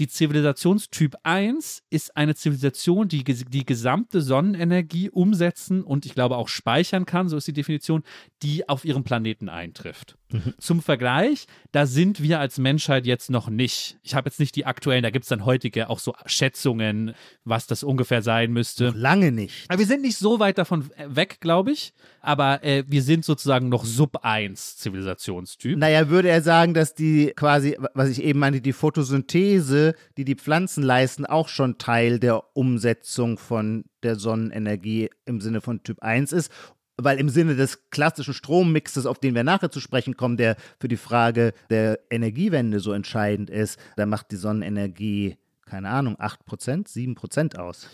Die 0.00 0.08
Zivilisationstyp 0.08 1.14
1 1.22 1.84
ist 1.88 2.16
eine 2.16 2.34
Zivilisation, 2.34 3.06
die 3.06 3.22
die 3.22 3.64
gesamte 3.64 4.22
Sonnenenergie 4.22 5.08
umsetzen 5.08 5.84
und 5.84 6.04
ich 6.04 6.14
glaube 6.14 6.36
auch 6.36 6.48
speichern 6.48 7.06
kann, 7.06 7.28
so 7.28 7.36
ist 7.36 7.46
die 7.46 7.52
Definition, 7.52 8.02
die 8.42 8.68
auf 8.68 8.84
ihrem 8.84 9.04
Planeten 9.04 9.48
eintrifft. 9.48 10.16
Zum 10.58 10.82
Vergleich, 10.82 11.46
da 11.72 11.86
sind 11.86 12.22
wir 12.22 12.40
als 12.40 12.58
Menschheit 12.58 13.06
jetzt 13.06 13.30
noch 13.30 13.48
nicht. 13.48 13.98
Ich 14.02 14.14
habe 14.14 14.28
jetzt 14.28 14.40
nicht 14.40 14.56
die 14.56 14.66
aktuellen, 14.66 15.02
da 15.02 15.10
gibt 15.10 15.24
es 15.24 15.28
dann 15.28 15.44
heutige 15.44 15.90
auch 15.90 15.98
so 15.98 16.14
Schätzungen, 16.26 17.14
was 17.44 17.66
das 17.66 17.82
ungefähr 17.82 18.22
sein 18.22 18.52
müsste. 18.52 18.86
Noch 18.86 18.94
lange 18.94 19.32
nicht. 19.32 19.68
Aber 19.68 19.78
wir 19.78 19.86
sind 19.86 20.02
nicht 20.02 20.16
so 20.16 20.40
weit 20.40 20.58
davon 20.58 20.90
weg, 21.06 21.38
glaube 21.40 21.72
ich. 21.72 21.92
Aber 22.20 22.64
äh, 22.64 22.84
wir 22.86 23.02
sind 23.02 23.24
sozusagen 23.24 23.68
noch 23.68 23.84
Sub-1-Zivilisationstyp. 23.84 25.76
Naja, 25.76 26.08
würde 26.08 26.28
er 26.28 26.42
sagen, 26.42 26.74
dass 26.74 26.94
die 26.94 27.32
quasi, 27.36 27.76
was 27.94 28.08
ich 28.08 28.22
eben 28.22 28.38
meinte, 28.38 28.60
die 28.60 28.72
Photosynthese, 28.72 29.94
die 30.16 30.24
die 30.24 30.36
Pflanzen 30.36 30.82
leisten, 30.82 31.26
auch 31.26 31.48
schon 31.48 31.78
Teil 31.78 32.18
der 32.18 32.56
Umsetzung 32.56 33.38
von 33.38 33.84
der 34.02 34.16
Sonnenenergie 34.16 35.10
im 35.24 35.40
Sinne 35.40 35.60
von 35.60 35.82
Typ 35.82 36.02
1 36.02 36.32
ist 36.32 36.50
weil 36.96 37.18
im 37.18 37.28
Sinne 37.28 37.56
des 37.56 37.90
klassischen 37.90 38.34
Strommixes, 38.34 39.06
auf 39.06 39.18
den 39.18 39.34
wir 39.34 39.44
nachher 39.44 39.70
zu 39.70 39.80
sprechen 39.80 40.16
kommen, 40.16 40.36
der 40.36 40.56
für 40.80 40.88
die 40.88 40.96
Frage 40.96 41.52
der 41.70 41.98
Energiewende 42.10 42.80
so 42.80 42.92
entscheidend 42.92 43.50
ist, 43.50 43.78
da 43.96 44.06
macht 44.06 44.30
die 44.30 44.36
Sonnenenergie, 44.36 45.36
keine 45.66 45.88
Ahnung, 45.90 46.16
8%, 46.16 46.86
7% 46.86 47.56
aus. 47.56 47.88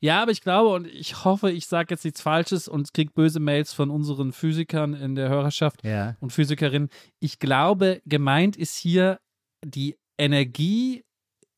Ja, 0.00 0.20
aber 0.20 0.32
ich 0.32 0.40
glaube 0.40 0.70
und 0.70 0.86
ich 0.86 1.24
hoffe, 1.24 1.50
ich 1.50 1.66
sage 1.66 1.94
jetzt 1.94 2.04
nichts 2.04 2.20
Falsches 2.20 2.66
und 2.66 2.92
kriege 2.92 3.12
böse 3.12 3.38
Mails 3.38 3.72
von 3.72 3.88
unseren 3.88 4.32
Physikern 4.32 4.94
in 4.94 5.14
der 5.14 5.28
Hörerschaft 5.28 5.84
ja. 5.84 6.16
und 6.20 6.32
Physikerinnen. 6.32 6.88
Ich 7.20 7.38
glaube, 7.38 8.02
gemeint 8.04 8.56
ist 8.56 8.76
hier 8.76 9.20
die 9.64 9.96
Energie, 10.18 11.04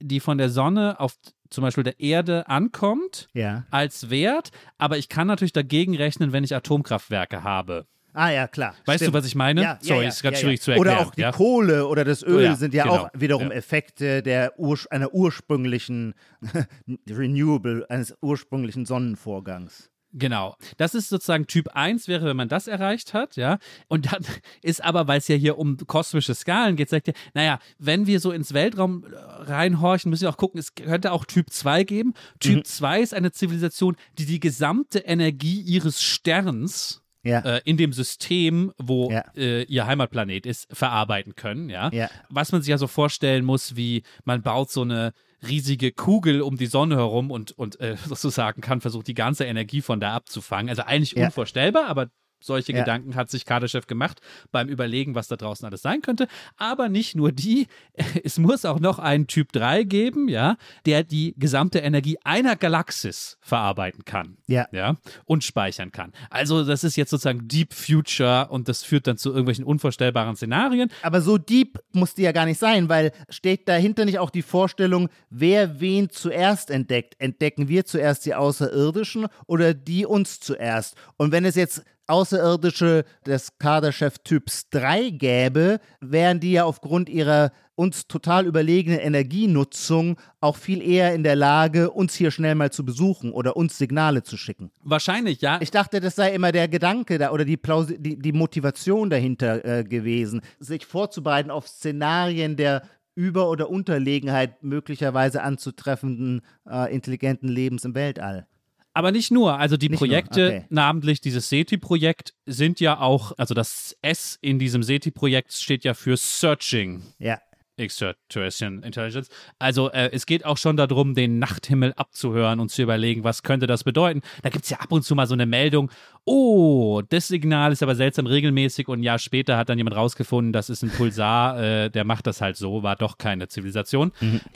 die 0.01 0.21
von 0.21 0.37
der 0.37 0.51
Sonne 0.51 1.01
auf 1.01 1.17
zum 1.55 1.63
Beispiel 1.63 1.85
der 1.85 2.01
Erde 2.01 2.49
ankommt 2.49 3.29
ja. 3.33 3.65
als 3.71 4.11
Wert, 4.11 4.51
aber 4.79 4.99
ich 4.99 5.09
kann 5.09 5.27
natürlich 5.27 5.53
dagegen 5.53 5.97
rechnen, 5.97 6.33
wenn 6.33 6.45
ich 6.45 6.55
Atomkraftwerke 6.55 7.43
habe. 7.45 7.87
Ah 8.15 8.31
ja, 8.31 8.47
klar. 8.47 8.75
Weißt 8.87 9.01
stimmt. 9.01 9.15
du, 9.15 9.19
was 9.19 9.27
ich 9.27 9.35
meine? 9.35 9.61
Ja, 9.61 9.79
Sorry, 9.81 10.03
ja, 10.03 10.09
ist 10.09 10.23
ganz 10.23 10.37
ja, 10.37 10.43
schwierig 10.43 10.63
zu 10.63 10.71
erklären. 10.71 10.99
Oder 10.99 11.07
auch 11.07 11.15
die? 11.15 11.23
Kohle 11.33 11.87
oder 11.89 12.05
das 12.05 12.23
Öl 12.23 12.53
Oh 12.53 12.55
sind 12.55 12.73
ja 12.73 12.85
genau. 12.85 12.97
auch 12.97 13.09
wiederum. 13.13 13.51
Effekte 13.51 14.23
der 14.23 14.59
Ur 14.59 14.79
einer 14.91 15.13
ursprünglichen 15.13 16.15
Renewable, 17.11 17.85
eines 17.91 18.17
ursprünglichen 18.21 18.87
Sonnenvorgangs. 18.87 19.91
Genau. 20.17 20.57
Das 20.77 20.95
ist 20.95 21.09
sozusagen 21.09 21.47
Typ 21.49 21.69
1 21.75 22.07
wäre, 22.09 22.25
wenn 22.27 22.37
man 22.37 22.49
das 22.49 22.69
erreicht 22.69 23.15
hat, 23.15 23.37
ja. 23.37 23.59
Und 23.89 24.13
dann 24.13 24.23
ist 24.63 24.83
aber, 24.83 25.09
weil 25.09 25.19
es 25.19 25.29
ja 25.29 25.35
hier 25.37 25.59
um 25.59 25.77
kosmische 25.77 26.35
Skalen 26.35 26.77
geht, 26.77 26.89
sagt 26.89 27.09
er, 27.09 27.15
naja, 27.35 27.59
wenn 27.79 28.07
wir 28.07 28.21
so 28.21 28.31
ins 28.31 28.55
Weltraum 28.55 29.05
äh, 29.05 29.17
reinhorchen, 29.17 30.11
müssen 30.11 30.23
wir 30.23 30.31
auch 30.31 30.37
gucken, 30.37 30.59
es 30.61 30.75
könnte 30.75 31.11
auch 31.13 31.25
Typ 31.25 31.51
2 31.51 31.85
geben. 31.85 32.15
Typ 32.39 32.59
Mhm. 32.59 32.65
2 32.65 33.01
ist 33.01 33.13
eine 33.15 33.33
Zivilisation, 33.33 33.97
die 34.19 34.27
die 34.27 34.41
gesamte 34.41 35.01
Energie 35.01 35.61
ihres 35.61 36.01
Sterns 36.03 37.03
Ja. 37.25 37.41
äh, 37.41 37.61
in 37.65 37.77
dem 37.77 37.93
System, 37.93 38.73
wo 38.79 39.11
Ja. 39.11 39.25
äh, 39.37 39.63
ihr 39.65 39.87
Heimatplanet 39.87 40.47
ist, 40.47 40.69
verarbeiten 40.73 41.35
können, 41.35 41.71
ja? 41.71 41.91
Ja. 41.93 42.09
Was 42.29 42.53
man 42.53 42.63
sich 42.63 42.69
ja 42.71 42.79
so 42.79 42.87
vorstellen 42.87 43.45
muss, 43.45 43.77
wie 43.77 44.03
man 44.25 44.43
baut 44.43 44.71
so 44.71 44.83
eine 44.83 45.13
riesige 45.49 45.93
Kugel 45.93 46.43
um 46.43 46.57
die 46.57 46.67
Sonne 46.67 46.97
herum 46.97 47.31
und, 47.31 47.53
und 47.53 47.81
äh, 47.81 47.97
sozusagen 48.07 48.61
kann 48.61 48.81
versucht, 48.81 49.07
die 49.07 49.15
ganze 49.15 49.45
Energie 49.45 49.81
von 49.81 50.01
da 50.01 50.15
abzufangen. 50.15 50.69
Also 50.69 50.83
eigentlich 50.83 51.13
Ja. 51.13 51.27
unvorstellbar, 51.27 51.87
aber 51.87 52.09
solche 52.47 52.73
Ja. 52.73 52.81
Gedanken 52.81 53.15
hat 53.15 53.31
sich 53.31 53.45
Kardashev 53.45 53.87
gemacht 53.87 54.21
beim 54.53 54.69
Überlegen, 54.69 55.15
was 55.15 55.29
da 55.29 55.37
draußen 55.37 55.67
alles 55.67 55.83
sein 55.83 56.03
könnte. 56.03 56.29
Aber 56.57 56.89
nicht 56.89 57.15
nur 57.17 57.33
die, 57.33 57.67
es 58.25 58.39
muss 58.39 58.65
auch 58.65 58.81
noch 58.81 58.99
einen 58.99 59.27
Typ 59.27 59.53
3 59.53 59.85
geben, 59.85 60.29
ja, 60.29 60.57
der 60.87 61.03
die 61.05 61.35
gesamte 61.39 61.79
Energie 61.81 62.19
einer 62.25 62.57
Galaxis 62.57 63.39
verarbeiten 63.41 64.05
kann 64.05 64.37
Ja. 64.47 64.67
ja, 64.73 64.97
und 65.25 65.45
speichern 65.45 65.93
kann. 65.93 66.13
Also 66.31 66.65
das 66.65 66.85
ist 66.85 66.97
jetzt 66.97 67.11
sozusagen 67.11 67.47
Deep 67.49 67.73
Future 67.75 68.49
und 68.51 68.69
das 68.69 68.83
führt 68.83 69.07
dann 69.07 69.17
zu 69.17 69.31
irgendwelchen 69.31 69.65
unvorstellbaren 69.65 70.37
Szenarien. 70.37 70.91
Aber 71.03 71.21
so 71.21 71.39
deep 71.39 71.79
muss 71.93 72.15
die 72.15 72.23
ja 72.23 72.33
gar 72.33 72.47
nicht 72.47 72.59
sein, 72.59 72.89
weil 72.89 73.13
steht 73.29 73.69
dahinter 73.69 74.05
nicht 74.05 74.19
auch 74.19 74.31
die 74.31 74.43
Vorstellung, 74.43 75.09
wer 75.31 75.81
wen 75.81 76.11
zuerst 76.11 76.71
entdeckt? 76.71 77.15
Entdecken 77.19 77.69
wir 77.69 77.85
zuerst 77.85 78.27
die 78.27 78.35
Außerirdischen 78.35 79.27
oder 79.47 79.75
die 79.75 80.07
uns 80.07 80.41
zuerst? 80.41 80.97
Und 81.17 81.33
wenn 81.33 81.45
es 81.45 81.55
jetzt 81.55 81.85
Außerirdische 82.07 83.05
des 83.27 83.59
Kaderchef-Typs 83.59 84.69
3 84.71 85.11
gäbe, 85.11 85.81
wären 86.01 86.41
die 86.41 86.53
ja 86.53 86.65
aufgrund 86.65 87.09
ihrer 87.09 87.51
uns 87.77 88.07
total 88.07 88.47
überlegenen 88.47 89.01
Energienutzung 89.01 90.17
auch 90.41 90.57
viel 90.57 90.81
eher 90.81 91.15
in 91.15 91.25
der 91.25 91.35
Lage, 91.35 91.91
uns 91.91 92.15
hier 92.15 92.31
schnell 92.31 92.55
mal 92.55 92.71
zu 92.71 92.85
besuchen 92.85 93.33
oder 93.33 93.57
uns 93.57 93.79
Signale 93.79 94.23
zu 94.23 94.37
schicken. 94.37 94.71
Wahrscheinlich, 94.83 95.41
ja. 95.41 95.59
Ich 95.61 95.71
dachte, 95.71 96.01
das 96.01 96.15
sei 96.15 96.33
immer 96.35 96.53
der 96.53 96.69
Gedanke 96.69 97.19
da 97.19 97.33
oder 97.33 97.45
die, 97.45 97.57
Plausi 97.57 98.01
die, 98.01 98.19
die 98.19 98.33
Motivation 98.33 99.11
dahinter 99.11 99.65
äh, 99.65 99.85
gewesen, 99.85 100.41
sich 100.61 100.87
vorzubereiten 100.87 101.51
auf 101.51 101.67
Szenarien 101.67 102.57
der 102.57 102.83
Über- 103.17 103.49
oder 103.49 103.71
Unterlegenheit 103.71 104.63
möglicherweise 104.63 105.43
anzutreffenden 105.43 106.43
äh, 106.69 106.93
intelligenten 106.93 107.49
Lebens 107.49 107.85
im 107.85 107.95
Weltall. 107.95 108.47
Aber 108.95 109.11
nicht 109.11 109.33
nur. 109.33 109.59
Also 109.59 109.77
die 109.77 109.89
Nicht 109.89 110.01
nur, 110.01 110.09
Projekte, 110.09 110.47
okay. 110.47 110.65
namentlich 110.71 111.21
dieses 111.21 111.49
SETI-Projekt, 111.49 112.33
sind 112.47 112.79
ja 112.81 113.01
auch, 113.01 113.33
also 113.37 113.53
das 113.53 113.97
S 114.03 114.39
in 114.41 114.59
diesem 114.59 114.83
SETI-Projekt 114.85 115.53
steht 115.53 115.85
ja 115.85 115.95
für 115.95 116.17
Searching 116.17 117.03
Ja. 117.19 117.41
Extraterrestrial 117.77 118.85
Intelligence. 118.85 119.29
Also 119.59 119.91
äh, 119.91 120.11
es 120.13 120.27
geht 120.27 120.45
auch 120.45 120.57
schon 120.59 120.77
darum, 120.77 121.15
den 121.15 121.39
Nachthimmel 121.39 121.93
abzuhören 121.97 122.61
und 122.61 122.71
zu 122.71 122.83
überlegen, 122.83 123.25
was 123.25 123.43
könnte 123.43 123.67
das 123.67 123.85
bedeuten. 123.85 124.21
Da 124.43 124.51
gibt 124.51 124.65
es 124.65 124.71
ja 124.71 124.79
ab 124.81 124.93
und 124.93 125.03
zu 125.03 125.15
mal 125.15 125.27
so 125.27 125.35
eine 125.35 125.47
Meldung, 125.47 125.91
oh, 126.25 127.03
das 127.09 127.29
Signal 127.29 127.73
ist 127.73 127.83
aber 127.83 127.95
seltsam 127.95 128.27
regelmäßig 128.27 128.89
und 128.89 129.01
ein 129.01 129.03
Jahr 129.03 129.19
später 129.19 129.57
hat 129.57 129.69
dann 129.69 129.79
jemand 129.79 129.97
rausgefunden, 129.97 130.53
das 130.53 130.71
ist 130.71 130.83
ein 130.83 130.91
Pulsar, 130.91 131.61
äh, 131.85 131.91
der 131.91 132.05
macht 132.05 132.27
das 132.27 132.41
halt 132.41 132.57
so, 132.57 132.83
war 132.83 132.97
doch 132.97 133.19
keine 133.19 133.49
Zivilisation. 133.49 134.13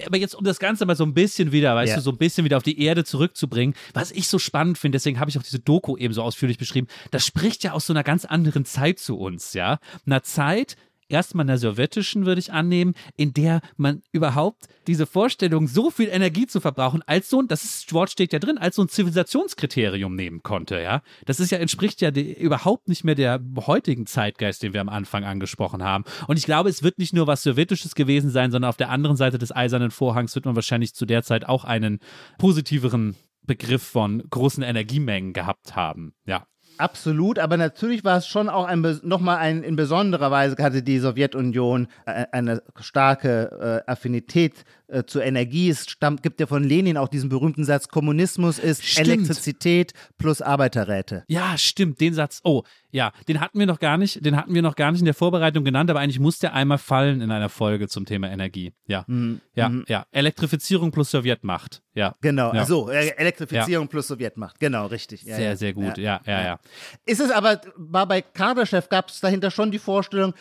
Aber 0.06 0.16
jetzt, 0.16 0.34
um 0.34 0.44
das 0.44 0.58
Ganze 0.58 0.86
mal 0.86 0.96
so 0.96 1.04
ein 1.04 1.14
bisschen 1.14 1.52
wieder, 1.52 1.74
weißt 1.74 1.90
Ja. 1.90 1.96
du, 1.96 2.02
so 2.02 2.10
ein 2.10 2.16
bisschen 2.18 2.44
wieder 2.44 2.56
auf 2.56 2.62
die 2.62 2.80
Erde 2.82 3.04
zurückzubringen, 3.04 3.74
was 3.94 4.12
ich 4.12 4.28
so 4.28 4.38
spannend 4.38 4.78
finde, 4.78 4.96
deswegen 4.96 5.20
habe 5.20 5.30
ich 5.30 5.38
auch 5.38 5.42
diese 5.42 5.58
Doku 5.58 5.96
eben 5.96 6.14
so 6.14 6.22
ausführlich 6.22 6.58
beschrieben, 6.58 6.86
das 7.10 7.26
spricht 7.26 7.64
ja 7.64 7.72
aus 7.72 7.86
so 7.86 7.92
einer 7.92 8.04
ganz 8.04 8.24
anderen 8.24 8.64
Zeit 8.64 8.98
zu 8.98 9.18
uns, 9.18 9.52
ja. 9.52 9.78
Einer 10.06 10.22
Zeit, 10.22 10.76
erstmal 11.08 11.44
einer 11.44 11.58
sowjetischen, 11.58 12.26
würde 12.26 12.40
ich 12.40 12.52
annehmen, 12.52 12.94
in 13.16 13.32
der 13.32 13.60
man 13.76 14.02
überhaupt 14.12 14.66
diese 14.86 15.06
Vorstellung, 15.06 15.68
so 15.68 15.90
viel 15.90 16.08
Energie 16.08 16.46
zu 16.46 16.60
verbrauchen, 16.60 17.02
als 17.06 17.28
so 17.28 17.40
ein, 17.40 17.48
das 17.48 17.64
ist, 17.64 17.92
Wort 17.92 18.10
steht 18.10 18.32
ja 18.32 18.38
drin, 18.38 18.58
als 18.58 18.76
so 18.76 18.82
ein 18.82 18.88
Zivilisationskriterium 18.88 20.14
nehmen 20.14 20.42
konnte, 20.42 20.80
ja. 20.80 21.02
Das 21.26 21.40
ist 21.40 21.50
ja, 21.50 21.58
entspricht 21.58 22.00
ja 22.00 22.10
die, 22.10 22.32
überhaupt 22.32 22.88
nicht 22.88 23.04
mehr 23.04 23.14
der 23.14 23.40
heutigen 23.66 24.06
Zeitgeist, 24.06 24.62
den 24.62 24.72
wir 24.72 24.80
am 24.80 24.88
Anfang 24.88 25.24
angesprochen 25.24 25.82
haben. 25.82 26.04
Und 26.26 26.38
ich 26.38 26.44
glaube, 26.44 26.68
es 26.68 26.82
wird 26.82 26.98
nicht 26.98 27.12
nur 27.12 27.26
was 27.26 27.42
Sowjetisches 27.42 27.94
gewesen 27.94 28.30
sein, 28.30 28.50
sondern 28.50 28.68
auf 28.68 28.76
der 28.76 28.90
anderen 28.90 29.16
Seite 29.16 29.38
des 29.38 29.54
Eisernen 29.54 29.90
Vorhangs 29.90 30.34
wird 30.34 30.44
man 30.44 30.56
wahrscheinlich 30.56 30.94
zu 30.94 31.06
der 31.06 31.22
Zeit 31.22 31.46
auch 31.46 31.64
einen 31.64 31.98
positiveren 32.38 33.16
Begriff 33.42 33.82
von 33.82 34.22
großen 34.30 34.62
Energiemengen 34.62 35.32
gehabt 35.32 35.74
haben, 35.74 36.14
ja. 36.26 36.46
Absolut, 36.78 37.40
aber 37.40 37.56
natürlich 37.56 38.04
war 38.04 38.18
es 38.18 38.28
schon 38.28 38.48
auch 38.48 38.64
ein, 38.64 38.80
nochmal 39.02 39.38
ein, 39.38 39.64
in 39.64 39.74
besonderer 39.74 40.30
Weise 40.30 40.56
hatte 40.62 40.82
die 40.82 40.98
Sowjetunion 41.00 41.88
äh, 42.06 42.26
eine 42.30 42.62
starke 42.80 43.84
äh, 43.86 43.90
Affinität 43.90 44.64
äh, 44.88 45.04
zur 45.04 45.24
Energie. 45.24 45.70
Es 45.70 45.88
stammt, 45.88 46.22
gibt 46.22 46.40
ja 46.40 46.46
von 46.46 46.64
Lenin 46.64 46.96
auch 46.96 47.08
diesen 47.08 47.28
berühmten 47.28 47.64
Satz, 47.64 47.88
Kommunismus 47.88 48.58
ist 48.58 48.84
Stimmt. 48.84 49.06
Elektrizität 49.08 49.92
plus 50.18 50.42
Arbeiterräte. 50.42 51.24
Ja, 51.28 51.56
stimmt, 51.56 52.00
den 52.00 52.14
Satz. 52.14 52.40
Oh, 52.44 52.62
ja, 52.90 53.12
den 53.28 53.40
hatten 53.40 53.58
wir 53.58 53.66
noch 53.66 53.78
gar 53.80 53.98
nicht, 53.98 54.24
den 54.24 54.36
hatten 54.36 54.54
wir 54.54 54.62
noch 54.62 54.74
gar 54.74 54.90
nicht 54.92 55.00
in 55.00 55.04
der 55.04 55.14
Vorbereitung 55.14 55.62
genannt, 55.64 55.90
aber 55.90 56.00
eigentlich 56.00 56.20
muss 56.20 56.38
der 56.38 56.54
einmal 56.54 56.78
fallen 56.78 57.20
in 57.20 57.30
einer 57.30 57.48
Folge 57.50 57.86
zum 57.88 58.06
Thema 58.06 58.30
Energie. 58.30 58.72
Ja. 58.86 59.04
Mhm. 59.06 59.40
Ja, 59.54 59.68
Mhm. 59.68 59.84
ja. 59.88 60.06
Elektrifizierung 60.10 60.90
plus 60.90 61.10
Sowjetmacht. 61.10 61.82
Ja. 61.94 62.14
Genau, 62.20 62.52
Ja. 62.54 62.60
also 62.60 62.88
Elektrifizierung 62.88 63.88
plus 63.88 64.08
Sowjetmacht. 64.08 64.58
Genau, 64.58 64.86
richtig. 64.86 65.22
Ja, 65.24 65.36
Sehr, 65.36 65.44
ja. 65.50 65.56
sehr 65.56 65.72
gut. 65.74 65.98
Ja, 65.98 66.20
ja, 66.26 66.42
ja. 66.42 66.60
Ist 67.04 67.20
es 67.20 67.30
aber, 67.30 67.60
war 67.76 68.06
bei 68.06 68.22
Kardashev, 68.22 68.88
gab 68.88 69.10
es 69.10 69.20
dahinter 69.20 69.50
schon 69.50 69.70
die 69.70 69.78
Vorstellung, 69.78 70.32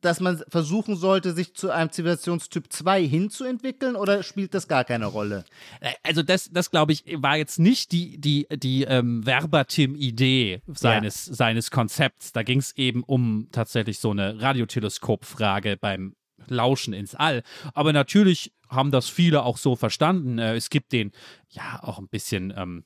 dass 0.00 0.20
man 0.20 0.42
versuchen 0.48 0.96
sollte, 0.96 1.32
sich 1.32 1.54
zu 1.54 1.70
einem 1.70 1.90
Zivilisationstyp 1.90 2.72
2 2.72 3.06
hinzuentwickeln 3.06 3.96
oder 3.96 4.22
spielt 4.22 4.54
das 4.54 4.68
gar 4.68 4.84
keine 4.84 5.06
Rolle? 5.06 5.44
Äh, 5.80 5.92
Also 6.02 6.22
das, 6.22 6.50
das 6.50 6.70
glaube 6.70 6.92
ich, 6.92 7.04
war 7.22 7.36
jetzt 7.36 7.58
nicht 7.58 7.92
die, 7.92 8.18
die, 8.18 8.46
die 8.50 8.84
ähm, 8.84 9.24
Verbatim-Idee 9.26 10.62
seines, 10.66 11.24
seines 11.24 11.70
Konzepts. 11.70 12.32
Da 12.32 12.42
ging 12.42 12.58
es 12.58 12.76
eben 12.76 13.02
um 13.02 13.48
tatsächlich 13.52 13.98
so 13.98 14.10
eine 14.10 14.40
Radioteleskopfrage 14.40 15.76
beim 15.76 16.14
Lauschen 16.48 16.92
ins 16.92 17.14
All. 17.14 17.42
Aber 17.74 17.92
natürlich 17.92 18.52
haben 18.68 18.90
das 18.90 19.08
viele 19.08 19.42
auch 19.42 19.56
so 19.56 19.76
verstanden. 19.76 20.38
Äh, 20.38 20.54
es 20.56 20.70
gibt 20.70 20.92
den, 20.92 21.12
ja, 21.50 21.82
auch 21.82 21.98
ein 21.98 22.08
bisschen 22.08 22.52
ähm, 22.56 22.84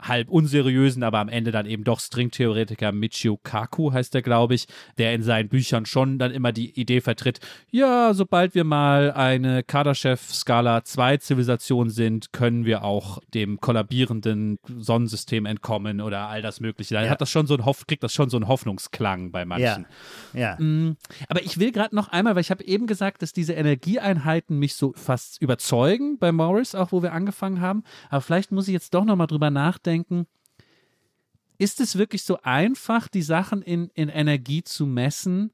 halb 0.00 0.28
unseriösen, 0.30 1.02
aber 1.02 1.18
am 1.18 1.28
Ende 1.28 1.50
dann 1.52 1.66
eben 1.66 1.84
doch 1.84 2.00
Stringtheoretiker 2.00 2.92
Michio 2.92 3.38
Kaku 3.42 3.92
heißt 3.92 4.14
er, 4.14 4.22
glaube 4.22 4.54
ich, 4.54 4.66
der 4.98 5.14
in 5.14 5.22
seinen 5.22 5.48
Büchern 5.48 5.86
schon 5.86 6.18
dann 6.18 6.30
immer 6.32 6.52
die 6.52 6.78
Idee 6.78 7.00
vertritt, 7.00 7.40
ja, 7.70 8.14
sobald 8.14 8.54
wir 8.54 8.64
mal 8.64 9.12
eine 9.12 9.62
Kardashev-Skala 9.62 10.84
2 10.84 11.16
Zivilisation 11.18 11.90
sind, 11.90 12.32
können 12.32 12.64
wir 12.64 12.84
auch 12.84 13.18
dem 13.34 13.60
kollabierenden 13.60 14.58
Sonnensystem 14.78 15.46
entkommen 15.46 16.00
oder 16.00 16.28
all 16.28 16.42
das 16.42 16.60
Mögliche. 16.60 16.94
Da 16.94 17.02
Ja. 17.04 17.10
hat 17.10 17.20
das 17.20 17.30
schon 17.30 17.46
so 17.46 17.54
ein 17.54 17.64
Hoff, 17.64 17.86
kriegt 17.86 18.02
das 18.02 18.12
schon 18.12 18.30
so 18.30 18.36
einen 18.36 18.48
Hoffnungsklang 18.48 19.30
bei 19.30 19.44
manchen. 19.44 19.86
Ja. 20.32 20.56
Mm, 20.60 20.96
Aber 21.28 21.42
ich 21.42 21.58
will 21.58 21.72
gerade 21.72 21.94
noch 21.94 22.08
einmal, 22.08 22.34
weil 22.34 22.40
ich 22.42 22.50
habe 22.50 22.64
eben 22.64 22.86
gesagt, 22.86 23.22
dass 23.22 23.32
diese 23.32 23.52
Energieeinheiten 23.52 24.58
mich 24.58 24.74
so 24.74 24.92
fast 24.96 25.40
überzeugen 25.42 26.18
bei 26.18 26.32
Morris, 26.32 26.74
auch 26.74 26.92
wo 26.92 27.02
wir 27.02 27.12
angefangen 27.12 27.60
haben. 27.60 27.82
Aber 28.10 28.20
vielleicht 28.20 28.52
muss 28.52 28.68
ich 28.68 28.72
jetzt 28.72 28.94
doch 28.94 29.04
nochmal 29.04 29.26
drüber 29.26 29.50
nachdenken. 29.50 29.81
Ist 31.58 31.80
es 31.80 31.96
wirklich 31.96 32.22
so 32.24 32.38
einfach, 32.42 33.08
die 33.08 33.22
Sachen 33.22 33.62
in, 33.62 33.88
in 33.94 34.08
Energie 34.08 34.64
zu 34.64 34.86
messen? 34.86 35.52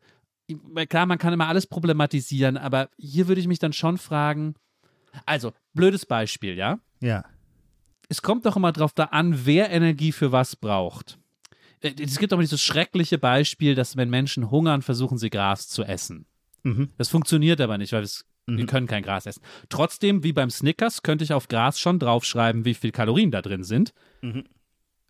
Klar, 0.89 1.05
man 1.07 1.19
kann 1.19 1.33
immer 1.35 1.49
alles 1.49 1.67
problematisieren, 1.67 2.57
aber 2.57 2.89
hier 2.97 3.29
würde 3.29 3.41
ich 3.41 3.47
mich 3.49 3.59
dann 3.59 3.75
schon 3.75 3.99
fragen. 3.99 4.55
Also, 5.27 5.53
blödes 5.75 6.07
Beispiel, 6.07 6.57
ja? 6.57 6.79
Ja. 7.01 7.25
es 8.09 8.23
kommt 8.23 8.47
doch 8.47 8.57
immer 8.57 8.73
drauf 8.73 8.93
da 8.95 9.05
an, 9.05 9.45
wer 9.45 9.71
Energie 9.71 10.13
für 10.13 10.33
was 10.33 10.57
braucht. 10.57 11.19
Äh, 11.81 11.93
Es 12.03 12.19
gibt 12.19 12.33
doch 12.33 12.37
immer 12.37 12.43
dieses 12.43 12.63
schreckliche 12.63 13.19
Beispiel, 13.19 13.75
dass 13.75 13.97
wenn 13.97 14.09
Menschen 14.11 14.51
hungern, 14.51 14.83
versuchen 14.83 15.19
sie 15.19 15.31
Gras 15.31 15.69
zu 15.69 15.85
essen. 15.85 16.25
Mhm. 16.63 16.89
Das 16.97 17.09
funktioniert 17.09 17.61
aber 17.61 17.77
nicht, 17.79 17.93
weil 17.93 18.03
es, 18.03 18.25
wir 18.57 18.67
können 18.67 18.87
kein 18.87 19.03
Gras 19.03 19.27
essen. 19.27 19.43
Trotzdem, 19.69 20.25
wie 20.25 20.33
beim 20.33 20.51
Snickers, 20.51 21.03
könnte 21.03 21.25
ich 21.25 21.33
auf 21.33 21.49
Gras 21.49 21.79
schon 21.79 21.99
draufschreiben, 21.99 22.65
wie 22.65 22.75
viel 22.75 22.93
Kalorien 22.93 23.31
da 23.31 23.43
drin 23.43 23.65
sind. 23.65 23.93
Mhm. 24.23 24.45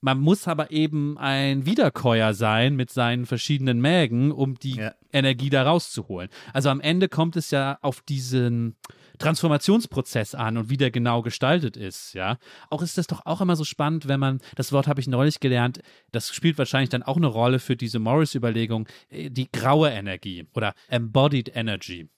Man 0.01 0.21
muss 0.21 0.47
aber 0.47 0.71
eben 0.71 1.19
ein 1.19 1.67
Wiederkäuer 1.67 2.33
sein 2.33 2.77
mit 2.77 2.89
seinen 2.91 3.27
verschiedenen 3.27 3.81
Mägen, 3.81 4.31
um 4.31 4.55
die 4.57 4.77
Ja. 4.77 4.95
Energie 5.13 5.51
da 5.51 5.65
rauszuholen. 5.65 6.29
Also 6.53 6.69
am 6.71 6.81
Ende 6.81 7.09
kommt 7.09 7.35
es 7.37 7.51
ja 7.51 7.79
auf 7.83 8.01
diesen 8.03 8.77
Transformationsprozess 9.19 10.35
an 10.35 10.57
und 10.57 10.71
wie 10.71 10.77
der 10.77 10.91
genau 10.91 11.23
gestaltet 11.23 11.77
ist, 11.77 12.15
ja. 12.15 12.39
Auch 12.71 12.83
ist 12.83 12.99
das 12.99 13.07
doch 13.07 13.27
auch 13.27 13.41
immer 13.41 13.57
so 13.57 13.65
spannend, 13.65 14.09
wenn 14.09 14.21
man, 14.21 14.41
das 14.57 14.73
Wort 14.73 14.87
habe 14.87 15.01
ich 15.01 15.09
neulich 15.09 15.41
gelernt, 15.41 15.81
das 16.13 16.29
spielt 16.33 16.59
wahrscheinlich 16.59 16.91
dann 16.91 17.03
auch 17.03 17.17
eine 17.17 17.27
Rolle 17.27 17.59
für 17.59 17.77
diese 17.77 17.99
Morris-Überlegung, 17.99 18.89
äh, 19.11 19.31
die 19.31 19.51
graue 19.51 19.91
Energie 19.91 20.47
oder 20.55 20.75
Embodied 20.89 21.55
Energy 21.55 22.09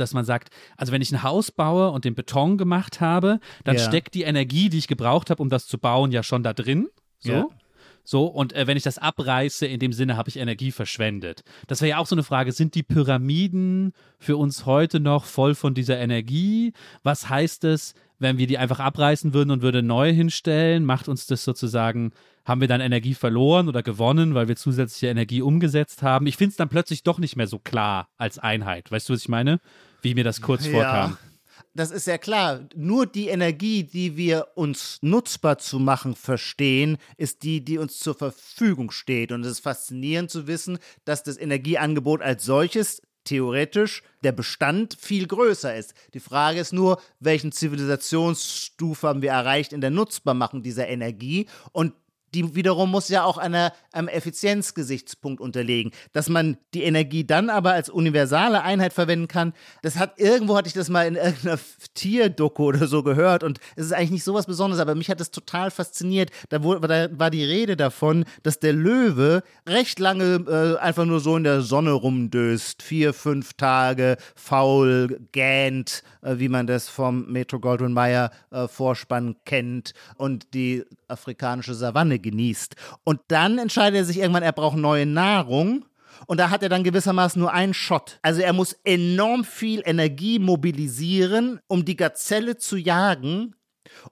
dass 0.00 0.12
man 0.14 0.24
sagt, 0.24 0.50
also 0.76 0.92
wenn 0.92 1.02
ich 1.02 1.12
ein 1.12 1.22
Haus 1.22 1.50
baue 1.50 1.90
und 1.90 2.04
den 2.04 2.14
Beton 2.14 2.58
gemacht 2.58 3.00
habe, 3.00 3.40
dann 3.64 3.76
Ja. 3.76 3.82
steckt 3.82 4.14
die 4.14 4.22
Energie, 4.22 4.68
die 4.68 4.78
ich 4.78 4.88
gebraucht 4.88 5.30
habe, 5.30 5.42
um 5.42 5.48
das 5.48 5.66
zu 5.66 5.78
bauen, 5.78 6.12
ja 6.12 6.22
schon 6.22 6.42
da 6.42 6.52
drin. 6.52 6.88
So. 7.18 7.32
Ja. 7.32 7.46
So, 8.08 8.26
und 8.26 8.52
äh, 8.52 8.68
wenn 8.68 8.76
ich 8.76 8.84
das 8.84 8.98
abreiße, 8.98 9.66
in 9.66 9.80
dem 9.80 9.92
Sinne 9.92 10.16
habe 10.16 10.28
ich 10.28 10.36
Energie 10.38 10.70
verschwendet. 10.70 11.42
Das 11.66 11.80
wäre 11.80 11.90
ja 11.90 11.98
auch 11.98 12.06
so 12.06 12.14
eine 12.14 12.22
Frage, 12.22 12.52
sind 12.52 12.76
die 12.76 12.84
Pyramiden 12.84 13.92
für 14.20 14.36
uns 14.36 14.64
heute 14.64 15.00
noch 15.00 15.24
voll 15.24 15.56
von 15.56 15.74
dieser 15.74 15.98
Energie? 15.98 16.72
Was 17.02 17.28
heißt 17.28 17.64
es, 17.64 17.94
wenn 18.20 18.38
wir 18.38 18.46
die 18.46 18.58
einfach 18.58 18.78
abreißen 18.78 19.34
würden 19.34 19.50
und 19.50 19.62
würde 19.62 19.82
neu 19.82 20.12
hinstellen? 20.12 20.84
Macht 20.84 21.08
uns 21.08 21.26
das 21.26 21.42
sozusagen, 21.42 22.12
haben 22.44 22.60
wir 22.60 22.68
dann 22.68 22.80
Energie 22.80 23.14
verloren 23.14 23.68
oder 23.68 23.82
gewonnen, 23.82 24.34
weil 24.34 24.46
wir 24.46 24.54
zusätzliche 24.54 25.08
Energie 25.08 25.42
umgesetzt 25.42 26.04
haben? 26.04 26.28
Ich 26.28 26.36
finde 26.36 26.50
es 26.50 26.56
dann 26.56 26.68
plötzlich 26.68 27.02
doch 27.02 27.18
nicht 27.18 27.34
mehr 27.34 27.48
so 27.48 27.58
klar 27.58 28.08
als 28.18 28.38
Einheit. 28.38 28.88
Weißt 28.92 29.08
du, 29.08 29.14
was 29.14 29.22
ich 29.22 29.28
meine? 29.28 29.58
Wie 30.02 30.14
mir 30.14 30.24
das 30.24 30.40
kurz 30.40 30.66
vorkam. 30.66 31.16
Das 31.74 31.90
ist 31.90 32.06
ja 32.06 32.16
klar. 32.16 32.60
Nur 32.74 33.06
die 33.06 33.28
Energie, 33.28 33.84
die 33.84 34.16
wir 34.16 34.48
uns 34.54 34.98
nutzbar 35.02 35.58
zu 35.58 35.78
machen 35.78 36.14
verstehen, 36.14 36.96
ist 37.18 37.42
die, 37.42 37.62
die 37.62 37.76
uns 37.76 37.98
zur 37.98 38.14
Verfügung 38.14 38.90
steht. 38.90 39.30
Und 39.30 39.44
es 39.44 39.52
ist 39.52 39.60
faszinierend 39.60 40.30
zu 40.30 40.46
wissen, 40.46 40.78
dass 41.04 41.22
das 41.22 41.36
Energieangebot 41.36 42.22
als 42.22 42.46
solches 42.46 43.02
theoretisch 43.24 44.02
der 44.22 44.32
Bestand 44.32 44.96
viel 44.98 45.26
größer 45.26 45.76
ist. 45.76 45.92
Die 46.14 46.20
Frage 46.20 46.60
ist 46.60 46.72
nur, 46.72 46.98
welchen 47.20 47.52
Zivilisationsstufe 47.52 49.06
haben 49.06 49.20
wir 49.20 49.32
erreicht 49.32 49.74
in 49.74 49.82
der 49.82 49.90
Nutzbarmachung 49.90 50.62
dieser 50.62 50.88
Energie 50.88 51.46
und 51.72 51.92
die 52.34 52.54
wiederum 52.54 52.90
muss 52.90 53.08
ja 53.08 53.24
auch 53.24 53.38
einer, 53.38 53.72
einem 53.92 54.08
Effizienzgesichtspunkt 54.08 55.40
unterlegen. 55.40 55.92
Dass 56.12 56.28
man 56.28 56.58
die 56.74 56.82
Energie 56.82 57.24
dann 57.24 57.50
aber 57.50 57.72
als 57.72 57.88
universale 57.88 58.62
Einheit 58.62 58.92
verwenden 58.92 59.28
kann, 59.28 59.52
das 59.82 59.96
hat 59.96 60.18
irgendwo 60.18 60.56
hatte 60.56 60.68
ich 60.68 60.74
das 60.74 60.88
mal 60.88 61.06
in 61.06 61.16
irgendeiner 61.16 61.58
Tierdoku 61.94 62.66
oder 62.66 62.86
so 62.86 63.02
gehört 63.02 63.42
und 63.42 63.58
es 63.76 63.86
ist 63.86 63.92
eigentlich 63.92 64.10
nicht 64.10 64.24
so 64.24 64.34
was 64.34 64.46
Besonderes, 64.46 64.80
aber 64.80 64.94
mich 64.94 65.10
hat 65.10 65.20
das 65.20 65.30
total 65.30 65.70
fasziniert. 65.70 66.30
Da, 66.48 66.62
wurde, 66.62 66.86
da 66.86 67.18
war 67.18 67.30
die 67.30 67.44
Rede 67.44 67.76
davon, 67.76 68.24
dass 68.42 68.58
der 68.58 68.72
Löwe 68.72 69.42
recht 69.66 69.98
lange 69.98 70.44
äh, 70.46 70.80
einfach 70.80 71.04
nur 71.04 71.20
so 71.20 71.36
in 71.36 71.44
der 71.44 71.62
Sonne 71.62 71.92
rumdöst, 71.92 72.82
vier, 72.82 73.14
fünf 73.14 73.54
Tage 73.54 74.16
faul 74.34 75.20
gähnt, 75.32 76.02
äh, 76.22 76.38
wie 76.38 76.48
man 76.48 76.66
das 76.66 76.88
vom 76.88 77.30
Metro 77.30 77.60
Goldwyn 77.60 77.92
Mayer 77.92 78.30
äh, 78.50 78.68
Vorspann 78.68 79.36
kennt 79.44 79.94
und 80.16 80.54
die 80.54 80.84
afrikanische 81.08 81.74
Savanne 81.74 82.15
genießt. 82.18 82.76
Und 83.04 83.20
dann 83.28 83.58
entscheidet 83.58 83.98
er 83.98 84.04
sich 84.04 84.18
irgendwann, 84.18 84.42
er 84.42 84.52
braucht 84.52 84.76
neue 84.76 85.06
Nahrung. 85.06 85.84
Und 86.26 86.38
da 86.38 86.50
hat 86.50 86.62
er 86.62 86.68
dann 86.68 86.84
gewissermaßen 86.84 87.40
nur 87.40 87.52
einen 87.52 87.74
Shot. 87.74 88.18
Also 88.22 88.40
er 88.40 88.52
muss 88.52 88.72
enorm 88.84 89.44
viel 89.44 89.82
Energie 89.84 90.38
mobilisieren, 90.38 91.60
um 91.66 91.84
die 91.84 91.96
Gazelle 91.96 92.56
zu 92.56 92.76
jagen. 92.76 93.54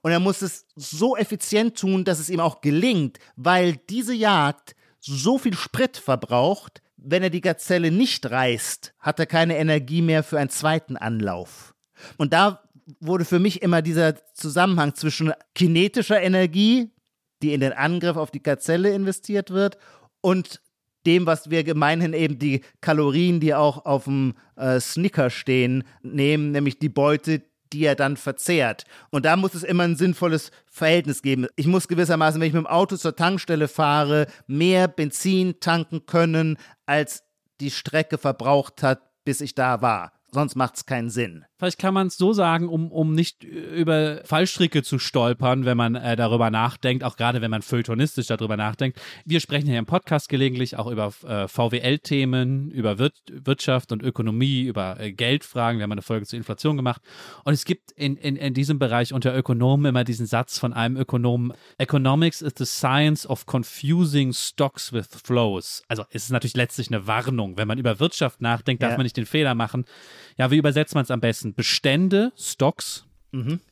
Und 0.03 0.13
er 0.13 0.21
muss 0.21 0.43
es 0.43 0.67
so 0.77 1.17
effizient 1.17 1.79
tun, 1.79 2.05
dass 2.05 2.19
es 2.19 2.31
ihm 2.31 2.41
auch 2.41 2.61
gelingt, 2.61 3.19
weil 3.37 3.77
diese 3.89 4.15
Jagd 4.15 4.77
so 5.01 5.39
viel 5.39 5.55
Sprit 5.55 5.97
verbraucht, 5.97 6.83
wenn 6.97 7.23
er 7.23 7.31
die 7.31 7.43
Gazelle 7.43 7.91
nicht 7.91 8.31
reißt, 8.31 8.95
hat 8.99 9.19
er 9.19 9.27
keine 9.27 9.59
Energie 9.59 10.03
mehr 10.03 10.23
für 10.23 10.39
einen 10.39 10.51
zweiten 10.51 10.97
Anlauf. 10.97 11.75
Und 12.17 12.33
da 12.33 12.63
wurde 13.01 13.25
für 13.25 13.39
mich 13.39 13.63
immer 13.63 13.83
dieser 13.83 14.15
Zusammenhang 14.35 14.95
zwischen 14.95 15.33
kinetischer 15.55 16.21
Energie, 16.21 16.91
die 17.43 17.55
in 17.55 17.61
den 17.61 17.73
Angriff 17.73 18.17
auf 18.17 18.31
die 18.31 18.43
Gazelle 18.43 18.91
investiert 18.93 19.51
wird, 19.51 19.79
und 20.21 20.63
dem, 21.07 21.27
was 21.27 21.51
wir 21.51 21.65
gemeinhin 21.65 22.15
eben 22.15 22.39
die 22.39 22.63
Kalorien, 22.81 23.39
die 23.41 23.55
auch 23.55 23.85
auf 23.85 24.05
dem 24.05 24.35
äh, 24.57 24.81
Snicker 24.81 25.29
stehen, 25.29 25.85
nehmen, 26.03 26.51
nämlich 26.51 26.79
die 26.79 26.89
Beute, 26.89 27.43
die 27.75 27.85
er 27.85 27.95
dann 27.95 28.17
verzehrt. 28.17 28.85
Und 29.11 29.27
da 29.27 29.37
muss 29.37 29.55
es 29.55 29.65
immer 29.65 29.85
ein 29.85 29.97
sinnvolles 29.97 30.51
Verhältnis 30.67 31.21
geben. 31.23 31.47
Ich 31.57 31.67
muss 31.67 31.89
gewissermaßen, 31.89 32.41
wenn 32.41 32.49
ich 32.49 32.55
mit 32.55 32.63
dem 32.63 32.67
Auto 32.67 32.97
zur 32.97 33.17
Tankstelle 33.17 33.69
fahre, 33.69 34.27
mehr 34.47 34.89
Benzin 34.89 35.61
tanken 35.61 36.07
können, 36.07 36.57
als 36.87 37.25
die 37.61 37.71
Strecke 37.71 38.17
verbraucht 38.17 38.83
hat, 38.83 39.03
bis 39.25 39.41
ich 39.41 39.55
da 39.55 39.83
war. 39.83 40.13
Sonst 40.35 40.57
macht 40.57 40.75
es 40.75 40.85
keinen 40.85 41.11
Sinn. 41.11 41.45
Vielleicht 41.59 41.79
kann 41.79 41.95
man 41.95 42.09
es 42.09 42.17
so 42.17 42.33
sagen, 42.33 42.69
um, 42.69 42.91
um 42.91 43.15
nicht 43.15 43.45
über 43.45 44.21
Fallstricke 44.25 44.83
zu 44.83 44.99
stolpern, 44.99 45.65
wenn 45.65 45.77
man 45.77 45.95
äh, 45.95 46.17
darüber 46.17 46.51
nachdenkt, 46.51 47.05
auch 47.05 47.17
gerade 47.17 47.41
wenn 47.41 47.53
man 47.53 47.63
feuilletonistisch 47.63 48.27
darüber 48.27 48.57
nachdenkt. 48.57 49.01
Wir 49.25 49.39
sprechen 49.39 49.69
hier 49.69 49.79
im 49.79 49.87
Podcast 49.87 50.29
gelegentlich 50.29 50.77
auch 50.77 50.89
über 50.89 51.13
äh, 51.25 51.47
VWL-Themen, 51.47 52.73
über 52.73 52.99
Wir 52.99 53.13
Wirtschaft 53.31 53.93
und 53.93 54.03
Ökonomie, 54.03 54.63
über 54.63 54.99
äh, 54.99 55.13
Geldfragen. 55.13 55.79
Wir 55.79 55.85
haben 55.85 55.93
eine 55.93 56.03
Folge 56.03 56.27
zur 56.27 56.37
Inflation 56.37 56.77
gemacht. 56.77 57.01
Und 57.45 57.53
es 57.55 57.65
gibt 57.65 57.93
in, 57.93 58.17
in, 58.17 58.35
in 58.35 58.53
diesem 58.55 58.81
Bereich 58.81 59.13
unter 59.13 59.37
Ökonomen 59.37 59.87
immer 59.87 60.03
diesen 60.03 60.27
Satz 60.27 60.59
von 60.59 60.73
einem 60.73 60.97
Ökonomen, 60.97 61.53
Economics 61.79 62.43
is 62.43 62.55
the 62.59 62.67
science 62.67 63.25
of 63.25 63.47
confusing 63.47 64.33
stocks 64.33 64.93
with 64.93 65.07
flows. 65.23 65.85
Also 65.87 66.05
es 66.11 66.25
ist 66.25 66.31
natürlich 66.31 66.57
letztlich 66.57 66.89
eine 66.89 67.07
Warnung. 67.07 67.57
Wenn 67.57 67.69
man 67.69 67.79
über 67.79 68.01
Wirtschaft 68.01 68.41
nachdenkt, 68.41 68.83
darf 68.83 68.91
Ja. 68.91 68.97
man 68.97 69.05
nicht 69.05 69.17
den 69.17 69.27
Fehler 69.27 69.55
machen. 69.55 69.85
Ja, 70.37 70.51
wie 70.51 70.57
übersetzt 70.59 70.95
man 70.95 71.05
es 71.05 71.11
am 71.11 71.21
besten? 71.21 71.55
Bestände, 71.55 72.33
Stocks, 72.37 73.05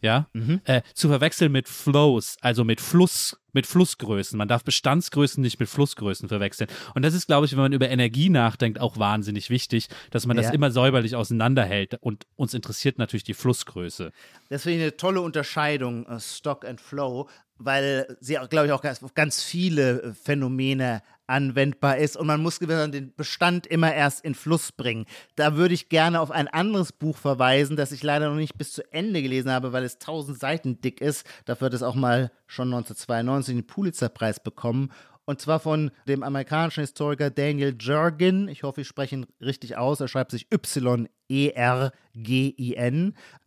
ja, 0.00 0.26
Äh, 0.64 0.82
zu 0.92 1.06
verwechseln 1.06 1.52
mit 1.52 1.68
Flows, 1.68 2.36
also 2.40 2.64
mit 2.64 2.80
Fluss, 2.80 3.36
mit 3.52 3.64
Flussgrößen. 3.64 4.36
Man 4.36 4.48
darf 4.48 4.64
Bestandsgrößen 4.64 5.40
nicht 5.40 5.60
mit 5.60 5.68
Flussgrößen 5.68 6.28
verwechseln. 6.28 6.68
Und 6.96 7.02
das 7.04 7.14
ist, 7.14 7.28
glaube 7.28 7.46
ich, 7.46 7.52
wenn 7.52 7.60
man 7.60 7.72
über 7.72 7.88
Energie 7.88 8.28
nachdenkt, 8.28 8.80
auch 8.80 8.96
wahnsinnig 8.98 9.50
wichtig, 9.50 9.86
dass 10.10 10.26
man 10.26 10.36
das 10.36 10.46
Ja. 10.46 10.52
immer 10.52 10.72
säuberlich 10.72 11.14
auseinanderhält. 11.14 11.96
Und 12.00 12.26
uns 12.34 12.54
interessiert 12.54 12.98
natürlich 12.98 13.22
die 13.22 13.34
Flussgröße. 13.34 14.10
Das 14.48 14.64
finde 14.64 14.78
ich 14.78 14.82
eine 14.82 14.96
tolle 14.96 15.20
Unterscheidung, 15.20 16.06
äh, 16.06 16.18
Stock 16.18 16.64
and 16.64 16.80
Flow, 16.80 17.28
weil 17.64 18.16
sie, 18.20 18.38
glaube 18.50 18.66
ich, 18.66 18.72
auch 18.72 18.82
ganz, 18.82 19.02
auf 19.02 19.14
ganz 19.14 19.42
viele 19.42 20.02
äh, 20.02 20.12
Phänomene 20.12 21.02
anwendbar 21.26 21.96
ist 21.96 22.16
und 22.16 22.26
man 22.26 22.42
muss 22.42 22.58
gewissermaßen 22.58 22.92
den 22.92 23.14
Bestand 23.14 23.66
immer 23.66 23.94
erst 23.94 24.24
in 24.24 24.34
Fluss 24.34 24.72
bringen. 24.72 25.06
Da 25.36 25.56
würde 25.56 25.72
ich 25.72 25.88
gerne 25.88 26.20
auf 26.20 26.30
ein 26.30 26.48
anderes 26.48 26.92
Buch 26.92 27.16
verweisen, 27.16 27.76
das 27.76 27.92
ich 27.92 28.02
leider 28.02 28.28
noch 28.28 28.36
nicht 28.36 28.58
bis 28.58 28.72
zu 28.72 28.92
Ende 28.92 29.22
gelesen 29.22 29.50
habe, 29.50 29.72
weil 29.72 29.84
es 29.84 29.98
tausend 29.98 30.38
Seiten 30.38 30.80
dick 30.80 31.00
ist. 31.00 31.24
Dafür 31.46 31.66
hat 31.66 31.74
es 31.74 31.82
auch 31.82 31.94
mal 31.94 32.30
schon 32.46 32.68
1992 32.68 33.54
den 33.54 33.66
Pulitzerpreis 33.66 34.40
bekommen. 34.40 34.90
Und 35.24 35.40
zwar 35.40 35.60
von 35.60 35.90
dem 36.08 36.22
amerikanischen 36.22 36.80
Historiker 36.80 37.30
Daniel 37.30 37.76
Jurgen. 37.78 38.48
Ich 38.48 38.62
hoffe, 38.64 38.80
ich 38.80 38.88
spreche 38.88 39.14
ihn 39.16 39.26
richtig 39.40 39.76
aus. 39.76 40.00
Er 40.00 40.08
schreibt 40.08 40.32
sich 40.32 40.48
Y-E-R-G-I-N. 40.52 41.14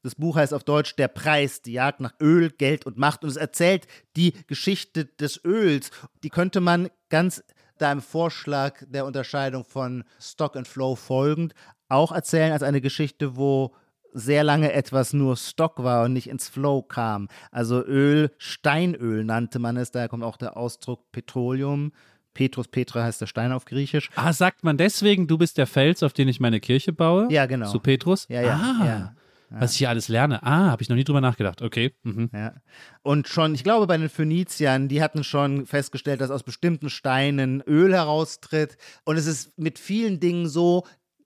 Das 0.01 0.15
Buch 0.15 0.37
heißt 0.37 0.53
auf 0.53 0.63
Deutsch 0.63 0.95
Der 0.95 1.09
Preis, 1.09 1.61
die 1.61 1.73
Jagd 1.73 1.99
nach 1.99 2.13
Öl, 2.21 2.49
Geld 2.49 2.85
und 2.85 2.97
Macht. 2.97 3.23
Und 3.23 3.29
es 3.29 3.35
erzählt 3.35 3.87
die 4.15 4.33
Geschichte 4.47 5.05
des 5.05 5.43
Öls. 5.43 5.91
Die 6.23 6.29
könnte 6.29 6.61
man 6.61 6.89
ganz 7.09 7.43
deinem 7.77 8.01
Vorschlag 8.01 8.81
der 8.87 9.05
Unterscheidung 9.05 9.65
von 9.65 10.05
Stock 10.19 10.55
and 10.55 10.67
Flow 10.67 10.95
folgend 10.95 11.53
auch 11.89 12.11
erzählen 12.11 12.51
als 12.51 12.63
eine 12.63 12.81
Geschichte, 12.81 13.35
wo 13.35 13.75
sehr 14.15 14.43
lange 14.43 14.71
etwas 14.71 15.13
nur 15.13 15.35
Stock 15.35 15.83
war 15.83 16.05
und 16.05 16.13
nicht 16.13 16.29
ins 16.29 16.47
Flow 16.47 16.81
kam. 16.81 17.27
Also 17.51 17.83
Öl, 17.83 18.31
Steinöl 18.37 19.25
nannte 19.25 19.59
man 19.59 19.77
es, 19.77 19.91
daher 19.91 20.07
kommt 20.07 20.23
auch 20.23 20.37
der 20.37 20.57
Ausdruck 20.57 21.11
Petroleum. 21.11 21.91
Petrus 22.33 22.67
Petra 22.67 23.03
heißt 23.03 23.21
der 23.21 23.27
Stein 23.27 23.51
auf 23.51 23.65
Griechisch. 23.65 24.09
Ah, 24.15 24.33
sagt 24.33 24.63
man 24.63 24.77
deswegen, 24.77 25.27
du 25.27 25.37
bist 25.37 25.57
der 25.57 25.67
Fels, 25.67 26.03
auf 26.03 26.13
den 26.13 26.27
ich 26.27 26.39
meine 26.39 26.59
Kirche 26.59 26.91
baue? 26.91 27.27
Ja, 27.31 27.45
genau. 27.45 27.71
Zu 27.71 27.79
Petrus? 27.79 28.25
Ja, 28.29 28.41
ja. 28.41 28.55
Ah. 28.55 28.85
ja. 28.85 29.15
Was 29.49 29.73
ich 29.73 29.77
hier 29.77 29.89
alles 29.89 30.09
lerne. 30.09 30.43
Ah, 30.43 30.71
habe 30.71 30.81
ich 30.81 30.89
noch 30.89 30.95
nie 30.95 31.03
drüber 31.03 31.21
nachgedacht. 31.21 31.61
Okay. 31.61 31.93
Mhm. 32.03 32.29
Ja. 32.33 32.55
Und 33.03 33.27
schon, 33.27 33.53
ich 33.55 33.63
glaube, 33.63 33.87
bei 33.87 33.97
den 33.97 34.09
Phöniziern, 34.09 34.89
die 34.89 35.01
hatten 35.01 35.23
schon 35.23 35.65
festgestellt, 35.65 36.19
dass 36.19 36.31
aus 36.31 36.43
bestimmten 36.43 36.89
Steinen 36.89 37.61
Öl 37.61 37.93
heraustritt. 37.93 38.77
Und 39.05 39.17
es 39.17 39.27
ist 39.27 39.57
mit 39.57 39.79
vielen 39.79 40.19
Dingen 40.19 40.47
so, 40.47 40.83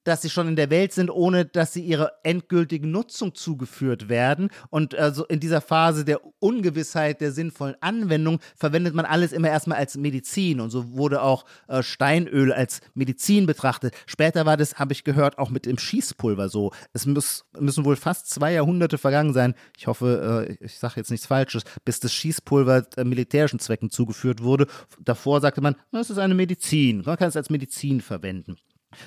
dass 0.09 0.23
sie 0.23 0.31
schon 0.31 0.47
in 0.47 0.55
der 0.55 0.71
Welt 0.71 0.91
sind, 0.91 1.11
ohne 1.11 1.45
dass 1.45 1.71
sie 1.71 1.83
ihrer 1.83 2.13
endgültigen 2.23 2.89
Nutzung 2.89 3.35
zugeführt 3.35 4.09
werden. 4.09 4.49
Und 4.71 4.95
also 4.95 5.23
in 5.25 5.39
dieser 5.39 5.61
Phase 5.61 6.03
der 6.03 6.21
Ungewissheit 6.39 7.21
der 7.21 7.31
sinnvollen 7.31 7.75
Anwendung 7.79 8.39
verwendet 8.55 8.95
man 8.95 9.05
alles 9.05 9.31
immer 9.31 9.49
erstmal 9.49 9.77
als 9.77 9.97
Medizin. 9.97 10.61
Und 10.61 10.71
so 10.71 10.95
wurde 10.95 11.21
auch 11.21 11.45
äh, 11.67 11.83
Steinöl 11.83 12.51
als 12.51 12.81
Medizin 12.95 13.45
betrachtet. 13.45 13.93
Später 14.07 14.47
war 14.47 14.57
das, 14.57 14.79
habe 14.79 14.93
ich 14.93 15.03
gehört, 15.03 15.37
auch 15.37 15.51
mit 15.51 15.67
dem 15.67 15.77
Schießpulver 15.77 16.49
so. 16.49 16.71
Es 16.91 17.05
muss, 17.05 17.45
müssen 17.59 17.85
wohl 17.85 17.95
fast 17.95 18.31
zwei 18.31 18.53
Jahrhunderte 18.53 18.97
vergangen 18.97 19.33
sein. 19.33 19.53
Ich 19.77 19.85
hoffe, 19.85 20.47
äh, 20.49 20.65
ich 20.65 20.79
sage 20.79 20.95
jetzt 20.97 21.11
nichts 21.11 21.27
Falsches, 21.27 21.65
bis 21.85 21.99
das 21.99 22.11
Schießpulver 22.13 22.87
äh, 22.97 23.03
militärischen 23.03 23.59
Zwecken 23.59 23.91
zugeführt 23.91 24.41
wurde. 24.41 24.65
Davor 24.99 25.39
sagte 25.39 25.61
man, 25.61 25.75
das 25.91 26.09
ist 26.09 26.17
eine 26.17 26.33
Medizin. 26.33 27.03
Man 27.05 27.17
kann 27.17 27.29
es 27.29 27.37
als 27.37 27.51
Medizin 27.51 28.01
verwenden. 28.01 28.57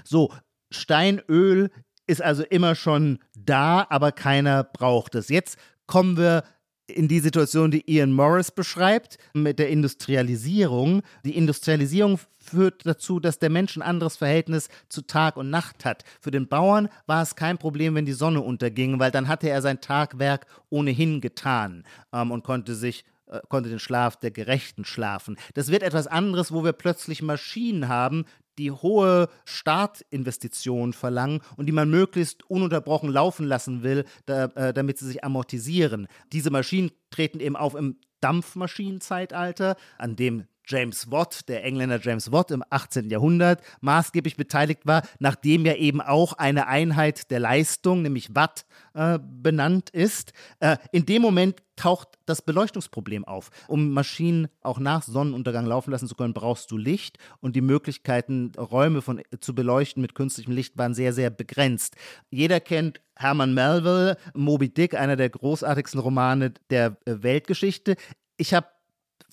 So, 0.05 0.31
Steinöl 0.73 1.71
ist 2.07 2.23
also 2.23 2.43
immer 2.43 2.75
schon 2.75 3.19
da, 3.35 3.87
aber 3.89 4.13
keiner 4.13 4.65
braucht 4.65 5.15
es. 5.15 5.29
Jetzt 5.29 5.59
kommen 5.87 6.17
wir 6.17 6.45
in 6.87 7.09
die 7.09 7.21
Situation, 7.21 7.71
die 7.71 7.91
Ian 7.91 8.13
Morris 8.13 8.51
beschreibt, 8.51 9.19
mit 9.35 9.59
der 9.59 9.71
Industrialisierung. 9.71 11.03
Die 11.25 11.37
Industrialisierung 11.37 12.19
führt 12.39 12.85
dazu, 12.85 13.21
dass 13.21 13.39
der 13.39 13.51
Mensch 13.51 13.77
ein 13.77 13.83
anderes 13.83 14.17
Verhältnis 14.17 14.69
zu 14.89 15.03
Tag 15.03 15.37
und 15.37 15.49
Nacht 15.49 15.85
hat. 15.85 16.05
Für 16.21 16.31
den 16.31 16.49
Bauern 16.49 16.89
war 17.07 17.23
es 17.23 17.37
kein 17.37 17.59
Problem, 17.59 17.95
wenn 17.95 18.05
die 18.05 18.13
Sonne 18.13 18.41
unterging, 18.41 18.99
weil 18.99 19.11
dann 19.11 19.29
hatte 19.29 19.49
er 19.49 19.63
sein 19.63 19.81
Tagwerk 19.81 20.47
ohnehin 20.71 21.21
getan 21.21 21.85
ähm, 22.13 22.31
und 22.31 22.43
konnte 22.43 22.75
sich 22.75 23.05
äh, 23.27 23.41
konnte 23.49 23.71
den 23.71 23.79
Schlaf 23.79 24.17
der 24.17 24.31
Gerechten 24.31 24.85
schlafen. 24.85 25.37
Das 25.55 25.71
wird 25.71 25.83
etwas 25.83 26.07
anderes, 26.07 26.53
wo 26.53 26.65
wir 26.65 26.73
plötzlich 26.73 27.23
Maschinen 27.23 27.89
haben, 27.89 28.25
die 28.59 28.71
hohe 28.71 29.29
Startinvestitionen 29.45 30.93
verlangen 30.93 31.41
und 31.57 31.67
die 31.67 31.73
man 31.73 31.91
möglichst 31.91 32.49
ununterbrochen 32.49 33.11
laufen 33.11 33.47
lassen 33.47 33.83
will, 33.83 34.05
da, 34.27 34.47
äh, 34.47 34.73
damit 34.73 34.99
sie 34.99 35.07
sich 35.07 35.25
amortisieren. 35.25 36.07
Diese 36.33 36.51
Maschinen 36.51 36.93
treten 37.11 37.41
eben 37.41 37.57
auf 37.57 37.75
im 37.75 37.99
Dampfmaschinenzeitalter, 38.21 39.77
an 39.99 40.17
dem 40.17 40.45
James 40.67 41.11
Watt, 41.11 41.49
der 41.49 41.65
Engländer 41.65 42.01
James 42.01 42.33
Watt 42.33 42.51
im 42.51 42.63
18. 42.71 43.11
Jahrhundert, 43.11 43.63
maßgeblich 43.81 44.37
beteiligt 44.37 44.87
war, 44.87 45.03
nachdem 45.19 45.67
ja 45.67 45.75
eben 45.75 46.01
auch 46.01 46.35
eine 46.35 46.67
Einheit 46.67 47.31
der 47.31 47.41
Leistung, 47.41 48.03
nämlich 48.03 48.35
Watt, 48.35 48.65
äh, 48.95 49.19
benannt 49.21 49.91
ist. 49.91 50.33
Äh, 50.61 50.77
in 50.93 51.07
dem 51.07 51.23
Moment 51.23 51.63
taucht 51.77 52.09
das 52.27 52.43
Beleuchtungsproblem 52.43 53.25
auf. 53.25 53.51
Um 53.67 53.91
Maschinen 53.91 54.49
auch 54.61 54.79
nach 54.79 55.03
Sonnenuntergang 55.03 55.67
laufen 55.67 55.91
lassen 55.91 56.09
zu 56.09 56.15
können, 56.15 56.35
brauchst 56.35 56.71
du 56.71 56.77
Licht 56.77 57.19
und 57.41 57.57
die 57.57 57.61
Möglichkeiten, 57.61 58.53
Räume 58.57 59.03
von, 59.03 59.23
zu 59.41 59.55
beleuchten 59.55 60.03
mit 60.03 60.15
künstlichem 60.15 60.53
Licht 60.53 60.77
waren 60.79 60.95
sehr, 60.95 61.13
sehr 61.13 61.31
begrenzt. 61.31 61.97
Jeder 62.31 62.61
kennt 62.61 63.01
Herman 63.17 63.55
Melville, 63.55 64.17
Moby 64.35 64.69
Dick, 64.69 64.95
einer 64.95 65.17
der 65.17 65.31
großartigsten 65.31 66.01
Romane 66.01 66.53
der 66.71 66.97
äh, 67.05 67.23
Weltgeschichte. 67.23 67.97
Ich 68.37 68.55
habe 68.55 68.67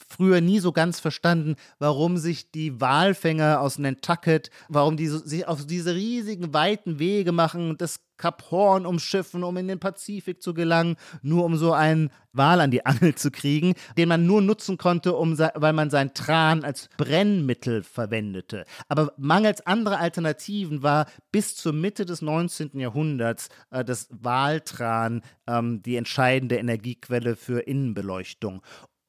früher 0.08 0.41
nie 0.41 0.60
so 0.60 0.72
ganz 0.72 1.00
verstanden, 1.00 1.56
warum 1.80 2.18
sich 2.18 2.52
die 2.52 2.80
Walfänger 2.80 3.62
aus 3.62 3.80
Nantucket, 3.80 4.50
warum 4.68 4.97
die 4.97 5.08
so, 5.08 5.18
sich 5.18 5.47
auf 5.47 5.66
diese 5.66 5.95
riesigen, 5.95 6.54
weiten 6.54 7.00
Wege 7.00 7.32
machen 7.32 7.78
das 7.78 8.02
Kap 8.20 8.52
Horn 8.52 8.86
umschiffen, 8.86 9.43
um 9.43 9.58
in 9.58 9.68
den 9.68 9.80
Pazifik 9.80 10.43
zu 10.43 10.54
gelangen, 10.54 10.97
nur 11.24 11.45
um 11.45 11.56
so 11.56 11.74
einen 11.74 12.12
Wal 12.34 12.62
an 12.62 12.70
die 12.70 12.86
Angel 12.86 13.16
zu 13.16 13.32
kriegen, 13.32 13.74
den 13.97 14.10
man 14.10 14.28
nur 14.28 14.41
nutzen 14.41 14.78
konnte, 14.78 15.16
um, 15.16 15.39
weil 15.39 15.74
man 15.74 15.89
sein 15.89 16.14
Tran 16.14 16.64
als 16.64 16.89
Brennmittel 16.97 17.82
verwendete. 17.82 18.66
Aber 18.88 19.14
mangels 19.18 19.66
anderer 19.66 20.00
Alternativen 20.00 20.84
war 20.84 21.08
bis 21.32 21.56
zur 21.56 21.74
Mitte 21.74 22.06
des 22.06 22.22
19. 22.22 22.78
Jahrhunderts 22.80 23.50
äh, 23.72 23.84
das 23.84 24.10
Waltran 24.12 25.24
ähm, 25.47 25.82
die 25.82 25.95
entscheidende 25.95 26.58
Energiequelle 26.58 27.36
für 27.36 27.62
Innenbeleuchtung. 27.62 28.62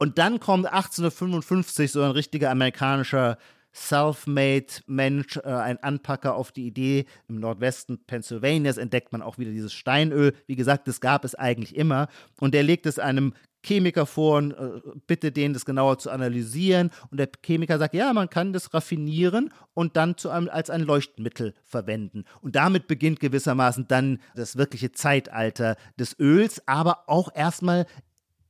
Und 0.03 0.17
dann 0.17 0.41
kommt 0.41 0.65
1855 0.65 1.93
so 1.93 2.03
ein 2.03 2.13
richtiger 2.13 2.51
amerikanischer 2.51 3.37
self-made 3.75 4.67
Mensch, 4.87 5.37
äh, 5.37 5.43
ein 5.43 5.77
Anpacker 5.83 6.35
auf 6.35 6.53
die 6.53 6.67
Idee. 6.67 7.05
Im 7.29 7.39
Nordwesten 7.39 8.03
Pennsylvanias 8.07 8.79
entdeckt 8.79 9.13
man 9.13 9.21
auch 9.21 9.37
wieder 9.37 9.51
dieses 9.51 9.75
Steinöl. 9.75 10.33
Wie 10.47 10.57
gesagt, 10.57 10.89
das 10.89 11.03
gab 11.03 11.27
es 11.27 11.35
eigentlich 11.35 11.77
immer. 11.77 12.09
Und 12.41 12.55
er 12.55 12.63
legt 12.63 12.87
es 12.87 12.99
einem 12.99 13.35
Chemiker 13.63 14.07
vor 14.07 14.39
und 14.39 14.53
äh, 14.53 14.81
bitte 15.07 15.33
den, 15.33 15.53
das 15.53 15.67
genauer 15.67 15.99
zu 15.99 16.09
analysieren. 16.09 16.91
Und 17.11 17.21
der 17.21 17.29
Chemiker 17.45 17.79
sagt, 17.79 17.93
ja, 17.93 18.11
man 18.15 18.31
kann 18.31 18.55
das 18.55 18.73
raffinieren 18.73 19.53
und 19.75 19.99
dann 19.99 20.17
zu 20.17 20.31
einem, 20.31 20.49
als 20.49 20.71
ein 20.71 20.81
Leuchtmittel 20.81 21.53
verwenden. 21.63 22.25
Und 22.41 22.57
damit 22.57 22.87
beginnt 22.87 23.21
gewissermaßen 23.21 23.87
dann 23.87 24.19
das 24.35 24.57
wirkliche 24.57 24.93
Zeitalter 24.93 25.77
des 25.99 26.19
Öls, 26.19 26.67
aber 26.67 27.05
auch 27.07 27.29
erstmal 27.35 27.85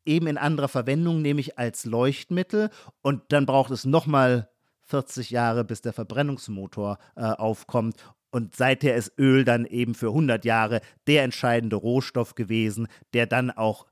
eben 0.05 0.27
in 0.27 0.39
anderer 0.39 0.69
Verwendung, 0.69 1.23
nämlich 1.23 1.59
als 1.59 1.85
Leuchtmittel. 1.85 2.71
Und 3.03 3.23
dann 3.29 3.47
braucht 3.47 3.71
es 3.71 3.85
nochmal 3.85 4.49
40 4.83 5.31
Jahre, 5.31 5.65
bis 5.65 5.83
der 5.83 5.93
Verbrennungsmotor 5.93 6.99
äh, 7.17 7.23
aufkommt. 7.23 7.97
Und 8.31 8.55
seither 8.55 8.95
ist 8.95 9.13
Öl 9.19 9.45
dann 9.45 9.65
eben 9.67 9.95
für 9.95 10.09
100 10.09 10.45
Jahre 10.45 10.81
der 11.07 11.25
entscheidende 11.25 11.77
Rohstoff 11.77 12.35
gewesen, 12.35 12.89
der 13.13 13.27
dann 13.27 13.51
auch 13.51 13.87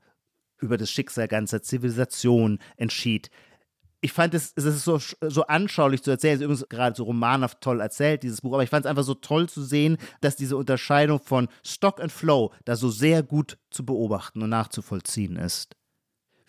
über 0.59 0.77
das 0.77 0.91
Schicksal 0.91 1.27
ganzer 1.27 1.61
Zivilisation 1.61 2.59
entschied. 2.77 3.29
Ich 4.01 4.13
fand 4.13 4.33
es, 4.33 4.53
es 4.55 4.63
ist 4.63 4.85
so, 4.85 4.97
so 4.97 5.47
anschaulich 5.47 6.03
zu 6.03 6.11
erzählen, 6.11 6.35
es 6.35 6.39
ist 6.39 6.45
übrigens 6.45 6.69
gerade 6.69 6.95
so 6.95 7.03
romanhaft 7.03 7.59
toll 7.59 7.81
erzählt, 7.81 8.23
dieses 8.23 8.41
Buch, 8.41 8.53
aber 8.53 8.63
ich 8.63 8.69
fand 8.69 8.85
es 8.85 8.89
einfach 8.89 9.03
so 9.03 9.13
toll 9.13 9.49
zu 9.49 9.61
sehen, 9.61 9.97
dass 10.21 10.37
diese 10.37 10.55
Unterscheidung 10.55 11.19
von 11.19 11.49
Stock 11.65 11.99
and 11.99 12.11
Flow 12.11 12.53
da 12.63 12.77
so 12.77 12.89
sehr 12.89 13.23
gut 13.23 13.57
zu 13.71 13.85
beobachten 13.85 14.41
und 14.41 14.49
nachzuvollziehen 14.49 15.35
ist. 15.35 15.75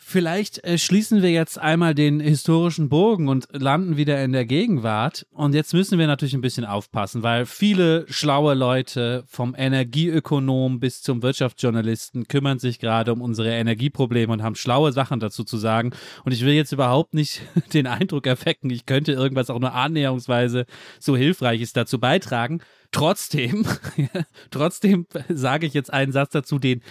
Vielleicht 0.02 0.64
äh, 0.64 0.78
schließen 0.78 1.22
wir 1.22 1.30
jetzt 1.30 1.58
einmal 1.58 1.94
den 1.94 2.20
historischen 2.20 2.88
Bogen 2.88 3.28
und 3.28 3.46
landen 3.52 3.96
wieder 3.98 4.24
in 4.24 4.32
der 4.32 4.46
Gegenwart. 4.46 5.26
Und 5.30 5.54
jetzt 5.54 5.74
müssen 5.74 5.98
wir 5.98 6.06
natürlich 6.06 6.34
ein 6.34 6.40
bisschen 6.40 6.64
aufpassen, 6.64 7.22
weil 7.22 7.44
viele 7.46 8.06
schlaue 8.08 8.54
Leute 8.54 9.22
vom 9.28 9.54
Energieökonom 9.56 10.80
bis 10.80 11.02
zum 11.02 11.22
Wirtschaftsjournalisten 11.22 12.26
kümmern 12.26 12.58
sich 12.58 12.78
gerade 12.80 13.12
um 13.12 13.20
unsere 13.20 13.50
Energieprobleme 13.50 14.32
und 14.32 14.42
haben 14.42 14.56
schlaue 14.56 14.90
Sachen 14.90 15.20
dazu 15.20 15.44
zu 15.44 15.58
sagen. 15.58 15.92
Und 16.24 16.32
ich 16.32 16.44
will 16.44 16.54
jetzt 16.54 16.72
überhaupt 16.72 17.14
nicht 17.14 17.42
den 17.74 17.86
Eindruck 17.86 18.26
erwecken, 18.26 18.70
ich 18.70 18.86
könnte 18.86 19.12
irgendwas 19.12 19.50
auch 19.50 19.60
nur 19.60 19.74
annäherungsweise 19.74 20.64
so 20.98 21.16
Hilfreiches 21.16 21.72
dazu 21.74 22.00
beitragen. 22.00 22.62
Trotzdem, 22.92 23.64
trotzdem 24.50 25.06
sage 25.28 25.66
ich 25.66 25.74
jetzt 25.74 25.92
einen 25.92 26.12
Satz 26.12 26.32
dazu, 26.32 26.58
den, 26.58 26.82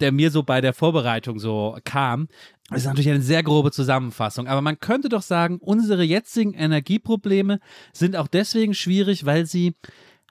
der 0.00 0.12
mir 0.12 0.30
so 0.30 0.42
bei 0.42 0.60
der 0.60 0.72
Vorbereitung 0.72 1.38
so 1.38 1.76
kam. 1.84 2.28
Das 2.70 2.82
ist 2.82 2.86
natürlich 2.86 3.10
eine 3.10 3.22
sehr 3.22 3.42
grobe 3.42 3.72
Zusammenfassung, 3.72 4.46
aber 4.46 4.60
man 4.60 4.78
könnte 4.78 5.08
doch 5.08 5.22
sagen, 5.22 5.58
unsere 5.58 6.02
jetzigen 6.02 6.52
Energieprobleme 6.52 7.60
sind 7.92 8.14
auch 8.14 8.28
deswegen 8.28 8.74
schwierig, 8.74 9.24
weil 9.24 9.46
sie 9.46 9.74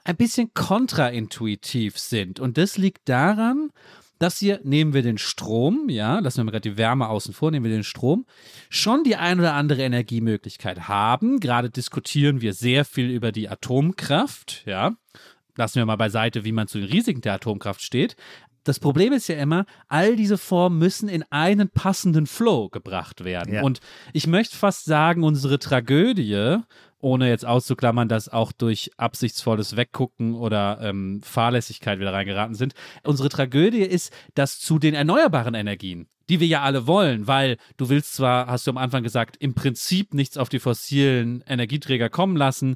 ein 0.04 0.16
bisschen 0.16 0.54
kontraintuitiv 0.54 1.98
sind. 1.98 2.40
Und 2.40 2.58
das 2.58 2.78
liegt 2.78 3.10
daran, 3.10 3.72
dass 4.20 4.40
hier 4.40 4.60
nehmen 4.64 4.94
wir 4.94 5.02
den 5.02 5.18
Strom, 5.18 5.90
ja, 5.90 6.20
lassen 6.20 6.38
wir 6.38 6.44
mal 6.46 6.52
gerade 6.52 6.70
die 6.70 6.78
Wärme 6.78 7.10
außen 7.10 7.34
vor, 7.34 7.52
nehmen 7.52 7.66
wir 7.66 7.72
den 7.72 7.84
Strom, 7.84 8.26
schon 8.70 9.04
die 9.04 9.16
ein 9.16 9.40
oder 9.40 9.54
andere 9.54 9.84
Energiemöglichkeit 9.84 10.88
haben. 10.88 11.40
Gerade 11.40 11.70
diskutieren 11.70 12.42
wir 12.42 12.54
sehr 12.54 12.86
viel 12.86 13.10
über 13.10 13.32
die 13.32 13.50
Atomkraft, 13.50 14.64
ja. 14.66 14.96
Lassen 15.58 15.76
wir 15.76 15.86
mal 15.86 15.96
beiseite, 15.98 16.46
wie 16.46 16.52
man 16.52 16.68
zu 16.68 16.80
den 16.80 16.88
Risiken 16.88 17.22
der 17.22 17.34
Atomkraft 17.34 17.82
steht. 17.82 18.16
das 18.64 18.80
Problem 18.80 19.14
ist 19.14 19.28
ja 19.30 19.38
immer, 19.38 19.66
all 19.88 20.16
diese 20.16 20.38
Formen 20.38 20.78
müssen 20.78 21.08
in 21.08 21.24
einen 21.30 21.70
passenden 21.70 22.28
Flow 22.28 22.70
gebracht 22.70 23.24
werden. 23.24 23.54
Ja. 23.54 23.64
Und 23.64 23.80
ich 24.12 24.28
möchte 24.28 24.58
fast 24.58 24.86
sagen, 24.86 25.24
unsere 25.24 25.58
Tragödie, 25.58 26.58
ohne 27.00 27.30
jetzt 27.30 27.46
auszuklammern, 27.46 28.10
dass 28.10 28.28
auch 28.30 28.52
durch 28.52 28.92
absichtsvolles 28.98 29.78
Weggucken 29.78 30.36
oder 30.36 30.80
ähm, 30.82 31.22
Fahrlässigkeit 31.24 32.00
wieder 32.00 32.14
reingeraten 32.14 32.56
sind. 32.56 32.74
Unsere 33.04 33.30
Tragödie 33.30 33.84
ist, 33.84 34.12
dass 34.34 34.60
zu 34.60 34.80
den 34.80 34.94
erneuerbaren 34.94 35.54
Energien, 35.54 36.08
die 36.30 36.40
wir 36.40 36.48
ja 36.48 36.62
alle 36.64 36.88
wollen, 36.88 37.28
weil 37.28 37.58
du 37.78 37.90
willst 37.90 38.16
zwar, 38.16 38.48
hast 38.48 38.68
du 38.68 38.72
am 38.72 38.78
Anfang 38.78 39.04
gesagt, 39.04 39.38
im 39.40 39.54
Prinzip 39.54 40.14
nichts 40.14 40.38
auf 40.38 40.50
die 40.50 40.60
fossilen 40.60 41.44
Energieträger 41.48 42.10
kommen 42.10 42.36
lassen. 42.36 42.76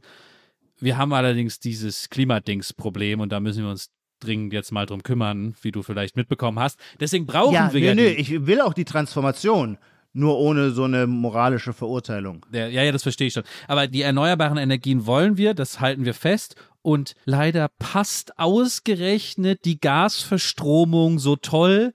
Wir 0.81 0.97
haben 0.97 1.13
allerdings 1.13 1.59
dieses 1.59 2.09
Klimadingsproblem 2.09 3.19
und 3.19 3.31
da 3.31 3.39
müssen 3.39 3.63
wir 3.63 3.69
uns 3.69 3.91
dringend 4.19 4.51
jetzt 4.51 4.71
mal 4.71 4.85
drum 4.85 5.03
kümmern, 5.03 5.55
wie 5.61 5.71
du 5.71 5.83
vielleicht 5.83 6.15
mitbekommen 6.15 6.59
hast. 6.59 6.79
Deswegen 6.99 7.25
brauchen 7.25 7.53
ja, 7.53 7.71
wir 7.71 7.95
nö, 7.95 8.01
ja 8.01 8.09
nö, 8.09 8.15
ich 8.15 8.45
will 8.47 8.61
auch 8.61 8.73
die 8.73 8.85
Transformation, 8.85 9.77
nur 10.13 10.37
ohne 10.37 10.71
so 10.71 10.83
eine 10.83 11.07
moralische 11.07 11.73
Verurteilung. 11.73 12.45
Ja, 12.51 12.67
ja, 12.67 12.91
das 12.91 13.03
verstehe 13.03 13.27
ich 13.27 13.33
schon. 13.33 13.43
Aber 13.67 13.87
die 13.87 14.01
erneuerbaren 14.01 14.57
Energien 14.57 15.05
wollen 15.05 15.37
wir, 15.37 15.53
das 15.53 15.79
halten 15.79 16.05
wir 16.05 16.13
fest. 16.13 16.55
Und 16.81 17.13
leider 17.25 17.69
passt 17.77 18.39
ausgerechnet 18.39 19.65
die 19.65 19.79
Gasverstromung 19.79 21.19
so 21.19 21.35
toll 21.35 21.93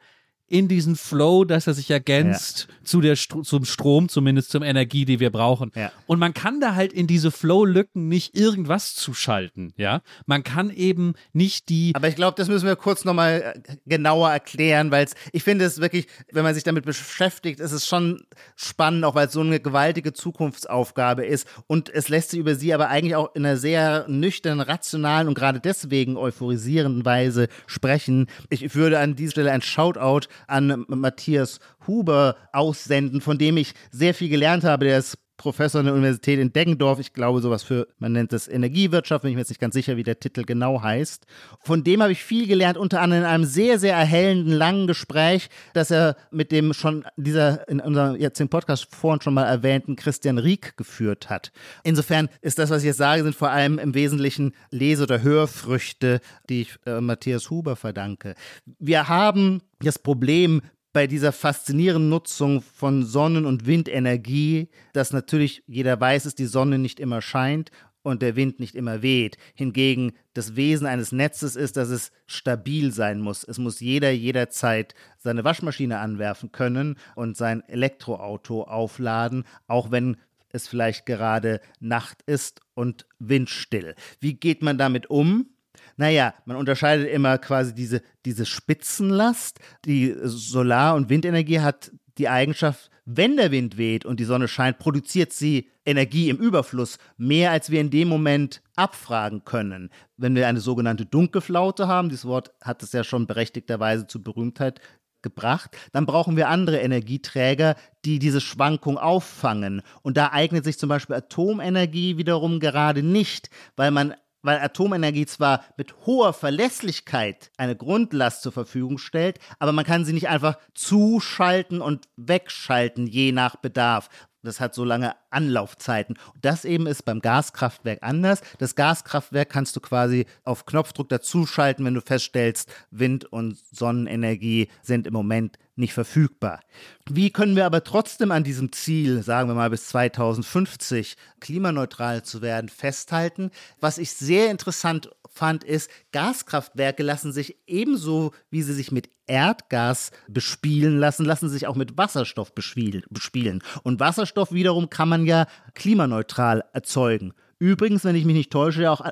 in 0.49 0.69
diesen 0.69 0.97
Flow, 0.97 1.45
dass 1.45 1.67
er 1.67 1.75
sich 1.75 1.91
ergänzt 1.91 2.69
zu 2.85 3.01
der 3.01 3.17
Stro 3.17 3.43
zum 3.43 3.65
Strom, 3.65 4.09
zumindest 4.09 4.51
zum 4.51 4.63
Energie, 4.63 5.05
die 5.05 5.19
wir 5.19 5.31
brauchen. 5.31 5.73
Ja. 5.75 5.91
Und 6.07 6.21
man 6.21 6.35
kann 6.35 6.61
da 6.61 6.75
halt 6.75 6.93
in 6.93 7.07
diese 7.07 7.31
Flow-Lücken 7.31 8.09
nicht 8.09 8.37
irgendwas 8.37 8.95
zuschalten, 8.95 9.73
ja. 9.77 10.03
Man 10.27 10.45
kann 10.45 10.71
eben 10.71 11.15
nicht 11.33 11.69
die 11.69 11.93
Aber 11.95 12.09
ich 12.09 12.15
glaube, 12.15 12.37
das 12.37 12.49
müssen 12.49 12.67
wir 12.67 12.77
kurz 12.77 13.05
nochmal 13.05 13.61
genauer 13.87 14.31
erklären, 14.31 14.91
weil 14.91 15.09
ich 15.33 15.43
finde 15.43 15.65
es 15.65 15.81
wirklich, 15.81 16.07
wenn 16.31 16.45
man 16.45 16.55
sich 16.55 16.65
damit 16.65 16.85
beschäftigt, 16.85 17.59
ist 17.59 17.73
es 17.73 17.87
schon 17.87 18.23
spannend, 18.55 19.05
auch 19.05 19.15
weil 19.15 19.27
es 19.27 19.33
so 19.33 19.41
eine 19.41 19.59
gewaltige 19.59 20.13
Zukunftsaufgabe 20.13 21.27
ist. 21.27 21.49
Und 21.67 21.89
es 21.89 22.09
lässt 22.09 22.31
sich 22.31 22.41
über 22.41 22.55
sie 22.55 22.73
aber 22.73 22.89
eigentlich 22.89 23.17
auch 23.17 23.35
in 23.35 23.45
einer 23.45 23.57
sehr 23.57 24.07
nüchternen, 24.09 24.61
rationalen 24.61 25.29
und 25.29 25.35
gerade 25.35 25.61
deswegen 25.61 26.17
euphorisierenden 26.17 27.05
Weise 27.05 27.49
sprechen. 27.67 28.27
Ich 28.49 28.75
würde 28.75 29.01
an 29.01 29.17
dieser 29.17 29.33
Stelle 29.33 29.53
ein 29.53 29.63
Shoutout 29.63 30.29
an 30.47 30.85
Matthias 30.89 31.61
Huber 31.87 32.37
aussenden, 32.53 33.21
von 33.21 33.39
dem 33.39 33.57
ich 33.57 33.75
sehr 33.91 34.15
viel 34.15 34.29
gelernt 34.29 34.65
habe. 34.65 34.87
Der 34.87 34.99
ist 34.99 35.19
Professor 35.37 35.81
an 35.81 35.87
der 35.87 35.95
Universität 35.95 36.39
in 36.39 36.53
Deggendorf. 36.53 36.99
Ich 36.99 37.13
glaube, 37.13 37.41
sowas 37.41 37.63
für, 37.63 37.87
man 37.99 38.13
nennt 38.13 38.33
es 38.33 38.49
Energiewirtschaft, 38.49 39.23
bin 39.23 39.31
ich 39.31 39.35
mir 39.35 39.43
jetzt 39.43 39.51
nicht 39.51 39.61
ganz 39.61 39.75
sicher, 39.75 39.97
wie 39.97 40.03
der 40.03 40.19
Titel 40.19 40.45
genau 40.45 40.83
heißt. 40.83 41.27
Von 41.61 41.85
dem 41.85 42.03
habe 42.03 42.13
ich 42.13 42.23
viel 42.23 42.47
gelernt, 42.47 42.79
unter 42.79 43.01
anderem 43.01 43.23
in 43.23 43.29
einem 43.29 43.45
sehr, 43.45 43.79
sehr 43.79 43.95
erhellenden, 43.95 44.53
langen 44.53 44.87
Gespräch, 44.87 45.49
das 45.75 45.91
er 45.91 46.17
mit 46.31 46.53
dem 46.53 46.73
schon 46.73 47.05
dieser, 47.17 47.69
in 47.69 47.81
unserem 47.81 48.17
jetzt 48.17 48.41
im 48.41 48.49
Podcast 48.49 48.95
vorhin 48.95 49.21
schon 49.21 49.35
mal 49.35 49.45
erwähnten 49.45 49.97
Christian 49.97 50.39
Rieck 50.39 50.77
geführt 50.77 51.29
hat. 51.29 51.53
Insofern 51.83 52.29
ist 52.41 52.59
das, 52.59 52.71
was 52.71 52.83
ich 52.83 52.87
jetzt 52.87 52.99
sage, 52.99 53.23
sind 53.23 53.35
vor 53.35 53.51
allem 53.51 53.79
im 53.79 53.95
Wesentlichen 53.95 54.55
Lese- 54.71 55.05
oder 55.05 55.23
Hörfrüchte, 55.23 56.21
die 56.49 56.63
ich 56.63 56.77
äh, 56.87 57.01
Matthias 57.01 57.51
Huber 57.51 57.77
verdanke. 57.77 58.35
Wir 58.79 59.09
haben 59.09 59.61
das 59.81 59.99
Problem 59.99 60.63
bei 60.97 61.07
dieser 61.07 61.33
faszinierenden 61.33 62.09
Nutzung 62.09 62.63
von 62.63 63.05
Sonnen- 63.05 63.45
und 63.45 63.67
Windenergie, 63.67 64.71
dass 64.95 65.13
natürlich 65.13 65.63
jeder 65.67 66.01
weiß, 66.01 66.23
dass 66.23 66.35
die 66.35 66.47
Sonne 66.47 66.79
nicht 66.79 67.01
immer 67.01 67.21
scheint 67.21 67.71
und 68.01 68.23
der 68.23 68.35
Wind 68.35 68.61
nicht 68.61 68.75
immer 68.75 69.03
weht. 69.03 69.37
Hingegen 69.55 70.15
das 70.33 70.57
Wesen 70.57 70.87
eines 70.87 71.13
Netzes 71.13 71.55
ist, 71.55 71.77
dass 71.77 71.91
es 71.91 72.13
stabil 72.25 72.95
sein 72.95 73.21
muss. 73.21 73.45
Es 73.45 73.59
muss 73.59 73.81
jeder 73.81 74.11
jederzeit 74.11 74.95
seine 75.19 75.45
Waschmaschine 75.45 75.99
anwerfen 75.99 76.51
können 76.51 76.97
und 77.15 77.37
sein 77.37 77.63
Elektroauto 77.69 78.63
aufladen, 78.63 79.45
auch 79.67 79.91
wenn 79.91 80.17
es 80.49 80.67
vielleicht 80.67 81.05
gerade 81.05 81.61
Nacht 81.79 82.23
ist 82.25 82.63
und 82.73 83.05
windstill. 83.19 83.97
Wie 84.19 84.33
geht 84.33 84.63
man 84.63 84.79
damit 84.79 85.11
um? 85.11 85.56
Naja, 85.97 86.35
man 86.45 86.57
unterscheidet 86.57 87.09
immer 87.09 87.39
quasi 87.39 87.75
diese, 87.75 88.03
diese 88.25 88.47
Spitzenlast. 88.47 89.59
Die 89.85 90.15
Solar- 90.23 90.95
und 90.95 91.09
Windenergie 91.09 91.61
hat 91.61 91.93
die 92.19 92.29
Eigenschaft, 92.29 92.91
wenn 93.05 93.37
der 93.37 93.51
Wind 93.51 93.77
weht 93.77 94.05
und 94.05 94.19
die 94.19 94.25
Sonne 94.25 94.49
scheint, 94.49 94.79
produziert 94.79 95.33
sie 95.33 95.71
Energie 95.85 96.29
im 96.29 96.39
Überfluss, 96.39 96.99
mehr 97.17 97.53
als 97.53 97.71
wir 97.71 97.81
in 97.81 97.91
dem 97.91 98.09
Moment 98.09 98.63
abfragen 98.75 99.45
können. 99.45 99.91
Wenn 100.17 100.35
wir 100.35 100.49
eine 100.49 100.61
sogenannte 100.61 101.07
Dunkelflaute 101.07 101.87
haben, 101.87 102.09
dieses 102.09 102.25
Wort 102.25 102.53
hat 102.61 102.83
es 102.83 102.93
ja 102.93 103.05
schon 103.05 103.27
berechtigterweise 103.27 104.07
zur 104.07 104.25
Berühmtheit 104.25 104.81
gebracht, 105.23 105.77
dann 105.93 106.07
brauchen 106.07 106.37
wir 106.37 106.49
andere 106.49 106.79
Energieträger, 106.79 107.77
die 108.05 108.19
diese 108.19 108.41
Schwankung 108.41 108.99
auffangen. 108.99 109.83
Und 110.03 110.17
da 110.17 110.33
eignet 110.33 110.65
sich 110.65 110.79
zum 110.79 110.89
Beispiel 110.89 111.17
Atomenergie 111.17 112.17
wiederum 112.17 112.61
gerade 112.61 113.03
nicht, 113.03 113.51
weil 113.77 113.91
man 113.91 114.15
weil 114.47 114.61
Atomenergie 114.61 115.27
zwar 115.27 115.65
mit 115.77 115.95
hoher 116.07 116.33
Verlässlichkeit 116.33 117.51
eine 117.57 117.77
Grundlast 117.77 118.43
zur 118.43 118.53
Verfügung 118.53 118.99
stellt, 118.99 119.39
aber 119.59 119.73
man 119.73 119.85
kann 119.85 120.05
sie 120.05 120.13
nicht 120.13 120.29
einfach 120.29 120.57
zuschalten 120.73 121.81
und 121.81 122.09
wegschalten, 122.17 123.07
je 123.07 123.33
nach 123.33 123.57
Bedarf. 123.57 124.09
Das 124.47 124.61
hat 124.61 124.75
so 124.75 124.85
lange 124.85 125.15
Anlaufzeiten. 125.31 126.17
Das 126.41 126.65
eben 126.65 126.87
ist 126.87 127.05
beim 127.05 127.21
Gaskraftwerk 127.21 127.99
anders. 128.03 128.41
Das 128.59 128.75
Gaskraftwerk 128.75 129.51
kannst 129.51 129.77
du 129.77 129.81
quasi 129.81 130.27
auf 130.45 130.67
Knopfdruck 130.67 131.09
dazuschalten, 131.09 131.85
wenn 131.85 131.95
du 131.95 132.01
feststellst, 132.01 132.73
Wind- 132.91 133.25
und 133.25 133.59
Sonnenenergie 133.73 134.69
sind 134.83 135.07
im 135.07 135.13
Moment 135.13 135.59
nicht 135.77 135.93
verfügbar. 135.93 136.61
Wie 137.09 137.31
können 137.31 137.55
wir 137.55 137.67
aber 137.67 137.85
trotzdem 137.85 138.31
an 138.31 138.45
diesem 138.45 138.73
Ziel, 138.73 139.23
sagen 139.23 139.49
wir 139.49 139.55
mal 139.55 139.71
bis 139.71 139.89
2050, 139.89 141.17
klimaneutral 141.41 142.23
zu 142.23 142.41
werden, 142.41 142.69
festhalten? 142.69 143.51
Was 143.81 143.99
ich 143.99 144.13
sehr 144.13 144.51
interessant 144.51 145.11
fand, 145.37 145.65
ist, 145.65 145.91
Gaskraftwerke 146.13 147.03
lassen 147.03 147.33
sich 147.33 147.57
ebenso, 147.67 148.33
wie 148.51 148.63
sie 148.63 148.73
sich 148.73 148.93
mit 148.93 149.11
Erdgas 149.27 150.13
bespielen 150.29 150.99
lassen, 150.99 151.25
lassen 151.25 151.49
sich 151.49 151.67
auch 151.67 151.75
mit 151.75 151.99
Wasserstoff 151.99 152.55
bespielen. 152.55 153.63
Und 153.83 154.01
Wasserstoff 154.01 154.53
wiederum 154.53 154.91
kann 154.91 155.09
man 155.09 155.27
ja 155.27 155.47
klimaneutral 155.75 156.65
erzeugen. 156.73 157.33
Übrigens, 157.59 158.05
wenn 158.05 158.17
ich 158.17 158.25
mich 158.25 158.37
nicht 158.37 158.53
täusche, 158.53 158.91
auch 158.91 159.03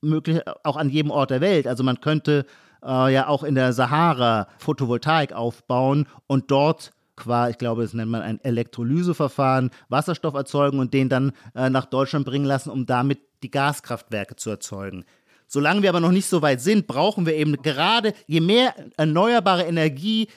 möglich 0.00 0.40
auch 0.64 0.76
an 0.76 0.90
jedem 0.90 1.10
Ort 1.10 1.30
der 1.30 1.40
Welt. 1.40 1.66
Also 1.66 1.84
man 1.84 2.00
könnte 2.00 2.46
äh, 2.82 3.12
ja 3.12 3.28
auch 3.28 3.44
in 3.44 3.54
der 3.54 3.72
Sahara 3.72 4.48
Photovoltaik 4.58 5.32
aufbauen 5.32 6.06
und 6.26 6.50
dort 6.50 6.92
ich 7.50 7.58
glaube, 7.58 7.82
das 7.82 7.92
nennt 7.92 8.10
man 8.10 8.22
ein 8.22 8.42
Elektrolyseverfahren, 8.42 9.68
Wasserstoff 9.90 10.32
erzeugen 10.32 10.78
und 10.78 10.94
den 10.94 11.10
dann 11.10 11.32
äh, 11.54 11.68
nach 11.68 11.84
Deutschland 11.84 12.24
bringen 12.24 12.46
lassen, 12.46 12.70
um 12.70 12.86
damit 12.86 13.18
die 13.42 13.50
Gaskraftwerke 13.50 14.36
zu 14.36 14.48
erzeugen. 14.48 15.04
Solange 15.52 15.82
wir 15.82 15.88
aber 15.88 15.98
noch 15.98 16.12
nicht 16.12 16.28
so 16.28 16.42
weit 16.42 16.60
sind, 16.60 16.86
brauchen 16.86 17.26
wir 17.26 17.34
eben 17.34 17.60
gerade, 17.60 18.14
je 18.28 18.38
mehr 18.38 18.72
erneuerbare 18.96 19.64
Energie 19.64 20.28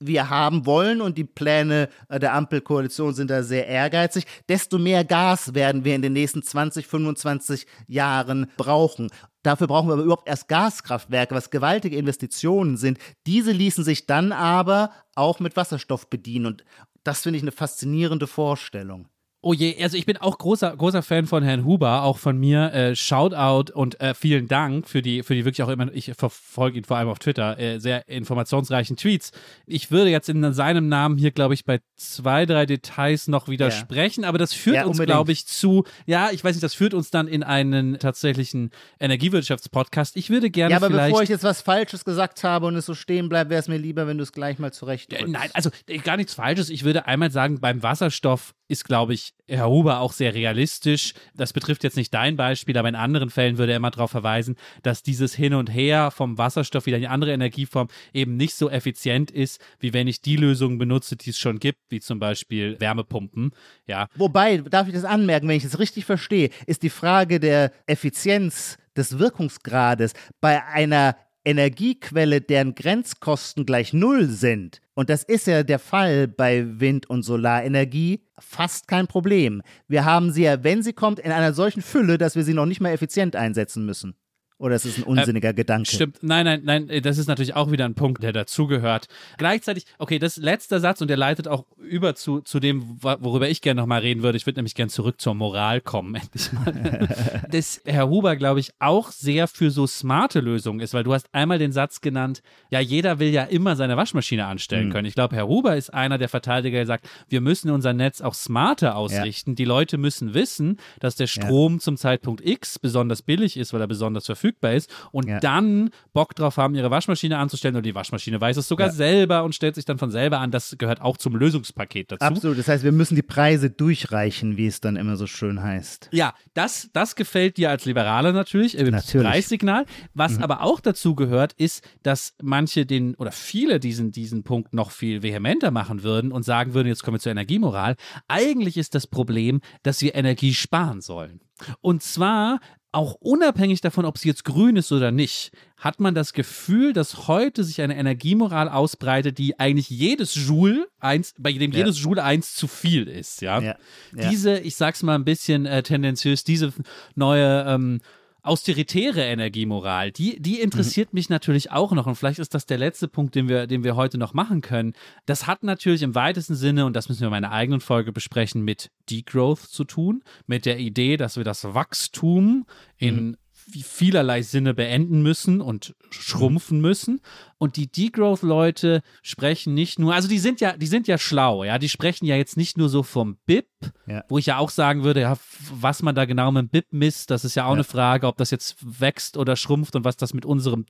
wir 0.00 0.30
haben 0.30 0.64
wollen 0.64 1.02
und 1.02 1.18
die 1.18 1.24
Pläne 1.24 1.90
der 2.10 2.32
Ampelkoalition 2.32 3.12
sind 3.12 3.30
da 3.30 3.42
sehr 3.42 3.66
ehrgeizig, 3.66 4.24
desto 4.48 4.78
mehr 4.78 5.04
Gas 5.04 5.52
werden 5.52 5.84
wir 5.84 5.94
in 5.94 6.00
den 6.00 6.14
nächsten 6.14 6.42
20, 6.42 6.86
25 6.86 7.66
Jahren 7.88 8.50
brauchen. 8.56 9.10
Dafür 9.42 9.66
brauchen 9.66 9.88
wir 9.88 9.94
aber 9.94 10.04
überhaupt 10.04 10.28
erst 10.28 10.48
Gaskraftwerke, 10.48 11.34
was 11.34 11.50
gewaltige 11.50 11.98
Investitionen 11.98 12.78
sind. 12.78 12.98
Diese 13.26 13.52
ließen 13.52 13.84
sich 13.84 14.06
dann 14.06 14.32
aber 14.32 14.92
auch 15.14 15.40
mit 15.40 15.56
Wasserstoff 15.56 16.08
bedienen 16.08 16.46
und 16.46 16.64
das 17.04 17.20
finde 17.20 17.36
ich 17.36 17.42
eine 17.42 17.52
faszinierende 17.52 18.26
Vorstellung. 18.26 19.08
Oh 19.40 19.52
je, 19.52 19.80
also 19.80 19.96
ich 19.96 20.04
bin 20.04 20.16
auch 20.16 20.36
großer, 20.36 20.76
großer 20.76 21.00
Fan 21.00 21.26
von 21.26 21.44
Herrn 21.44 21.64
Huber, 21.64 22.02
auch 22.02 22.18
von 22.18 22.36
mir. 22.38 22.72
Äh, 22.72 22.96
Shoutout 22.96 23.72
und 23.72 24.00
äh, 24.00 24.12
vielen 24.12 24.48
Dank 24.48 24.88
für 24.88 25.00
die, 25.00 25.22
für 25.22 25.36
die 25.36 25.44
wirklich 25.44 25.62
auch 25.62 25.68
immer, 25.68 25.92
ich 25.92 26.12
verfolge 26.18 26.78
ihn 26.78 26.82
vor 26.82 26.96
allem 26.96 27.08
auf 27.08 27.20
Twitter, 27.20 27.56
äh, 27.56 27.78
sehr 27.78 28.08
informationsreichen 28.08 28.96
Tweets. 28.96 29.30
Ich 29.64 29.92
würde 29.92 30.10
jetzt 30.10 30.28
in 30.28 30.52
seinem 30.52 30.88
Namen 30.88 31.18
hier, 31.18 31.30
glaube 31.30 31.54
ich, 31.54 31.64
bei 31.64 31.78
zwei, 31.94 32.46
drei 32.46 32.66
Details 32.66 33.28
noch 33.28 33.46
widersprechen, 33.46 34.24
ja. 34.24 34.28
aber 34.28 34.38
das 34.38 34.52
führt 34.52 34.74
ja, 34.74 34.86
uns, 34.86 34.98
glaube 34.98 35.30
ich, 35.30 35.46
zu, 35.46 35.84
ja, 36.06 36.30
ich 36.32 36.42
weiß 36.42 36.56
nicht, 36.56 36.64
das 36.64 36.74
führt 36.74 36.92
uns 36.92 37.12
dann 37.12 37.28
in 37.28 37.44
einen 37.44 38.00
tatsächlichen 38.00 38.72
Energiewirtschaftspodcast. 38.98 40.16
Ich 40.16 40.30
würde 40.30 40.50
gerne. 40.50 40.72
Ja, 40.72 40.78
aber 40.78 40.90
bevor 40.90 41.22
ich 41.22 41.28
jetzt 41.28 41.44
was 41.44 41.62
Falsches 41.62 42.04
gesagt 42.04 42.42
habe 42.42 42.66
und 42.66 42.74
es 42.74 42.86
so 42.86 42.94
stehen 42.94 43.28
bleibt, 43.28 43.50
wäre 43.50 43.60
es 43.60 43.68
mir 43.68 43.78
lieber, 43.78 44.08
wenn 44.08 44.18
du 44.18 44.24
es 44.24 44.32
gleich 44.32 44.58
mal 44.58 44.72
zurecht. 44.72 45.12
Äh, 45.12 45.28
nein, 45.28 45.50
also 45.54 45.70
äh, 45.86 45.98
gar 45.98 46.16
nichts 46.16 46.34
Falsches. 46.34 46.70
Ich 46.70 46.82
würde 46.82 47.06
einmal 47.06 47.30
sagen, 47.30 47.60
beim 47.60 47.84
Wasserstoff 47.84 48.52
ist, 48.66 48.84
glaube 48.84 49.14
ich, 49.14 49.27
Herr 49.46 49.68
Huber 49.68 50.00
auch 50.00 50.12
sehr 50.12 50.34
realistisch. 50.34 51.14
Das 51.34 51.52
betrifft 51.52 51.82
jetzt 51.82 51.96
nicht 51.96 52.12
dein 52.12 52.36
Beispiel, 52.36 52.76
aber 52.76 52.88
in 52.88 52.94
anderen 52.94 53.30
Fällen 53.30 53.56
würde 53.56 53.72
er 53.72 53.76
immer 53.76 53.90
darauf 53.90 54.10
verweisen, 54.10 54.56
dass 54.82 55.02
dieses 55.02 55.34
Hin 55.34 55.54
und 55.54 55.72
Her 55.72 56.10
vom 56.10 56.36
Wasserstoff 56.36 56.86
wieder 56.86 56.98
in 56.98 57.04
eine 57.04 57.12
andere 57.12 57.32
Energieform 57.32 57.88
eben 58.12 58.36
nicht 58.36 58.54
so 58.54 58.68
effizient 58.68 59.30
ist, 59.30 59.60
wie 59.80 59.92
wenn 59.92 60.06
ich 60.06 60.20
die 60.20 60.36
Lösungen 60.36 60.78
benutze, 60.78 61.16
die 61.16 61.30
es 61.30 61.38
schon 61.38 61.58
gibt, 61.58 61.80
wie 61.88 62.00
zum 62.00 62.18
Beispiel 62.18 62.78
Wärmepumpen. 62.78 63.52
Ja. 63.86 64.08
Wobei, 64.16 64.58
darf 64.58 64.86
ich 64.88 64.94
das 64.94 65.04
anmerken, 65.04 65.48
wenn 65.48 65.56
ich 65.56 65.64
es 65.64 65.78
richtig 65.78 66.04
verstehe, 66.04 66.50
ist 66.66 66.82
die 66.82 66.90
Frage 66.90 67.40
der 67.40 67.72
Effizienz 67.86 68.76
des 68.96 69.18
Wirkungsgrades 69.18 70.12
bei 70.40 70.64
einer 70.66 71.16
Energiequelle, 71.48 72.42
deren 72.42 72.74
Grenzkosten 72.74 73.64
gleich 73.64 73.94
null 73.94 74.26
sind, 74.26 74.82
und 74.92 75.08
das 75.08 75.22
ist 75.22 75.46
ja 75.46 75.62
der 75.62 75.78
Fall 75.78 76.28
bei 76.28 76.80
Wind- 76.80 77.08
und 77.08 77.22
Solarenergie, 77.22 78.20
fast 78.38 78.86
kein 78.86 79.06
Problem. 79.06 79.62
Wir 79.86 80.04
haben 80.04 80.30
sie 80.30 80.42
ja, 80.42 80.62
wenn 80.62 80.82
sie 80.82 80.92
kommt, 80.92 81.20
in 81.20 81.32
einer 81.32 81.52
solchen 81.54 81.82
Fülle, 81.82 82.18
dass 82.18 82.36
wir 82.36 82.42
sie 82.42 82.52
noch 82.52 82.66
nicht 82.66 82.80
mal 82.80 82.92
effizient 82.92 83.34
einsetzen 83.34 83.86
müssen. 83.86 84.14
Oder 84.58 84.74
ist 84.74 84.84
es 84.84 84.98
ein 84.98 85.04
unsinniger 85.04 85.50
äh, 85.50 85.54
Gedanke? 85.54 85.88
Stimmt. 85.90 86.18
Nein, 86.20 86.44
nein, 86.44 86.62
nein, 86.64 87.02
das 87.02 87.16
ist 87.16 87.28
natürlich 87.28 87.54
auch 87.54 87.70
wieder 87.70 87.84
ein 87.84 87.94
Punkt, 87.94 88.24
der 88.24 88.32
dazugehört. 88.32 89.06
Gleichzeitig, 89.36 89.84
okay, 89.98 90.18
das 90.18 90.36
letzte 90.36 90.80
Satz 90.80 91.00
und 91.00 91.08
der 91.08 91.16
leitet 91.16 91.46
auch 91.46 91.64
über 91.78 92.16
zu, 92.16 92.40
zu 92.40 92.58
dem, 92.58 92.98
worüber 93.00 93.48
ich 93.48 93.60
gerne 93.62 93.80
nochmal 93.80 94.00
reden 94.00 94.24
würde. 94.24 94.36
Ich 94.36 94.46
würde 94.46 94.58
nämlich 94.58 94.74
gerne 94.74 94.90
zurück 94.90 95.20
zur 95.20 95.34
Moral 95.34 95.80
kommen, 95.80 96.14
endlich 96.16 96.52
mal. 96.52 97.08
dass 97.50 97.80
Herr 97.84 98.08
Huber, 98.08 98.34
glaube 98.34 98.58
ich, 98.58 98.72
auch 98.80 99.12
sehr 99.12 99.46
für 99.46 99.70
so 99.70 99.86
smarte 99.86 100.40
Lösungen 100.40 100.80
ist, 100.80 100.92
weil 100.92 101.04
du 101.04 101.14
hast 101.14 101.32
einmal 101.32 101.58
den 101.58 101.70
Satz 101.70 102.00
genannt, 102.00 102.42
ja, 102.70 102.80
jeder 102.80 103.20
will 103.20 103.28
ja 103.28 103.44
immer 103.44 103.76
seine 103.76 103.96
Waschmaschine 103.96 104.46
anstellen 104.46 104.88
mhm. 104.88 104.92
können. 104.92 105.06
Ich 105.06 105.14
glaube, 105.14 105.36
Herr 105.36 105.46
Huber 105.46 105.76
ist 105.76 105.94
einer 105.94 106.18
der 106.18 106.28
Verteidiger, 106.28 106.78
der 106.78 106.86
sagt, 106.86 107.08
wir 107.28 107.40
müssen 107.40 107.70
unser 107.70 107.92
Netz 107.92 108.20
auch 108.20 108.34
smarter 108.34 108.96
ausrichten. 108.96 109.52
Ja. 109.52 109.56
Die 109.56 109.64
Leute 109.64 109.98
müssen 109.98 110.34
wissen, 110.34 110.78
dass 110.98 111.14
der 111.14 111.28
Strom 111.28 111.74
ja. 111.74 111.78
zum 111.78 111.96
Zeitpunkt 111.96 112.44
X 112.44 112.80
besonders 112.80 113.22
billig 113.22 113.56
ist, 113.56 113.72
weil 113.72 113.80
er 113.80 113.86
besonders 113.86 114.26
verfügbar 114.26 114.47
verfügbar 114.48 114.72
ist 114.74 114.90
und 115.12 115.28
ja. 115.28 115.40
dann 115.40 115.90
Bock 116.12 116.34
drauf 116.34 116.56
haben, 116.56 116.74
ihre 116.74 116.90
Waschmaschine 116.90 117.38
anzustellen 117.38 117.76
und 117.76 117.84
die 117.84 117.94
Waschmaschine 117.94 118.40
weiß 118.40 118.56
es 118.56 118.68
sogar 118.68 118.88
ja. 118.88 118.92
selber 118.92 119.44
und 119.44 119.54
stellt 119.54 119.74
sich 119.74 119.84
dann 119.84 119.98
von 119.98 120.10
selber 120.10 120.38
an. 120.38 120.50
Das 120.50 120.76
gehört 120.78 121.00
auch 121.00 121.16
zum 121.16 121.36
Lösungspaket 121.36 122.12
dazu. 122.12 122.24
Absolut. 122.24 122.58
Das 122.58 122.68
heißt, 122.68 122.84
wir 122.84 122.92
müssen 122.92 123.14
die 123.14 123.22
Preise 123.22 123.70
durchreichen, 123.70 124.56
wie 124.56 124.66
es 124.66 124.80
dann 124.80 124.96
immer 124.96 125.16
so 125.16 125.26
schön 125.26 125.62
heißt. 125.62 126.08
Ja, 126.12 126.34
das, 126.54 126.90
das 126.92 127.16
gefällt 127.16 127.56
dir 127.56 127.70
als 127.70 127.84
Liberaler 127.84 128.32
natürlich, 128.32 128.78
äh, 128.78 128.90
natürlich. 128.90 129.26
Preissignal. 129.26 129.84
Was 130.14 130.36
mhm. 130.36 130.44
aber 130.44 130.62
auch 130.62 130.80
dazu 130.80 131.14
gehört, 131.14 131.52
ist, 131.54 131.86
dass 132.02 132.34
manche 132.42 132.86
den 132.86 133.14
oder 133.16 133.32
viele 133.32 133.80
diesen, 133.80 134.12
diesen 134.12 134.42
Punkt 134.42 134.72
noch 134.72 134.90
viel 134.90 135.22
vehementer 135.22 135.70
machen 135.70 136.02
würden 136.02 136.32
und 136.32 136.44
sagen 136.44 136.74
würden, 136.74 136.88
jetzt 136.88 137.02
kommen 137.02 137.16
wir 137.16 137.20
zur 137.20 137.32
Energiemoral. 137.32 137.96
Eigentlich 138.28 138.76
ist 138.76 138.94
das 138.94 139.06
Problem, 139.06 139.60
dass 139.82 140.00
wir 140.00 140.14
Energie 140.14 140.54
sparen 140.54 141.00
sollen. 141.00 141.40
Und 141.80 142.02
zwar 142.02 142.60
auch 142.92 143.14
unabhängig 143.14 143.80
davon, 143.80 144.04
ob 144.04 144.18
sie 144.18 144.28
jetzt 144.28 144.44
grün 144.44 144.76
ist 144.76 144.92
oder 144.92 145.10
nicht, 145.10 145.52
hat 145.76 146.00
man 146.00 146.14
das 146.14 146.32
Gefühl, 146.32 146.92
dass 146.92 147.28
heute 147.28 147.62
sich 147.62 147.82
eine 147.82 147.96
Energiemoral 147.96 148.68
ausbreitet, 148.68 149.38
die 149.38 149.60
eigentlich 149.60 149.90
jedes 149.90 150.34
Joule 150.34 150.88
eins, 150.98 151.34
bei 151.38 151.52
dem 151.52 151.70
ja. 151.72 151.78
jedes 151.78 152.02
Joule 152.02 152.24
eins 152.24 152.54
zu 152.54 152.66
viel 152.66 153.06
ist, 153.06 153.42
ja. 153.42 153.60
ja. 153.60 153.76
ja. 154.16 154.30
Diese, 154.30 154.58
ich 154.58 154.76
sag's 154.76 155.02
mal 155.02 155.14
ein 155.14 155.24
bisschen 155.24 155.66
äh, 155.66 155.82
tendenziös, 155.82 156.44
diese 156.44 156.72
neue 157.14 157.64
ähm, 157.68 158.00
austeritäre 158.42 159.22
Energiemoral, 159.22 160.12
die, 160.12 160.40
die 160.40 160.60
interessiert 160.60 161.12
mhm. 161.12 161.18
mich 161.18 161.28
natürlich 161.28 161.70
auch 161.70 161.92
noch. 161.92 162.06
Und 162.06 162.14
vielleicht 162.14 162.38
ist 162.38 162.54
das 162.54 162.66
der 162.66 162.78
letzte 162.78 163.08
Punkt, 163.08 163.34
den 163.34 163.48
wir, 163.48 163.66
den 163.66 163.84
wir 163.84 163.96
heute 163.96 164.18
noch 164.18 164.34
machen 164.34 164.60
können. 164.60 164.94
Das 165.26 165.46
hat 165.46 165.62
natürlich 165.62 166.02
im 166.02 166.14
weitesten 166.14 166.54
Sinne, 166.54 166.86
und 166.86 166.94
das 166.94 167.08
müssen 167.08 167.20
wir 167.20 167.28
in 167.28 167.32
meiner 167.32 167.52
eigenen 167.52 167.80
Folge 167.80 168.12
besprechen, 168.12 168.62
mit 168.62 168.90
Degrowth 169.10 169.60
zu 169.60 169.84
tun, 169.84 170.22
mit 170.46 170.66
der 170.66 170.78
Idee, 170.78 171.16
dass 171.16 171.36
wir 171.36 171.44
das 171.44 171.64
Wachstum 171.64 172.66
in 172.96 173.14
mhm 173.16 173.36
vielerlei 173.82 174.42
Sinne 174.42 174.74
beenden 174.74 175.22
müssen 175.22 175.60
und 175.60 175.94
schrumpfen 176.10 176.80
müssen. 176.80 177.20
Und 177.58 177.76
die 177.76 177.90
Degrowth-Leute 177.90 179.02
sprechen 179.22 179.74
nicht 179.74 179.98
nur, 179.98 180.14
also 180.14 180.28
die 180.28 180.38
sind 180.38 180.60
ja, 180.60 180.76
die 180.76 180.86
sind 180.86 181.08
ja 181.08 181.18
schlau, 181.18 181.64
ja, 181.64 181.78
die 181.78 181.88
sprechen 181.88 182.24
ja 182.24 182.36
jetzt 182.36 182.56
nicht 182.56 182.78
nur 182.78 182.88
so 182.88 183.02
vom 183.02 183.36
BIP, 183.46 183.66
ja. 184.06 184.22
wo 184.28 184.38
ich 184.38 184.46
ja 184.46 184.58
auch 184.58 184.70
sagen 184.70 185.02
würde, 185.02 185.22
ja, 185.22 185.36
was 185.72 186.02
man 186.02 186.14
da 186.14 186.24
genau 186.24 186.52
mit 186.52 186.62
dem 186.62 186.68
BIP 186.68 186.86
misst, 186.92 187.30
das 187.32 187.44
ist 187.44 187.56
ja 187.56 187.64
auch 187.64 187.70
ja. 187.70 187.74
eine 187.74 187.84
Frage, 187.84 188.28
ob 188.28 188.36
das 188.36 188.52
jetzt 188.52 188.76
wächst 188.80 189.36
oder 189.36 189.56
schrumpft 189.56 189.96
und 189.96 190.04
was 190.04 190.16
das 190.16 190.34
mit 190.34 190.46
unserem 190.46 190.86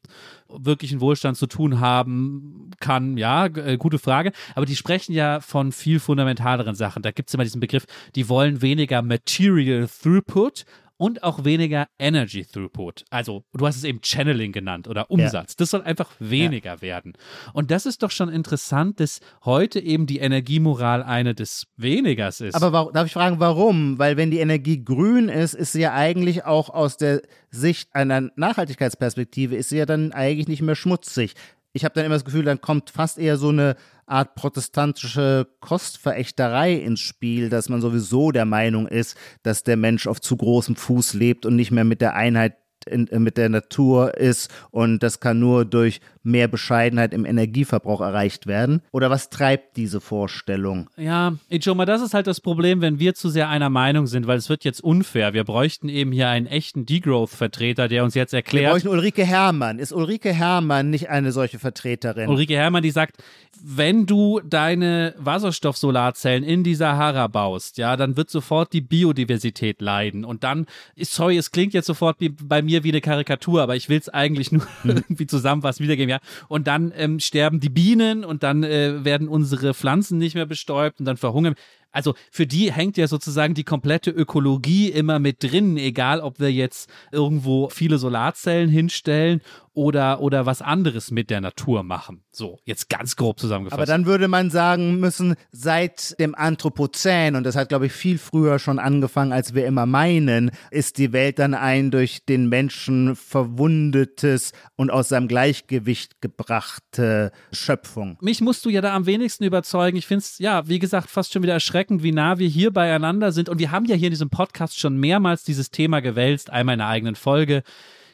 wirklichen 0.49 1.01
Wohlstand 1.01 1.39
zu 1.39 1.47
tun 1.47 1.81
haben 1.81 2.71
kann, 2.81 3.17
ja, 3.17 3.47
äh, 3.47 3.79
gute 3.79 3.99
Frage. 3.99 4.33
Aber 4.55 4.67
die 4.67 4.77
sprechen 4.77 5.13
ja 5.15 5.41
von 5.41 5.73
viel 5.73 6.01
fundamentaleren 6.01 6.75
Sachen. 6.75 7.03
Da 7.03 7.13
gibt 7.13 7.31
es 7.31 7.35
immer 7.35 7.45
diesen 7.45 7.61
Begriff, 7.61 7.87
die 8.15 8.29
wollen 8.29 8.61
weniger 8.61 9.01
Material 9.01 9.89
Throughput 9.89 10.67
und 10.99 11.23
auch 11.23 11.45
weniger 11.45 11.89
Energy 11.99 12.45
Throughput. 12.45 13.05
Also, 13.09 13.45
du 13.55 13.67
hast 13.67 13.77
es 13.77 13.85
eben 13.85 14.01
Channeling 14.03 14.53
genannt 14.53 14.89
oder 14.89 15.11
Umsatz. 15.11 15.53
Ja. 15.53 15.55
Das 15.59 15.71
soll 15.71 15.83
einfach 15.83 16.11
weniger 16.19 16.75
ja. 16.75 16.83
werden. 16.83 17.15
Und 17.55 17.71
das 17.71 17.87
ist 17.87 18.03
doch 18.03 18.11
schon 18.11 18.29
interessant, 18.29 19.01
dass 19.01 19.21
heute 19.45 19.81
eben 19.81 20.07
die 20.07 20.19
Energiemoral 20.19 21.03
eine 21.03 21.35
des 21.35 21.67
Wenigers 21.77 22.41
ist. 22.41 22.55
Aber 22.55 22.91
darf 22.93 23.07
ich 23.07 23.13
fragen, 23.13 23.41
warum? 23.41 23.99
Weil 23.99 24.17
wenn 24.17 24.31
die 24.31 24.41
Energie 24.41 24.85
grün 24.85 25.29
ist, 25.29 25.55
ist 25.55 25.73
sie 25.73 25.81
ja 25.81 25.95
eigentlich 25.95 26.45
auch 26.45 26.69
aus 26.69 26.97
der 26.97 27.23
Sicht 27.51 27.95
einer 27.95 28.31
Nachhaltigkeitsperspektive, 28.37 29.57
ist 29.57 29.71
sie 29.71 29.79
ja 29.79 29.87
dann 29.87 30.13
eigentlich 30.13 30.49
nicht 30.49 30.63
mehr 30.63 30.75
schmutzig. 30.75 31.35
Ich 31.73 31.85
habe 31.85 31.95
dann 31.95 32.05
immer 32.05 32.17
das 32.17 32.25
Gefühl, 32.25 32.45
dann 32.45 32.61
kommt 32.61 32.91
fast 32.91 33.19
eher 33.19 33.37
so 33.37 33.51
eine 33.51 33.77
Art 34.09 34.35
protestantische 34.35 35.47
Kostverächterei 35.61 36.75
ins 36.75 37.01
Spiel, 37.01 37.49
dass 37.49 37.69
man 37.69 37.81
sowieso 37.81 38.31
der 38.33 38.45
Meinung 38.45 38.87
ist, 38.87 39.17
dass 39.43 39.63
der 39.63 39.77
Mensch 39.77 40.07
auf 40.07 40.21
zu 40.21 40.37
großem 40.37 40.77
Fuß 40.77 41.15
lebt 41.15 41.47
und 41.47 41.57
nicht 41.57 41.71
mehr 41.71 41.85
mit 41.85 42.01
der 42.01 42.15
Einheit 42.15 42.57
in, 42.87 43.09
mit 43.19 43.37
der 43.37 43.49
Natur 43.49 44.17
ist 44.17 44.51
und 44.71 45.03
das 45.03 45.21
kann 45.21 45.39
nur 45.39 45.65
durch 45.65 46.01
mehr 46.29 46.49
Bescheidenheit 46.49 47.13
im 47.13 47.25
Energieverbrauch 47.25 48.01
erreicht 48.01 48.47
werden? 48.47 48.83
Oder 48.93 49.11
was 49.11 49.31
treibt 49.31 49.77
diese 49.77 50.01
Vorstellung? 50.01 50.89
Ja, 50.97 51.35
Ijoma, 51.51 51.85
das 51.85 52.03
ist 52.03 52.15
halt 52.15 52.27
das 52.27 52.41
Problem, 52.41 52.81
wenn 52.81 52.99
wir 52.99 53.15
zu 53.15 53.29
sehr 53.29 53.49
einer 53.49 53.71
Meinung 53.71 54.07
sind, 54.07 54.27
weil 54.27 54.39
es 54.39 54.49
wird 54.49 54.65
jetzt 54.65 54.83
unfair. 54.83 55.33
Wir 55.35 55.45
bräuchten 55.45 55.89
eben 55.89 56.13
hier 56.13 56.29
einen 56.29 56.47
echten 56.47 56.87
Degrowth-Vertreter, 56.87 57.89
der 57.89 58.05
uns 58.05 58.15
jetzt 58.15 58.35
erklärt. 58.35 58.67
Wir 58.67 58.71
bräuchten 58.71 58.89
Ulrike 58.89 59.25
Herrmann. 59.25 59.79
Ist 59.79 59.93
Ulrike 59.93 60.33
Herrmann 60.33 60.91
nicht 60.91 61.09
eine 61.09 61.33
solche 61.33 61.59
Vertreterin? 61.59 62.29
Ulrike 62.29 62.55
Herrmann, 62.55 62.83
die 62.83 62.91
sagt, 62.91 63.17
wenn 63.63 64.07
du 64.07 64.41
deine 64.41 65.15
Wasserstoffsolarzellen 65.19 66.45
in 66.45 66.63
die 66.63 66.75
Sahara 66.75 67.27
baust, 67.27 67.79
ja, 67.79 67.97
dann 67.97 68.17
wird 68.17 68.31
sofort 68.31 68.73
die 68.73 68.81
Biodiversität 68.81 69.81
leiden. 69.81 70.25
Und 70.25 70.45
dann, 70.45 70.67
sorry, 70.97 71.37
es 71.37 71.51
klingt 71.51 71.75
jetzt 71.75 71.87
sofort 71.87 72.19
bei 72.43 72.63
mir 72.63 72.85
wie 72.85 72.91
eine 72.91 73.01
Karikatur, 73.01 73.63
aber 73.63 73.77
ich 73.77 73.89
will 73.89 73.99
es 73.99 74.09
eigentlich 74.09 74.53
nur 74.53 74.63
hm. 74.83 74.91
irgendwie 74.91 75.27
zusammenfassen, 75.27 75.83
wiedergeben, 75.83 76.11
ja. 76.11 76.18
Und 76.49 76.67
dann 76.67 76.93
ähm, 76.97 77.21
sterben 77.21 77.61
die 77.61 77.69
Bienen 77.69 78.25
und 78.25 78.43
dann 78.43 78.65
äh, 78.65 79.05
werden 79.05 79.29
unsere 79.29 79.75
Pflanzen 79.75 80.19
nicht 80.19 80.35
mehr 80.35 80.47
bestäubt 80.47 81.01
und 81.01 81.07
dann 81.07 81.17
verhungern. 81.17 81.55
Also 81.91 82.15
für 82.31 82.47
die 82.47 82.73
hängt 82.73 82.97
ja 82.97 83.09
sozusagen 83.09 83.55
die 83.55 83.65
komplette 83.65 84.11
Ökologie 84.11 84.89
immer 84.89 85.19
mit 85.19 85.43
drin, 85.43 85.77
egal 85.77 86.21
ob 86.21 86.41
wir 86.41 86.53
jetzt 86.53 86.91
irgendwo 87.13 87.69
viele 87.71 87.99
Solarzellen 87.99 88.69
hinstellen 88.69 89.41
oder, 89.79 90.21
oder 90.21 90.45
was 90.45 90.61
anderes 90.61 91.13
mit 91.13 91.31
der 91.31 91.41
Natur 91.41 91.85
machen. 91.85 92.25
So, 92.33 92.59
jetzt 92.65 92.89
ganz 92.89 93.15
grob 93.15 93.39
zusammengefasst. 93.39 93.79
Aber 93.79 93.87
dann 93.87 94.07
würde 94.07 94.27
man 94.27 94.51
sagen 94.51 94.99
müssen, 94.99 95.37
seit 95.53 96.19
dem 96.19 96.35
Anthropozän, 96.35 97.37
und 97.37 97.45
das 97.45 97.55
hat, 97.55 97.69
glaube 97.69 97.87
ich, 97.87 97.93
viel 97.93 98.19
früher 98.19 98.59
schon 98.59 98.81
angefangen, 98.81 99.33
als 99.33 99.55
wir 99.55 99.67
immer 99.67 99.87
meinen, 99.87 100.51
ist 100.73 100.99
die 100.99 101.13
Welt 101.13 101.39
dann 101.39 101.55
ein 101.55 101.93
durch 101.93 102.25
den 102.25 102.49
Menschen 102.49 103.15
verwundetes 103.15 104.53
und 104.75 104.91
aus 104.91 105.11
seinem 105.11 105.29
Gleichgewicht 105.29 106.21
gebrachte 106.21 107.31
Schöpfung. 107.53 108.19
Mich 108.21 108.41
musst 108.41 108.65
du 108.65 108.71
ja 108.71 108.81
da 108.81 108.97
am 108.97 109.07
wenigsten 109.07 109.45
überzeugen. 109.45 109.97
Ich 109.97 110.09
finde 110.09 110.23
es, 110.23 110.41
ja, 110.41 110.67
wie 110.67 110.81
gesagt, 110.81 111.09
fast 111.09 111.33
schon 111.33 111.45
wieder 111.45 111.53
erschreckend, 111.53 111.78
wie 112.03 112.13
nah 112.13 112.39
wir 112.39 112.49
hier 112.49 112.73
beieinander 112.73 113.33
sind. 113.33 113.49
Und 113.49 113.59
wir 113.59 113.71
haben 113.71 113.85
ja 113.87 113.95
hier 113.95 114.09
in 114.09 114.13
diesem 114.13 114.31
Podcast 114.31 114.79
schon 114.79 114.99
mehrmals 114.99 115.45
dieses 115.45 115.71
Thema 115.71 116.01
gewälzt, 116.01 116.51
einmal 116.51 116.75
in 116.75 116.81
einer 116.81 116.91
eigenen 116.91 117.15
Folge 117.15 117.63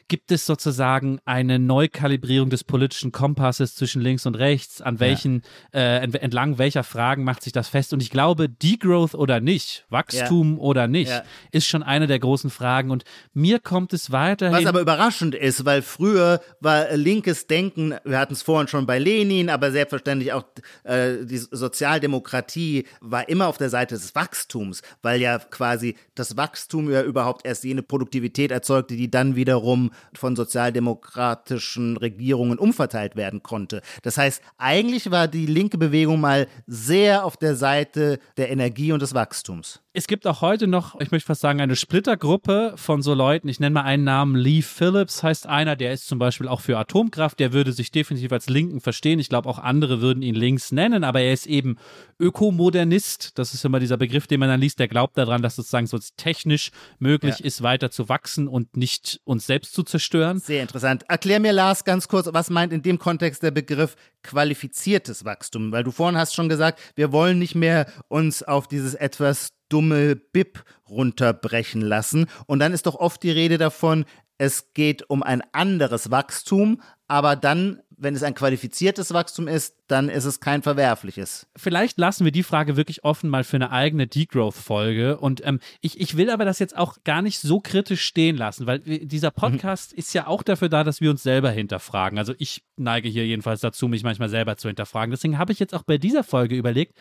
gibt 0.07 0.31
es 0.31 0.45
sozusagen 0.45 1.19
eine 1.25 1.57
Neukalibrierung 1.57 2.49
des 2.49 2.63
politischen 2.63 3.11
Kompasses 3.11 3.75
zwischen 3.75 4.01
links 4.01 4.25
und 4.25 4.35
rechts, 4.35 4.81
an 4.81 4.99
welchen, 4.99 5.41
ja. 5.73 5.79
äh, 5.79 6.17
entlang 6.19 6.57
welcher 6.57 6.83
Fragen 6.83 7.23
macht 7.23 7.41
sich 7.41 7.53
das 7.53 7.69
fest. 7.69 7.91
Und 7.91 8.01
ich 8.01 8.11
glaube, 8.11 8.47
Degrowth 8.47 9.15
oder 9.15 9.39
nicht, 9.39 9.85
Wachstum 9.89 10.53
ja. 10.53 10.59
oder 10.59 10.87
nicht, 10.87 11.09
ja. 11.09 11.23
ist 11.51 11.65
schon 11.65 11.81
eine 11.81 12.05
der 12.05 12.19
großen 12.19 12.51
Fragen. 12.51 12.91
Und 12.91 13.03
mir 13.33 13.59
kommt 13.59 13.93
es 13.93 14.11
weiterhin. 14.11 14.55
Was 14.55 14.65
aber 14.67 14.81
überraschend 14.81 15.33
ist, 15.33 15.65
weil 15.65 15.81
früher 15.81 16.39
war 16.59 16.95
linkes 16.95 17.47
Denken, 17.47 17.95
wir 18.03 18.19
hatten 18.19 18.33
es 18.33 18.43
vorhin 18.43 18.67
schon 18.67 18.85
bei 18.85 18.99
Lenin, 18.99 19.49
aber 19.49 19.71
selbstverständlich 19.71 20.33
auch 20.33 20.43
äh, 20.83 21.25
die 21.25 21.37
Sozialdemokratie 21.37 22.85
war 23.01 23.27
immer 23.27 23.47
auf 23.47 23.57
der 23.57 23.69
Seite 23.69 23.95
des 23.95 24.13
Wachstums, 24.13 24.83
weil 25.01 25.19
ja 25.19 25.39
quasi 25.39 25.95
das 26.13 26.37
Wachstum 26.37 26.91
ja 26.91 27.01
überhaupt 27.01 27.45
erst 27.45 27.63
jene 27.63 27.81
Produktivität 27.81 28.51
erzeugte, 28.51 28.95
die 28.95 29.09
dann 29.09 29.35
wiederum 29.35 29.91
von 30.13 30.35
sozialdemokratischen 30.35 31.97
Regierungen 31.97 32.57
umverteilt 32.57 33.15
werden 33.15 33.43
konnte. 33.43 33.81
Das 34.03 34.17
heißt, 34.17 34.41
eigentlich 34.57 35.11
war 35.11 35.27
die 35.27 35.45
linke 35.45 35.77
Bewegung 35.77 36.19
mal 36.19 36.47
sehr 36.67 37.25
auf 37.25 37.37
der 37.37 37.55
Seite 37.55 38.19
der 38.37 38.49
Energie 38.49 38.91
und 38.91 39.01
des 39.01 39.13
Wachstums 39.13 39.81
es 39.97 40.07
gibt 40.07 40.27
auch 40.27 40.41
heute 40.41 40.67
noch, 40.67 40.99
ich 40.99 41.11
möchte 41.11 41.27
fast 41.27 41.39
sagen, 41.39 41.61
eine 41.61 41.77
Splittergruppe 41.77 42.73
von 42.75 43.01
so 43.01 43.13
Leuten. 43.13 43.47
Ich 43.47 43.61
nenne 43.61 43.75
mal 43.75 43.83
einen 43.83 44.03
Namen. 44.03 44.35
Lee 44.35 44.61
Phillips 44.61 45.23
heißt 45.23 45.47
einer, 45.47 45.77
der 45.77 45.93
ist 45.93 46.07
zum 46.07 46.19
Beispiel 46.19 46.49
auch 46.49 46.59
für 46.59 46.77
Atomkraft. 46.77 47.39
Der 47.39 47.53
würde 47.53 47.71
sich 47.71 47.91
definitiv 47.91 48.33
als 48.33 48.49
Linken 48.49 48.81
verstehen. 48.81 49.19
Ich 49.19 49.29
glaube, 49.29 49.47
auch 49.47 49.57
andere 49.57 50.01
würden 50.01 50.21
ihn 50.21 50.35
links 50.35 50.73
nennen, 50.73 51.05
aber 51.05 51.21
er 51.21 51.31
ist 51.31 51.47
eben 51.47 51.77
Ökomodernist. 52.19 53.39
Das 53.39 53.53
ist 53.53 53.63
immer 53.63 53.79
dieser 53.79 53.95
Begriff, 53.95 54.27
den 54.27 54.41
man 54.41 54.49
dann 54.49 54.59
liest. 54.59 54.79
Der 54.79 54.89
glaubt 54.89 55.17
daran, 55.17 55.41
dass 55.41 55.55
sozusagen 55.55 55.87
so 55.87 55.97
technisch 56.17 56.71
möglich 56.99 57.39
ja. 57.39 57.45
ist, 57.45 57.63
weiter 57.63 57.89
zu 57.89 58.09
wachsen 58.09 58.49
und 58.49 58.75
nicht 58.75 59.21
uns 59.23 59.47
selbst 59.47 59.73
zu 59.73 59.83
zerstören. 59.85 60.39
Sehr 60.39 60.61
interessant. 60.61 61.03
Erklär 61.07 61.39
mir, 61.39 61.53
Lars, 61.53 61.83
ganz 61.83 62.07
kurz, 62.07 62.27
was 62.31 62.49
meint 62.49 62.73
in 62.73 62.81
dem 62.81 62.99
Kontext 62.99 63.43
der 63.43 63.51
Begriff 63.51 63.95
qualifiziertes 64.23 65.25
Wachstum? 65.25 65.71
Weil 65.71 65.83
du 65.83 65.91
vorhin 65.91 66.17
hast 66.17 66.35
schon 66.35 66.49
gesagt, 66.49 66.79
wir 66.95 67.11
wollen 67.11 67.39
nicht 67.39 67.55
mehr 67.55 67.87
uns 68.07 68.43
auf 68.43 68.67
dieses 68.67 68.93
etwas 68.93 69.53
dumme 69.69 70.15
BIP 70.15 70.63
runterbrechen 70.89 71.81
lassen. 71.81 72.27
Und 72.45 72.59
dann 72.59 72.73
ist 72.73 72.85
doch 72.85 72.95
oft 72.95 73.23
die 73.23 73.31
Rede 73.31 73.57
davon, 73.57 74.05
es 74.37 74.73
geht 74.73 75.09
um 75.09 75.23
ein 75.23 75.41
anderes 75.53 76.11
Wachstum, 76.11 76.81
aber 77.07 77.35
dann, 77.35 77.81
wenn 77.97 78.15
es 78.15 78.23
ein 78.23 78.33
qualifiziertes 78.33 79.13
Wachstum 79.13 79.47
ist, 79.47 79.75
dann 79.87 80.09
ist 80.09 80.25
es 80.25 80.39
kein 80.39 80.61
verwerfliches. 80.61 81.47
Vielleicht 81.55 81.97
lassen 81.97 82.25
wir 82.25 82.31
die 82.31 82.43
Frage 82.43 82.75
wirklich 82.75 83.03
offen 83.03 83.29
mal 83.29 83.43
für 83.43 83.57
eine 83.57 83.71
eigene 83.71 84.07
Degrowth-Folge. 84.07 85.17
Und 85.17 85.45
ähm, 85.45 85.59
ich, 85.81 85.99
ich 85.99 86.17
will 86.17 86.29
aber 86.29 86.45
das 86.45 86.59
jetzt 86.59 86.75
auch 86.75 86.97
gar 87.03 87.21
nicht 87.21 87.39
so 87.39 87.59
kritisch 87.59 88.03
stehen 88.03 88.35
lassen, 88.35 88.65
weil 88.67 88.79
dieser 88.79 89.29
mhm. 89.29 89.35
Podcast 89.35 89.93
mhm. 89.93 89.99
ist 89.99 90.13
ja 90.13 90.27
auch 90.27 90.43
dafür 90.43 90.69
da, 90.69 90.83
dass 90.83 91.01
wir 91.01 91.09
uns 91.09 91.23
selber 91.23 91.51
hinterfragen. 91.51 92.17
Also 92.17 92.33
ich 92.37 92.63
neige 92.77 93.09
hier 93.09 93.25
jedenfalls 93.25 93.61
dazu, 93.61 93.87
mich 93.87 94.03
manchmal 94.03 94.29
selber 94.29 94.57
zu 94.57 94.67
hinterfragen. 94.67 95.11
Deswegen 95.11 95.37
habe 95.37 95.51
ich 95.51 95.59
jetzt 95.59 95.73
auch 95.73 95.83
bei 95.83 95.97
dieser 95.97 96.23
Folge 96.23 96.55
überlegt, 96.55 96.97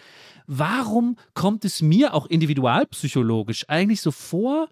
warum 0.47 1.16
kommt 1.34 1.64
es 1.64 1.82
mir 1.82 2.14
auch 2.14 2.26
individualpsychologisch 2.26 3.68
eigentlich 3.68 4.01
so 4.01 4.11
vor, 4.11 4.68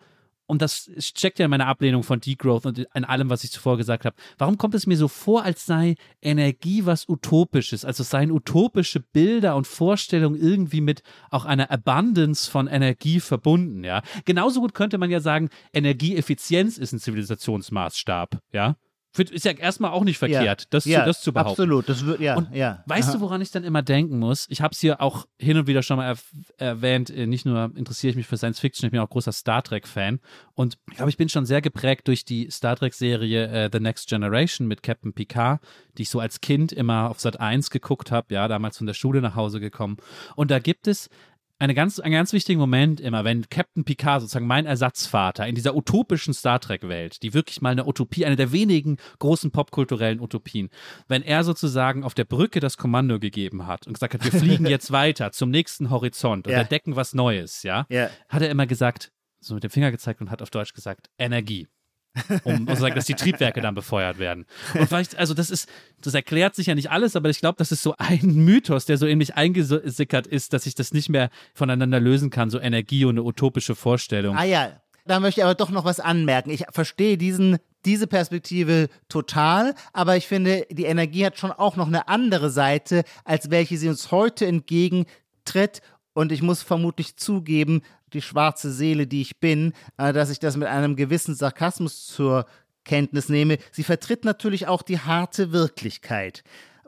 und 0.46 0.62
das 0.62 0.90
steckt 0.98 1.38
ja 1.38 1.46
in 1.46 1.50
meiner 1.50 1.66
Ablehnung 1.66 2.02
von 2.02 2.20
Degrowth 2.20 2.66
und 2.66 2.78
in 2.78 3.04
allem, 3.04 3.30
was 3.30 3.44
ich 3.44 3.50
zuvor 3.50 3.76
gesagt 3.76 4.04
habe. 4.04 4.16
Warum 4.38 4.58
kommt 4.58 4.74
es 4.74 4.86
mir 4.86 4.96
so 4.96 5.08
vor, 5.08 5.44
als 5.44 5.66
sei 5.66 5.94
Energie 6.20 6.84
was 6.84 7.08
Utopisches? 7.08 7.84
Also 7.84 8.02
seien 8.02 8.30
utopische 8.30 9.00
Bilder 9.00 9.56
und 9.56 9.66
Vorstellungen 9.66 10.40
irgendwie 10.40 10.80
mit 10.80 11.02
auch 11.30 11.44
einer 11.44 11.70
Abundance 11.70 12.50
von 12.50 12.66
Energie 12.66 13.20
verbunden, 13.20 13.84
ja? 13.84 14.02
Genauso 14.24 14.60
gut 14.60 14.74
könnte 14.74 14.98
man 14.98 15.10
ja 15.10 15.20
sagen, 15.20 15.48
Energieeffizienz 15.72 16.78
ist 16.78 16.92
ein 16.92 16.98
Zivilisationsmaßstab, 16.98 18.40
ja? 18.52 18.76
Ist 19.18 19.44
ja 19.44 19.52
erstmal 19.52 19.90
auch 19.90 20.04
nicht 20.04 20.18
verkehrt, 20.18 20.62
ja, 20.62 20.66
das, 20.70 20.84
ja, 20.84 21.00
zu, 21.00 21.06
das 21.06 21.20
zu 21.22 21.32
behaupten. 21.32 21.50
Absolut, 21.50 21.88
das 21.88 22.06
wird, 22.06 22.20
ja, 22.20 22.36
und 22.36 22.54
ja. 22.54 22.82
Weißt 22.86 23.10
Aha. 23.10 23.16
du, 23.16 23.20
woran 23.20 23.40
ich 23.40 23.50
dann 23.50 23.64
immer 23.64 23.82
denken 23.82 24.18
muss? 24.18 24.46
Ich 24.48 24.62
habe 24.62 24.72
es 24.72 24.80
hier 24.80 25.00
auch 25.00 25.26
hin 25.38 25.56
und 25.58 25.66
wieder 25.66 25.82
schon 25.82 25.98
mal 25.98 26.16
erwähnt, 26.56 27.10
äh, 27.10 27.26
nicht 27.26 27.44
nur 27.44 27.70
interessiere 27.76 28.10
ich 28.10 28.16
mich 28.16 28.26
für 28.26 28.36
Science 28.36 28.60
Fiction, 28.60 28.86
ich 28.86 28.90
bin 28.92 29.00
auch 29.00 29.10
großer 29.10 29.32
Star 29.32 29.62
Trek-Fan 29.62 30.20
und 30.54 30.78
ich 30.90 30.96
glaube, 30.96 31.10
ich 31.10 31.16
bin 31.16 31.28
schon 31.28 31.46
sehr 31.46 31.60
geprägt 31.60 32.08
durch 32.08 32.24
die 32.24 32.50
Star 32.50 32.76
Trek-Serie 32.76 33.48
äh, 33.48 33.70
The 33.72 33.80
Next 33.80 34.08
Generation 34.08 34.66
mit 34.66 34.82
Captain 34.82 35.12
Picard, 35.12 35.60
die 35.98 36.02
ich 36.02 36.10
so 36.10 36.20
als 36.20 36.40
Kind 36.40 36.72
immer 36.72 37.10
auf 37.10 37.20
Sat 37.20 37.38
1 37.38 37.70
geguckt 37.70 38.10
habe, 38.10 38.32
ja, 38.32 38.48
damals 38.48 38.78
von 38.78 38.86
der 38.86 38.94
Schule 38.94 39.20
nach 39.20 39.34
Hause 39.34 39.60
gekommen. 39.60 39.98
Und 40.36 40.50
da 40.50 40.58
gibt 40.58 40.86
es 40.86 41.08
eine 41.62 41.74
ganz, 41.74 42.00
einen 42.00 42.12
ganz 42.12 42.32
wichtigen 42.32 42.58
Moment 42.58 43.00
immer, 43.00 43.24
wenn 43.24 43.48
Captain 43.48 43.84
Picard, 43.84 44.20
sozusagen 44.20 44.46
mein 44.46 44.66
Ersatzvater, 44.66 45.46
in 45.46 45.54
dieser 45.54 45.76
utopischen 45.76 46.34
Star 46.34 46.58
Trek-Welt, 46.60 47.22
die 47.22 47.34
wirklich 47.34 47.62
mal 47.62 47.70
eine 47.70 47.86
Utopie, 47.86 48.26
eine 48.26 48.34
der 48.34 48.50
wenigen 48.50 48.96
großen 49.20 49.52
popkulturellen 49.52 50.20
Utopien, 50.20 50.70
wenn 51.06 51.22
er 51.22 51.44
sozusagen 51.44 52.02
auf 52.02 52.14
der 52.14 52.24
Brücke 52.24 52.58
das 52.58 52.76
Kommando 52.76 53.20
gegeben 53.20 53.66
hat 53.66 53.86
und 53.86 53.92
gesagt 53.94 54.14
hat, 54.14 54.24
wir 54.24 54.32
fliegen 54.32 54.66
jetzt 54.68 54.90
weiter 54.90 55.30
zum 55.30 55.50
nächsten 55.50 55.90
Horizont 55.90 56.48
und 56.48 56.52
ja. 56.52 56.60
entdecken 56.60 56.96
was 56.96 57.14
Neues, 57.14 57.62
ja, 57.62 57.86
ja, 57.88 58.10
hat 58.28 58.42
er 58.42 58.50
immer 58.50 58.66
gesagt, 58.66 59.12
so 59.38 59.54
mit 59.54 59.62
dem 59.62 59.70
Finger 59.70 59.92
gezeigt 59.92 60.20
und 60.20 60.30
hat 60.30 60.42
auf 60.42 60.50
Deutsch 60.50 60.72
gesagt, 60.72 61.10
Energie 61.16 61.68
um 62.44 62.66
sozusagen, 62.66 62.94
dass 62.94 63.06
die 63.06 63.14
Triebwerke 63.14 63.60
dann 63.60 63.74
befeuert 63.74 64.18
werden. 64.18 64.46
Und 64.74 64.88
vielleicht, 64.88 65.16
also 65.16 65.34
das 65.34 65.50
ist, 65.50 65.68
das 66.00 66.14
erklärt 66.14 66.54
sich 66.54 66.66
ja 66.66 66.74
nicht 66.74 66.90
alles, 66.90 67.16
aber 67.16 67.30
ich 67.30 67.40
glaube, 67.40 67.56
das 67.58 67.72
ist 67.72 67.82
so 67.82 67.94
ein 67.98 68.20
Mythos, 68.44 68.84
der 68.86 68.98
so 68.98 69.06
in 69.06 69.18
mich 69.18 69.34
eingesickert 69.34 70.26
ist, 70.26 70.52
dass 70.52 70.66
ich 70.66 70.74
das 70.74 70.92
nicht 70.92 71.08
mehr 71.08 71.30
voneinander 71.54 72.00
lösen 72.00 72.30
kann, 72.30 72.50
so 72.50 72.60
Energie 72.60 73.04
und 73.04 73.14
eine 73.14 73.22
utopische 73.22 73.74
Vorstellung. 73.74 74.36
Ah 74.36 74.44
ja, 74.44 74.72
da 75.04 75.20
möchte 75.20 75.40
ich 75.40 75.44
aber 75.44 75.54
doch 75.54 75.70
noch 75.70 75.84
was 75.84 76.00
anmerken. 76.00 76.50
Ich 76.50 76.64
verstehe 76.70 77.18
diesen, 77.18 77.58
diese 77.84 78.06
Perspektive 78.06 78.88
total, 79.08 79.74
aber 79.92 80.16
ich 80.16 80.26
finde, 80.26 80.66
die 80.70 80.84
Energie 80.84 81.26
hat 81.26 81.38
schon 81.38 81.52
auch 81.52 81.76
noch 81.76 81.88
eine 81.88 82.08
andere 82.08 82.50
Seite, 82.50 83.04
als 83.24 83.50
welche 83.50 83.78
sie 83.78 83.88
uns 83.88 84.10
heute 84.10 84.46
entgegentritt. 84.46 85.80
Und 86.14 86.30
ich 86.30 86.42
muss 86.42 86.62
vermutlich 86.62 87.16
zugeben, 87.16 87.82
die 88.12 88.22
schwarze 88.22 88.72
Seele, 88.72 89.06
die 89.06 89.22
ich 89.22 89.40
bin, 89.40 89.72
äh, 89.98 90.12
dass 90.12 90.30
ich 90.30 90.38
das 90.38 90.56
mit 90.56 90.68
einem 90.68 90.96
gewissen 90.96 91.34
Sarkasmus 91.34 92.06
zur 92.06 92.46
Kenntnis 92.84 93.28
nehme. 93.28 93.58
Sie 93.70 93.84
vertritt 93.84 94.24
natürlich 94.24 94.66
auch 94.66 94.82
die 94.82 94.98
harte 94.98 95.52
Wirklichkeit. 95.52 96.42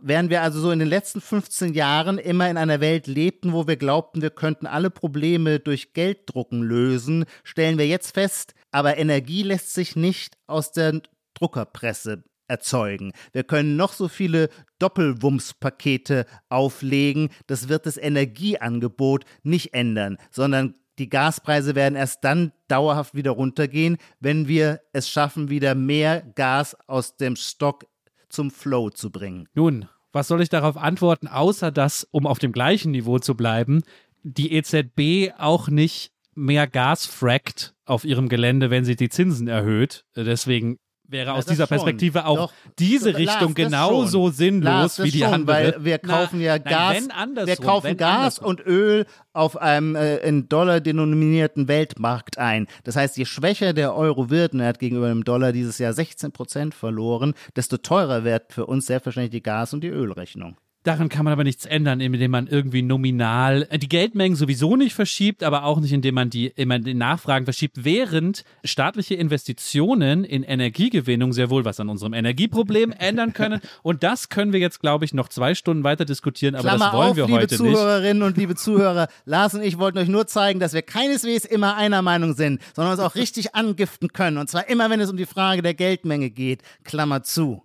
Während 0.07 0.29
wir 0.29 0.43
also 0.43 0.61
so 0.61 0.71
in 0.71 0.81
den 0.81 0.89
letzten 0.89 1.21
15 1.21 1.73
Jahren 1.73 2.19
immer 2.19 2.51
in 2.51 2.59
einer 2.59 2.81
Welt 2.81 3.07
lebten, 3.07 3.53
wo 3.55 3.67
wir 3.67 3.77
glaubten, 3.77 4.21
wir 4.21 4.31
könnten 4.31 4.67
alle 4.67 4.91
Probleme 4.91 5.61
durch 5.61 5.95
Gelddrucken 5.95 6.63
lösen, 6.63 7.25
stellen 7.43 7.79
wir 7.79 7.87
jetzt 7.87 8.13
fest, 8.13 8.55
aber 8.71 8.99
Energie 8.99 9.43
lässt 9.43 9.73
sich 9.73 9.97
nicht 9.97 10.37
aus 10.47 10.73
der 10.73 11.01
Druckerpresse 11.33 12.23
erzeugen. 12.49 13.13
Wir 13.33 13.45
können 13.45 13.77
noch 13.77 13.95
so 13.95 14.09
viele 14.09 14.51
Doppelwumms-Pakete 14.79 16.27
auflegen, 16.51 17.31
das 17.47 17.69
wird 17.69 17.87
das 17.87 17.97
Energieangebot 17.97 19.25
nicht 19.43 19.73
ändern, 19.73 20.19
sondern 20.31 20.75
die 20.99 21.09
Gaspreise 21.09 21.75
werden 21.75 21.97
erst 21.97 22.25
dann 22.25 22.53
dauerhaft 22.69 23.15
wieder 23.15 23.33
runtergehen, 23.33 23.97
wenn 24.21 24.49
wir 24.49 24.81
es 24.93 25.09
schaffen, 25.09 25.51
wieder 25.51 25.75
mehr 25.75 26.23
Gas 26.35 26.77
aus 26.87 27.17
dem 27.17 27.37
Stock 27.37 27.87
zum 28.29 28.51
Flow 28.51 28.91
zu 28.91 29.11
bringen. 29.11 29.49
Nun, 29.55 29.89
was 30.13 30.29
soll 30.29 30.43
ich 30.43 30.49
darauf 30.49 30.77
antworten, 30.77 31.27
außer 31.27 31.73
dass, 31.73 32.05
um 32.11 32.27
auf 32.27 32.39
dem 32.39 32.53
gleichen 32.53 32.93
Niveau 32.93 33.19
zu 33.19 33.35
bleiben, 33.35 33.83
die 34.23 34.53
EZB 34.53 35.35
auch 35.39 35.69
nicht 35.69 36.13
mehr 36.35 36.67
Gas 36.67 37.07
frackt 37.07 37.75
auf 37.85 38.05
ihrem 38.05 38.29
Gelände, 38.29 38.71
wenn 38.71 38.85
sie 38.85 38.97
die 38.97 39.09
Zinsen 39.09 39.49
erhöht. 39.49 40.05
Deswegen 40.17 40.79
wäre 41.09 41.27
ja, 41.27 41.35
aus 41.35 41.47
dieser 41.47 41.67
Perspektive 41.67 42.21
schon. 42.21 42.27
auch 42.27 42.37
Doch, 42.37 42.53
diese 42.79 43.11
Lars, 43.11 43.19
Richtung 43.19 43.55
genauso 43.55 44.31
sinnlos 44.31 44.65
Lars, 44.65 45.03
wie 45.03 45.11
die 45.11 45.19
schon, 45.21 45.33
andere. 45.35 45.57
Weil 45.57 45.85
wir 45.85 45.99
kaufen 45.99 46.39
Na, 46.39 46.45
ja 46.45 46.59
Gas, 46.59 47.09
nein, 47.09 47.47
wir 47.47 47.57
kaufen 47.57 47.97
Gas 47.97 48.39
andersrum. 48.39 48.49
und 48.49 48.67
Öl 48.67 49.07
auf 49.33 49.57
einem 49.57 49.97
äh, 49.97 50.17
in 50.19 50.49
Dollar 50.49 50.81
denominierten 50.81 51.69
Weltmarkt 51.69 52.39
ein. 52.39 52.67
Das 52.85 52.97
heißt, 52.97 53.17
je 53.17 53.25
schwächer 53.25 53.73
der 53.73 53.95
Euro 53.95 54.31
wird, 54.31 54.55
und 54.55 54.61
er 54.61 54.69
hat 54.69 54.79
gegenüber 54.79 55.09
dem 55.09 55.25
Dollar 55.25 55.53
dieses 55.53 55.79
Jahr 55.79 55.93
16 55.93 56.33
Prozent 56.33 56.75
verloren, 56.75 57.35
desto 57.57 57.77
teurer 57.77 58.25
wird 58.25 58.53
für 58.53 58.67
uns 58.67 58.87
selbstverständlich 58.87 59.33
die 59.33 59.43
Gas- 59.43 59.75
und 59.75 59.83
die 59.83 59.89
Ölrechnung. 59.89 60.57
Daran 60.85 61.09
kann 61.09 61.25
man 61.25 61.33
aber 61.33 61.45
nichts 61.45 61.65
ändern, 61.65 62.01
indem 62.01 62.31
man 62.31 62.47
irgendwie 62.47 62.83
nominal 62.83 63.67
äh, 63.71 63.79
die 63.79 63.89
Geldmengen 63.89 64.37
sowieso 64.37 64.77
nicht 64.77 64.95
verschiebt, 64.95 65.43
aber 65.43 65.65
auch 65.65 65.81
nicht, 65.81 65.93
indem 65.93 66.15
man 66.15 66.29
die, 66.29 66.49
immer 66.49 66.79
die 66.79 66.93
Nachfragen 66.93 67.47
verschiebt, 67.47 67.85
während 67.85 68.45
staatliche 68.65 69.15
Investitionen 69.15 70.25
in 70.25 70.43
Energiegewinnung 70.43 71.33
sehr 71.33 71.49
wohl 71.49 71.65
was 71.65 71.81
an 71.81 71.89
unserem 71.89 72.13
Energieproblem 72.13 72.93
ändern 72.99 73.33
können. 73.33 73.63
Und 73.83 74.03
das 74.03 74.29
können 74.29 74.53
wir 74.53 74.61
jetzt, 74.61 74.81
glaube 74.81 75.07
ich, 75.07 75.15
noch 75.15 75.31
zwei 75.31 75.55
Stunden 75.55 75.85
weiter 75.85 76.05
diskutieren, 76.05 76.55
aber 76.55 76.69
Klammer 76.69 76.85
das 76.85 76.93
wollen 76.93 77.11
auf, 77.11 77.17
wir 77.17 77.27
liebe 77.29 77.39
heute 77.39 77.55
nicht. 77.55 77.63
Liebe 77.63 77.75
Zuhörerinnen 77.77 78.23
und 78.23 78.37
liebe 78.37 78.55
Zuhörer, 78.55 79.09
Lars 79.25 79.55
und 79.55 79.63
ich 79.63 79.79
wollten 79.79 79.97
euch 79.97 80.09
nur 80.09 80.27
zeigen, 80.27 80.61
dass 80.61 80.75
wir 80.75 80.83
keineswegs 80.83 81.47
immer 81.47 81.77
einer 81.77 82.03
Meinung 82.03 82.35
sind, 82.35 82.61
sondern 82.77 82.93
uns 82.93 83.01
auch 83.01 83.15
richtig 83.15 83.55
angiften 83.55 84.13
können. 84.13 84.37
Und 84.37 84.51
zwar 84.51 84.69
immer, 84.69 84.91
wenn 84.91 85.01
es 85.01 85.11
um 85.11 85.17
die 85.17 85.25
Frage 85.25 85.63
der 85.63 85.73
Geldmenge 85.73 86.29
geht. 86.29 86.61
Klammer 86.85 87.23
zu. 87.23 87.64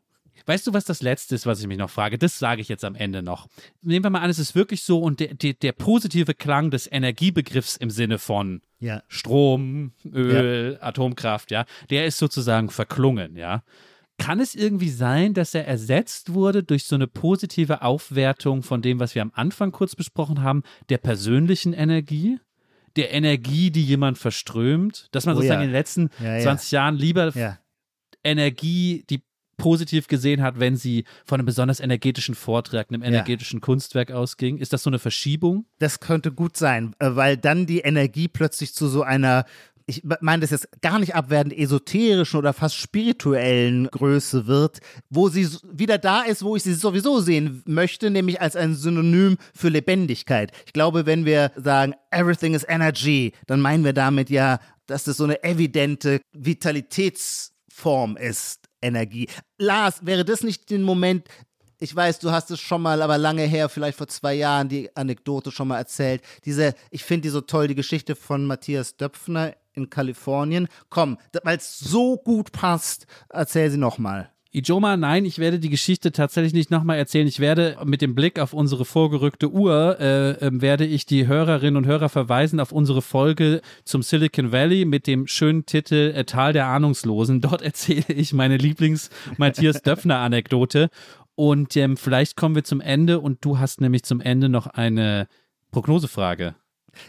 Weißt 0.50 0.66
du, 0.66 0.74
was 0.74 0.84
das 0.84 1.04
Letzte 1.04 1.36
ist, 1.36 1.46
was 1.46 1.62
ich 1.62 1.68
mich 1.68 1.78
noch 1.78 1.92
frage? 1.92 2.18
Das 2.18 2.40
sage 2.40 2.60
ich 2.60 2.70
jetzt 2.70 2.84
am 2.84 2.96
Ende 2.96 3.22
noch. 3.22 3.48
Nehmen 3.84 4.04
wir 4.04 4.10
mal 4.10 4.22
an, 4.22 4.32
es 4.32 4.40
ist 4.40 4.56
wirklich 4.56 4.82
so 4.82 5.00
und 5.00 5.20
der, 5.20 5.36
der, 5.36 5.54
der 5.54 5.74
positive 5.74 6.34
Klang 6.34 6.72
des 6.72 6.92
Energiebegriffs 6.92 7.78
im 7.78 7.92
Sinne 7.92 8.18
von 8.18 8.64
ja. 8.80 9.04
Strom, 9.08 9.92
Öl, 10.12 10.80
ja. 10.82 10.88
Atomkraft, 10.88 11.52
ja, 11.52 11.66
der 11.92 12.08
ist 12.08 12.18
sozusagen 12.18 12.72
verklungen, 12.72 13.36
ja. 13.36 13.62
Kann 14.18 14.40
es 14.40 14.56
irgendwie 14.56 14.90
sein, 14.90 15.36
dass 15.36 15.54
er 15.54 15.68
ersetzt 15.68 16.34
wurde 16.34 16.64
durch 16.64 16.86
so 16.86 16.96
eine 16.96 17.06
positive 17.06 17.84
Aufwertung 17.84 18.64
von 18.64 18.82
dem, 18.82 19.00
was 19.00 19.14
wir 19.14 19.22
am 19.22 19.32
Anfang 19.36 19.72
kurz 19.72 19.96
besprochen 19.96 20.42
haben, 20.42 20.64
der 20.90 20.98
persönlichen 20.98 21.74
Energie? 21.74 22.40
Der 22.96 23.14
Energie, 23.14 23.70
die 23.70 23.84
jemand 23.84 24.18
verströmt? 24.18 25.10
Dass 25.12 25.28
man 25.28 25.36
oh, 25.36 25.38
sozusagen 25.38 25.60
ja. 25.60 25.66
in 25.66 25.70
den 25.70 25.78
letzten 25.78 26.10
20 26.10 26.72
Jahren 26.72 26.96
lieber 26.96 27.32
Energie, 28.24 29.06
die 29.12 29.22
positiv 29.60 30.08
gesehen 30.08 30.42
hat, 30.42 30.60
wenn 30.60 30.76
sie 30.76 31.06
von 31.26 31.40
einem 31.40 31.46
besonders 31.46 31.80
energetischen 31.80 32.34
Vortrag, 32.34 32.88
einem 32.90 33.04
energetischen 33.04 33.60
ja. 33.60 33.66
Kunstwerk 33.66 34.12
ausging. 34.12 34.58
Ist 34.58 34.74
das 34.74 34.82
so 34.82 34.90
eine 34.90 34.98
Verschiebung? 34.98 35.66
Das 35.78 36.00
könnte 36.00 36.32
gut 36.32 36.58
sein, 36.58 36.96
äh, 36.98 37.12
weil 37.12 37.38
dann 37.38 37.68
die 37.68 37.82
Energie 37.82 38.28
plötzlich 38.28 38.74
zu 38.74 38.88
so 38.88 39.04
einer 39.04 39.46
ich 39.90 40.04
meine 40.22 40.42
das 40.42 40.52
jetzt 40.52 40.70
gar 40.82 41.00
nicht 41.00 41.16
abwertend 41.16 41.58
esoterischen 41.58 42.38
oder 42.38 42.54
fast 42.54 42.76
spirituellen 42.76 43.88
Größe 43.88 44.46
wird, 44.46 44.82
wo 45.10 45.30
sie 45.30 45.50
wieder 45.64 45.98
da 45.98 46.22
ist, 46.22 46.44
wo 46.44 46.56
ich 46.56 46.62
sie 46.62 46.76
sowieso 46.76 47.20
sehen 47.22 47.64
möchte, 47.66 48.12
nämlich 48.12 48.40
als 48.40 48.56
ein 48.56 48.76
Synonym 48.76 49.38
für 49.56 49.70
Lebendigkeit. 49.70 50.52
Ich 50.68 50.74
glaube, 50.74 51.08
wenn 51.08 51.26
wir 51.26 51.52
sagen, 51.56 51.96
everything 52.12 52.54
is 52.54 52.66
energy, 52.70 53.34
dann 53.48 53.62
meinen 53.62 53.84
wir 53.84 53.94
damit 53.94 54.30
ja, 54.30 54.60
dass 54.86 55.06
das 55.06 55.18
so 55.18 55.24
eine 55.24 55.44
evidente 55.44 56.22
Vitalitätsform 56.34 58.16
ist. 58.16 58.69
Energie. 58.82 59.28
Lars, 59.58 60.06
wäre 60.06 60.26
das 60.26 60.44
nicht 60.44 60.70
den 60.70 60.84
Moment, 60.84 61.28
ich 61.82 61.96
weiß, 61.96 62.20
du 62.20 62.32
hast 62.32 62.52
es 62.52 62.60
schon 62.60 62.82
mal, 62.82 63.02
aber 63.02 63.18
lange 63.18 63.44
her, 63.44 63.70
vielleicht 63.70 63.98
vor 63.98 64.10
zwei 64.10 64.34
Jahren, 64.34 64.68
die 64.68 64.94
Anekdote 64.98 65.50
schon 65.50 65.70
mal 65.70 65.78
erzählt. 65.78 66.22
Diese, 66.44 66.74
ich 66.92 67.06
finde 67.06 67.22
die 67.24 67.30
so 67.30 67.40
toll, 67.40 67.70
die 67.70 67.76
Geschichte 67.76 68.16
von 68.16 68.46
Matthias 68.46 68.98
Döpfner 68.98 69.56
in 69.74 69.90
Kalifornien. 69.90 70.68
Komm, 70.90 71.18
weil 71.44 71.58
es 71.58 71.80
so 71.80 72.18
gut 72.18 72.52
passt, 72.52 73.08
erzähl 73.30 73.72
sie 73.72 73.78
nochmal. 73.78 74.30
Ijoma, 74.52 74.98
nein, 74.98 75.26
ich 75.26 75.38
werde 75.38 75.60
die 75.60 75.70
Geschichte 75.70 76.12
tatsächlich 76.12 76.54
nicht 76.54 76.72
nochmal 76.72 76.98
erzählen. 76.98 77.28
Ich 77.28 77.40
werde 77.40 77.78
mit 77.86 78.02
dem 78.02 78.16
Blick 78.16 78.40
auf 78.40 78.52
unsere 78.52 78.84
vorgerückte 78.84 79.52
Uhr, 79.52 79.98
äh, 80.00 80.32
äh, 80.32 80.50
werde 80.52 80.86
ich 80.88 81.06
die 81.06 81.28
Hörerinnen 81.28 81.78
und 81.78 81.86
Hörer 81.86 82.10
verweisen 82.10 82.60
auf 82.60 82.72
unsere 82.72 83.04
Folge 83.04 83.62
zum 83.86 84.02
Silicon 84.02 84.52
Valley 84.52 84.86
mit 84.86 85.06
dem 85.06 85.28
schönen 85.28 85.68
Titel 85.68 86.14
äh, 86.16 86.26
Tal 86.26 86.54
der 86.54 86.66
Ahnungslosen. 86.66 87.42
Dort 87.42 87.62
erzähle 87.62 88.06
ich 88.08 88.34
meine 88.34 88.58
Lieblings-Matthias 88.58 89.82
Döpfner-Anekdote. 89.84 90.90
Und 91.36 91.78
ähm, 91.78 91.96
vielleicht 91.96 92.36
kommen 92.36 92.56
wir 92.56 92.64
zum 92.64 92.82
Ende 92.82 93.20
und 93.20 93.46
du 93.46 93.60
hast 93.60 93.82
nämlich 93.82 94.04
zum 94.04 94.20
Ende 94.20 94.50
noch 94.50 94.66
eine 94.66 95.28
Prognosefrage. 95.72 96.56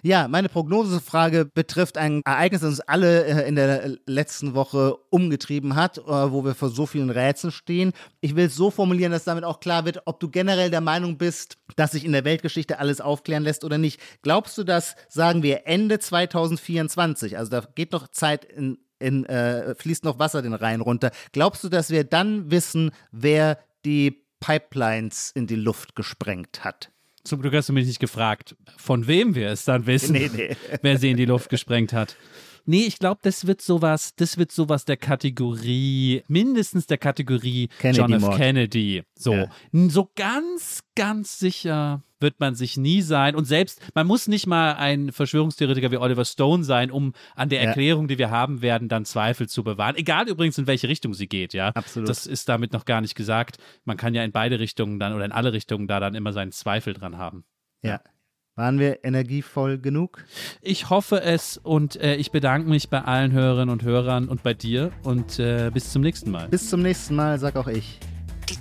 Ja, 0.02 0.28
meine 0.28 0.48
Prognosefrage 0.48 1.44
betrifft 1.44 1.98
ein 1.98 2.22
Ereignis, 2.24 2.60
das 2.62 2.70
uns 2.70 2.80
alle 2.80 3.24
äh, 3.24 3.48
in 3.48 3.56
der 3.56 3.96
letzten 4.06 4.54
Woche 4.54 4.96
umgetrieben 5.10 5.76
hat, 5.76 5.98
äh, 5.98 6.02
wo 6.04 6.44
wir 6.44 6.54
vor 6.54 6.70
so 6.70 6.86
vielen 6.86 7.10
Rätseln 7.10 7.52
stehen. 7.52 7.92
Ich 8.20 8.36
will 8.36 8.46
es 8.46 8.56
so 8.56 8.70
formulieren, 8.70 9.12
dass 9.12 9.24
damit 9.24 9.44
auch 9.44 9.60
klar 9.60 9.84
wird, 9.84 10.02
ob 10.06 10.20
du 10.20 10.28
generell 10.28 10.70
der 10.70 10.80
Meinung 10.80 11.18
bist, 11.18 11.56
dass 11.76 11.92
sich 11.92 12.04
in 12.04 12.12
der 12.12 12.24
Weltgeschichte 12.24 12.78
alles 12.78 13.00
aufklären 13.00 13.42
lässt 13.42 13.64
oder 13.64 13.78
nicht. 13.78 14.00
Glaubst 14.22 14.56
du 14.58 14.64
das, 14.64 14.96
sagen 15.08 15.42
wir, 15.42 15.66
Ende 15.66 15.98
2024? 15.98 17.38
Also 17.38 17.50
da 17.50 17.64
geht 17.74 17.92
noch 17.92 18.08
Zeit 18.08 18.44
in, 18.44 18.78
in 18.98 19.24
äh, 19.26 19.74
fließt 19.74 20.04
noch 20.04 20.18
Wasser 20.18 20.42
den 20.42 20.54
Rhein 20.54 20.80
runter. 20.80 21.10
Glaubst 21.32 21.64
du, 21.64 21.68
dass 21.68 21.90
wir 21.90 22.04
dann 22.04 22.50
wissen, 22.50 22.90
wer 23.12 23.58
die 23.84 24.24
Pipelines 24.40 25.32
in 25.34 25.46
die 25.46 25.56
Luft 25.56 25.94
gesprengt 25.94 26.64
hat? 26.64 26.90
Zum 27.24 27.42
Glück 27.42 27.54
hast 27.54 27.68
du 27.68 27.72
mich 27.72 27.86
nicht 27.86 28.00
gefragt, 28.00 28.56
von 28.76 29.06
wem 29.06 29.34
wir 29.34 29.48
es 29.48 29.64
dann 29.64 29.86
wissen, 29.86 30.12
nee, 30.12 30.30
nee. 30.34 30.56
wer 30.82 30.98
sie 30.98 31.10
in 31.10 31.16
die 31.16 31.26
Luft 31.26 31.50
gesprengt 31.50 31.92
hat. 31.92 32.16
Nee, 32.66 32.84
ich 32.86 32.98
glaube, 32.98 33.20
das 33.22 33.46
wird 33.46 33.62
sowas, 33.62 34.14
das 34.16 34.38
wird 34.38 34.52
sowas 34.52 34.84
der 34.84 34.96
Kategorie, 34.96 36.22
mindestens 36.28 36.86
der 36.86 36.98
Kategorie 36.98 37.68
Kennedy 37.78 37.98
John 37.98 38.12
F. 38.12 38.20
Mord. 38.22 38.36
Kennedy. 38.36 39.02
So, 39.14 39.34
ja. 39.34 39.50
so 39.72 40.10
ganz, 40.14 40.82
ganz 40.94 41.38
sicher 41.38 42.02
wird 42.20 42.40
man 42.40 42.54
sich 42.54 42.76
nie 42.76 43.02
sein. 43.02 43.34
Und 43.34 43.44
selbst, 43.44 43.80
man 43.94 44.06
muss 44.06 44.28
nicht 44.28 44.46
mal 44.46 44.74
ein 44.74 45.12
Verschwörungstheoretiker 45.12 45.90
wie 45.90 45.96
Oliver 45.96 46.24
Stone 46.24 46.64
sein, 46.64 46.90
um 46.90 47.12
an 47.34 47.48
der 47.48 47.62
Erklärung, 47.62 48.08
die 48.08 48.18
wir 48.18 48.30
haben 48.30 48.62
werden, 48.62 48.88
dann 48.88 49.04
Zweifel 49.04 49.48
zu 49.48 49.64
bewahren. 49.64 49.96
Egal 49.96 50.28
übrigens, 50.28 50.58
in 50.58 50.66
welche 50.66 50.88
Richtung 50.88 51.14
sie 51.14 51.28
geht, 51.28 51.54
ja. 51.54 51.68
Absolut. 51.68 52.08
Das 52.08 52.26
ist 52.26 52.48
damit 52.48 52.72
noch 52.72 52.84
gar 52.84 53.00
nicht 53.00 53.14
gesagt. 53.14 53.58
Man 53.84 53.96
kann 53.96 54.14
ja 54.14 54.24
in 54.24 54.32
beide 54.32 54.60
Richtungen 54.60 54.98
dann 54.98 55.14
oder 55.14 55.24
in 55.24 55.32
alle 55.32 55.52
Richtungen 55.52 55.88
da 55.88 56.00
dann 56.00 56.14
immer 56.14 56.32
seinen 56.32 56.52
Zweifel 56.52 56.94
dran 56.94 57.18
haben. 57.18 57.44
ja. 57.82 57.90
ja. 57.90 58.00
Waren 58.56 58.78
wir 58.78 59.04
energievoll 59.04 59.78
genug? 59.78 60.24
Ich 60.60 60.90
hoffe 60.90 61.22
es 61.22 61.56
und 61.56 61.96
äh, 61.96 62.16
ich 62.16 62.30
bedanke 62.30 62.68
mich 62.68 62.90
bei 62.90 63.00
allen 63.00 63.32
Hörerinnen 63.32 63.70
und 63.70 63.84
Hörern 63.84 64.28
und 64.28 64.42
bei 64.42 64.52
dir 64.52 64.92
und 65.02 65.38
äh, 65.38 65.70
bis 65.72 65.92
zum 65.92 66.02
nächsten 66.02 66.30
Mal. 66.30 66.48
Bis 66.48 66.68
zum 66.68 66.82
nächsten 66.82 67.14
Mal, 67.14 67.38
sag 67.38 67.56
auch 67.56 67.68
ich. 67.68 67.98